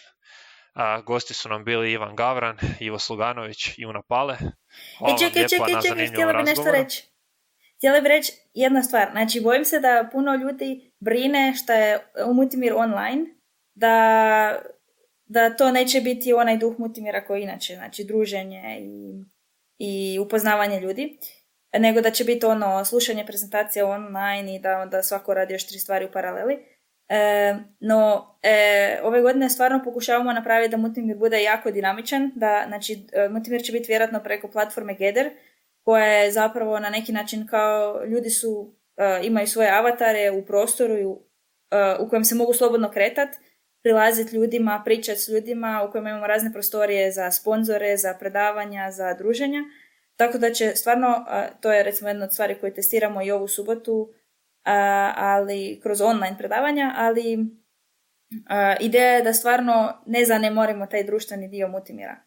A, 0.74 1.00
gosti 1.00 1.34
su 1.34 1.48
nam 1.48 1.64
bili 1.64 1.92
Ivan 1.92 2.16
Gavran, 2.16 2.58
Ivo 2.80 2.98
Sluganović 2.98 3.78
i 3.78 3.86
Una 3.86 4.02
Pale. 4.08 4.36
Hvala 4.98 5.14
I 5.14 5.18
čekaj, 5.18 5.48
čekaj, 5.48 5.82
čekaj, 5.82 6.06
htjela 6.06 6.32
bi 6.32 6.42
nešto 6.42 6.72
reći. 6.72 7.15
Htjela 7.76 8.00
bih 8.00 8.08
reći 8.08 8.32
jedna 8.54 8.82
stvar. 8.82 9.08
Znači, 9.10 9.40
bojim 9.40 9.64
se 9.64 9.80
da 9.80 10.08
puno 10.12 10.34
ljudi 10.34 10.90
brine 11.00 11.52
što 11.56 11.72
je 11.72 11.98
Mutimir 12.32 12.72
online, 12.74 13.26
da, 13.74 14.58
da 15.26 15.56
to 15.56 15.70
neće 15.70 16.00
biti 16.00 16.32
onaj 16.32 16.56
duh 16.56 16.78
Mutimira 16.78 17.24
koji 17.24 17.42
inače, 17.42 17.74
znači 17.74 18.04
druženje 18.04 18.78
i, 18.80 19.24
i 19.78 20.18
upoznavanje 20.18 20.80
ljudi, 20.80 21.18
nego 21.78 22.00
da 22.00 22.10
će 22.10 22.24
biti 22.24 22.46
ono 22.46 22.84
slušanje 22.84 23.26
prezentacije 23.26 23.84
online 23.84 24.54
i 24.54 24.58
da 24.58 24.78
onda 24.78 25.02
svako 25.02 25.34
radi 25.34 25.54
još 25.54 25.66
tri 25.66 25.78
stvari 25.78 26.04
u 26.04 26.12
paraleli. 26.12 26.58
E, 27.08 27.54
no, 27.80 28.26
e, 28.42 29.00
ove 29.02 29.20
godine 29.20 29.50
stvarno 29.50 29.82
pokušavamo 29.84 30.32
napraviti 30.32 30.70
da 30.70 30.76
Mutimir 30.76 31.16
bude 31.16 31.42
jako 31.42 31.70
dinamičan, 31.70 32.32
da, 32.34 32.64
znači, 32.68 33.06
e, 33.12 33.28
Mutimir 33.28 33.62
će 33.62 33.72
biti 33.72 33.88
vjerojatno 33.88 34.22
preko 34.22 34.48
platforme 34.48 34.94
Gather, 34.94 35.30
koja 35.86 36.06
je 36.06 36.32
zapravo 36.32 36.78
na 36.78 36.90
neki 36.90 37.12
način 37.12 37.46
kao 37.46 38.04
ljudi 38.04 38.30
su, 38.30 38.74
imaju 39.22 39.46
svoje 39.46 39.70
avatare 39.70 40.30
u 40.30 40.46
prostoru 40.46 40.94
u 42.00 42.08
kojem 42.08 42.24
se 42.24 42.34
mogu 42.34 42.52
slobodno 42.52 42.90
kretat, 42.90 43.28
prilaziti 43.82 44.36
ljudima, 44.36 44.82
pričati 44.84 45.20
s 45.20 45.28
ljudima, 45.28 45.86
u 45.88 45.92
kojem 45.92 46.06
imamo 46.06 46.26
razne 46.26 46.52
prostorije 46.52 47.12
za 47.12 47.30
sponzore, 47.30 47.96
za 47.96 48.14
predavanja, 48.14 48.90
za 48.90 49.14
druženja. 49.14 49.60
Tako 50.16 50.38
da 50.38 50.52
će 50.52 50.72
stvarno, 50.74 51.26
to 51.60 51.72
je 51.72 51.82
recimo 51.82 52.10
jedna 52.10 52.24
od 52.24 52.32
stvari 52.32 52.54
koje 52.60 52.74
testiramo 52.74 53.22
i 53.22 53.30
ovu 53.30 53.48
subotu, 53.48 54.12
ali 55.16 55.80
kroz 55.82 56.00
online 56.00 56.36
predavanja, 56.38 56.94
ali 56.96 57.46
ideja 58.80 59.12
je 59.12 59.22
da 59.22 59.32
stvarno 59.32 60.02
ne 60.06 60.24
zanemorimo 60.24 60.86
taj 60.86 61.04
društveni 61.04 61.48
dio 61.48 61.68
Mutimira. 61.68 62.25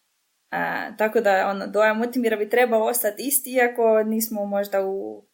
Tako 0.98 1.22
da 1.22 1.48
ono, 1.48 1.68
dojam 1.68 1.98
Mutimira 1.98 2.38
bi 2.38 2.50
trebao 2.50 2.84
ostati 2.84 3.28
isti, 3.28 3.52
iako 3.52 4.04
nismo 4.04 4.46
možda 4.46 4.86
u, 4.86 5.26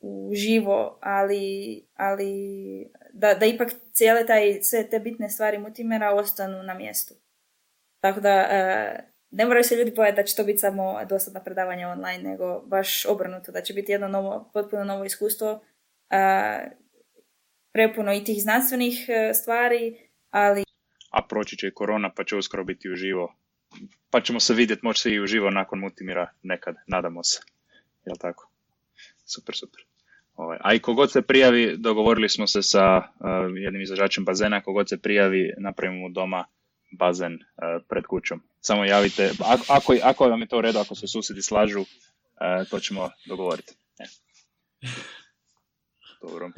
u 0.00 0.30
živo, 0.34 0.98
ali, 1.02 1.86
ali 1.94 2.32
da, 3.12 3.34
da 3.34 3.46
ipak 3.46 3.72
cijele 3.92 4.26
taj, 4.26 4.62
sve 4.62 4.90
te 4.90 5.00
bitne 5.00 5.28
stvari 5.28 5.58
Mutimira 5.58 6.14
ostanu 6.14 6.62
na 6.62 6.74
mjestu. 6.74 7.14
Tako 8.00 8.20
da 8.20 8.48
ne 9.30 9.46
moraju 9.46 9.64
se 9.64 9.76
ljudi 9.76 9.92
bojati 9.96 10.16
da 10.16 10.22
će 10.22 10.36
to 10.36 10.44
biti 10.44 10.58
samo 10.58 11.04
dosadna 11.08 11.40
predavanja 11.40 11.88
online, 11.88 12.30
nego 12.30 12.60
baš 12.60 13.06
obrnuto, 13.06 13.52
da 13.52 13.60
će 13.60 13.74
biti 13.74 13.92
jedno 13.92 14.08
novo, 14.08 14.50
potpuno 14.54 14.84
novo 14.84 15.04
iskustvo 15.04 15.60
prepuno 17.72 18.14
i 18.14 18.24
tih 18.24 18.42
znanstvenih 18.42 19.06
e, 19.08 19.34
stvari, 19.34 20.10
ali... 20.30 20.64
A 21.10 21.26
proći 21.28 21.56
će 21.56 21.66
i 21.68 21.74
korona, 21.74 22.10
pa 22.16 22.24
će 22.24 22.36
uskoro 22.36 22.64
biti 22.64 22.90
uživo. 22.90 23.34
Pa 24.10 24.20
ćemo 24.20 24.40
se 24.40 24.54
vidjeti, 24.54 24.82
se 24.94 25.10
i 25.10 25.20
uživo 25.20 25.50
nakon 25.50 25.78
Multimira 25.78 26.30
nekad, 26.42 26.74
nadamo 26.86 27.24
se. 27.24 27.40
Jel 28.06 28.16
tako? 28.20 28.50
Super, 29.26 29.56
super. 29.56 29.84
Ovaj. 30.36 30.58
A 30.60 30.74
i 30.74 30.78
kogod 30.78 31.12
se 31.12 31.22
prijavi, 31.22 31.76
dogovorili 31.76 32.28
smo 32.28 32.46
se 32.46 32.62
sa 32.62 32.96
uh, 32.96 33.04
jednim 33.56 33.82
izražačem 33.82 34.24
bazena, 34.24 34.60
kogod 34.60 34.88
se 34.88 34.98
prijavi, 34.98 35.52
napravimo 35.58 36.08
doma 36.08 36.44
bazen 36.98 37.34
uh, 37.34 37.38
pred 37.88 38.04
kućom. 38.06 38.42
Samo 38.60 38.84
javite, 38.84 39.30
ako, 39.40 39.64
ako, 39.68 39.96
ako 40.02 40.28
vam 40.28 40.40
je 40.40 40.46
to 40.46 40.58
u 40.58 40.60
redu, 40.60 40.78
ako 40.78 40.94
se 40.94 41.06
susjedi 41.06 41.42
slažu, 41.42 41.80
uh, 41.80 41.86
to 42.70 42.80
ćemo 42.80 43.10
dogovoriti. 43.26 43.74
E. 43.98 44.04
Dobro. 46.22 46.50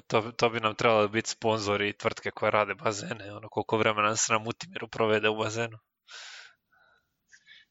Pa 0.00 0.06
to, 0.06 0.32
to 0.32 0.50
bi 0.50 0.60
nam 0.60 0.74
trebalo 0.74 1.08
biti 1.08 1.30
sponzori 1.30 1.88
i 1.88 1.92
tvrtke 1.92 2.30
koje 2.30 2.50
rade 2.50 2.74
bazene, 2.74 3.32
ono 3.32 3.48
koliko 3.48 3.76
vremena 3.76 4.16
se 4.16 4.32
na 4.32 4.38
Mutimiru 4.38 4.88
provede 4.88 5.28
u 5.28 5.36
bazenu. 5.36 5.78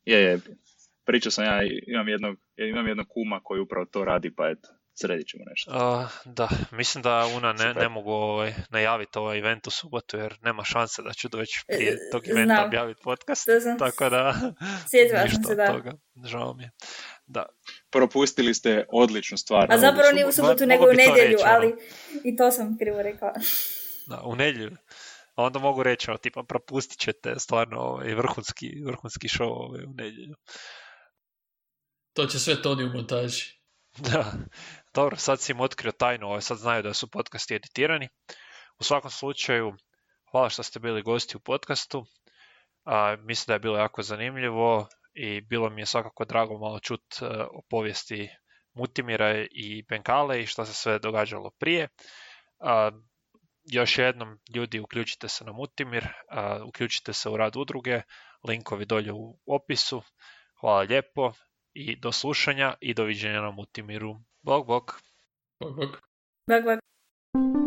Je, 0.05 0.21
je. 0.21 0.39
Pričao 1.05 1.31
sam 1.31 1.45
ja, 1.45 1.59
imam 1.87 2.07
jednog, 2.07 2.37
imam 2.57 2.87
jednog 2.87 3.05
kuma 3.09 3.39
koji 3.43 3.61
upravo 3.61 3.85
to 3.85 4.05
radi, 4.05 4.35
pa 4.35 4.49
eto, 4.49 4.69
sredit 4.93 5.27
ćemo 5.27 5.43
nešto. 5.49 5.71
da, 6.25 6.49
mislim 6.71 7.01
da 7.01 7.25
Una 7.37 7.53
ne, 7.53 7.73
ne 7.73 7.89
mogu 7.89 8.11
ovaj, 8.11 8.53
najaviti 8.69 9.19
ovaj 9.19 9.37
event 9.37 9.67
u 9.67 9.71
subotu 9.71 10.17
jer 10.17 10.37
nema 10.41 10.63
šanse 10.63 11.01
da 11.01 11.13
ću 11.13 11.27
već 11.33 11.49
prije 11.67 11.97
tog 12.11 12.27
eventa 12.27 12.65
objaviti 12.65 13.01
podcast. 13.03 13.47
Tako 13.79 14.09
da, 14.09 14.33
sam 15.31 15.43
se, 15.43 15.55
da. 15.55 15.67
Toga. 15.67 15.91
Žao 16.25 16.53
mi 16.53 16.63
je. 16.63 16.71
Da. 17.27 17.45
Propustili 17.91 18.53
ste 18.53 18.85
odličnu 18.91 19.37
stvar. 19.37 19.67
A 19.73 19.77
zapravo 19.77 20.11
nije 20.11 20.27
u 20.27 20.31
subotu, 20.31 20.65
nego 20.65 20.83
u 20.83 20.93
nedjelju, 20.93 21.37
ono. 21.41 21.51
ali 21.51 21.75
i 22.23 22.35
to 22.35 22.51
sam 22.51 22.77
krivo 22.77 23.01
rekao. 23.01 23.33
Da, 24.07 24.21
u 24.25 24.35
nedjelju. 24.35 24.77
onda 25.35 25.59
mogu 25.59 25.83
reći, 25.83 26.11
ono, 26.11 26.17
tipa, 26.17 26.43
propustit 26.43 26.99
ćete 26.99 27.39
stvarno 27.39 27.79
ovaj, 27.79 28.13
vrhunski, 28.13 28.83
vrhunski 28.85 29.27
show 29.27 29.51
ovaj, 29.51 29.83
u 29.83 29.93
nedjelju. 29.93 30.35
To 32.13 32.25
će 32.25 32.39
sve 32.39 32.61
Toni 32.61 32.83
u 32.83 32.93
montaži. 32.93 33.45
Da, 34.11 34.33
dobro, 34.93 35.17
sad 35.17 35.41
si 35.41 35.51
im 35.51 35.59
otkrio 35.59 35.91
tajnu, 35.91 36.27
ovaj, 36.27 36.41
sad 36.41 36.57
znaju 36.57 36.83
da 36.83 36.93
su 36.93 37.07
podcasti 37.07 37.55
editirani. 37.55 38.09
U 38.79 38.83
svakom 38.83 39.11
slučaju, 39.11 39.73
hvala 40.31 40.49
što 40.49 40.63
ste 40.63 40.79
bili 40.79 41.01
gosti 41.01 41.37
u 41.37 41.39
podcastu. 41.39 42.05
A, 42.85 43.15
mislim 43.19 43.45
da 43.47 43.53
je 43.53 43.59
bilo 43.59 43.77
jako 43.77 44.01
zanimljivo 44.01 44.87
i 45.21 45.41
bilo 45.41 45.69
mi 45.69 45.81
je 45.81 45.85
svakako 45.85 46.25
drago 46.25 46.57
malo 46.57 46.79
čut 46.79 47.01
e, 47.21 47.25
o 47.51 47.61
povijesti 47.69 48.29
Mutimira 48.73 49.45
i 49.51 49.83
Benkale 49.89 50.41
i 50.41 50.45
što 50.45 50.65
se 50.65 50.73
sve 50.73 50.99
događalo 50.99 51.51
prije. 51.59 51.87
Još 53.71 53.97
jednom, 53.97 54.39
ljudi, 54.55 54.79
uključite 54.79 55.27
se 55.27 55.45
na 55.45 55.51
Mutimir, 55.51 56.07
uključite 56.67 57.13
se 57.13 57.29
u 57.29 57.37
rad 57.37 57.55
udruge, 57.55 58.01
linkovi 58.47 58.85
dolje 58.85 59.11
u 59.13 59.39
opisu. 59.45 60.01
Hvala 60.59 60.81
lijepo 60.81 61.33
i 61.73 61.95
do 61.95 62.11
slušanja 62.11 62.73
i 62.81 62.93
doviđenja 62.93 63.41
na 63.41 63.51
Mutimiru. 63.51 64.15
Bog, 64.41 64.67
bog. 64.67 65.01
Bog, 65.59 65.75
bog. 65.75 66.01
Bog, 66.47 66.63
bog. 66.63 67.58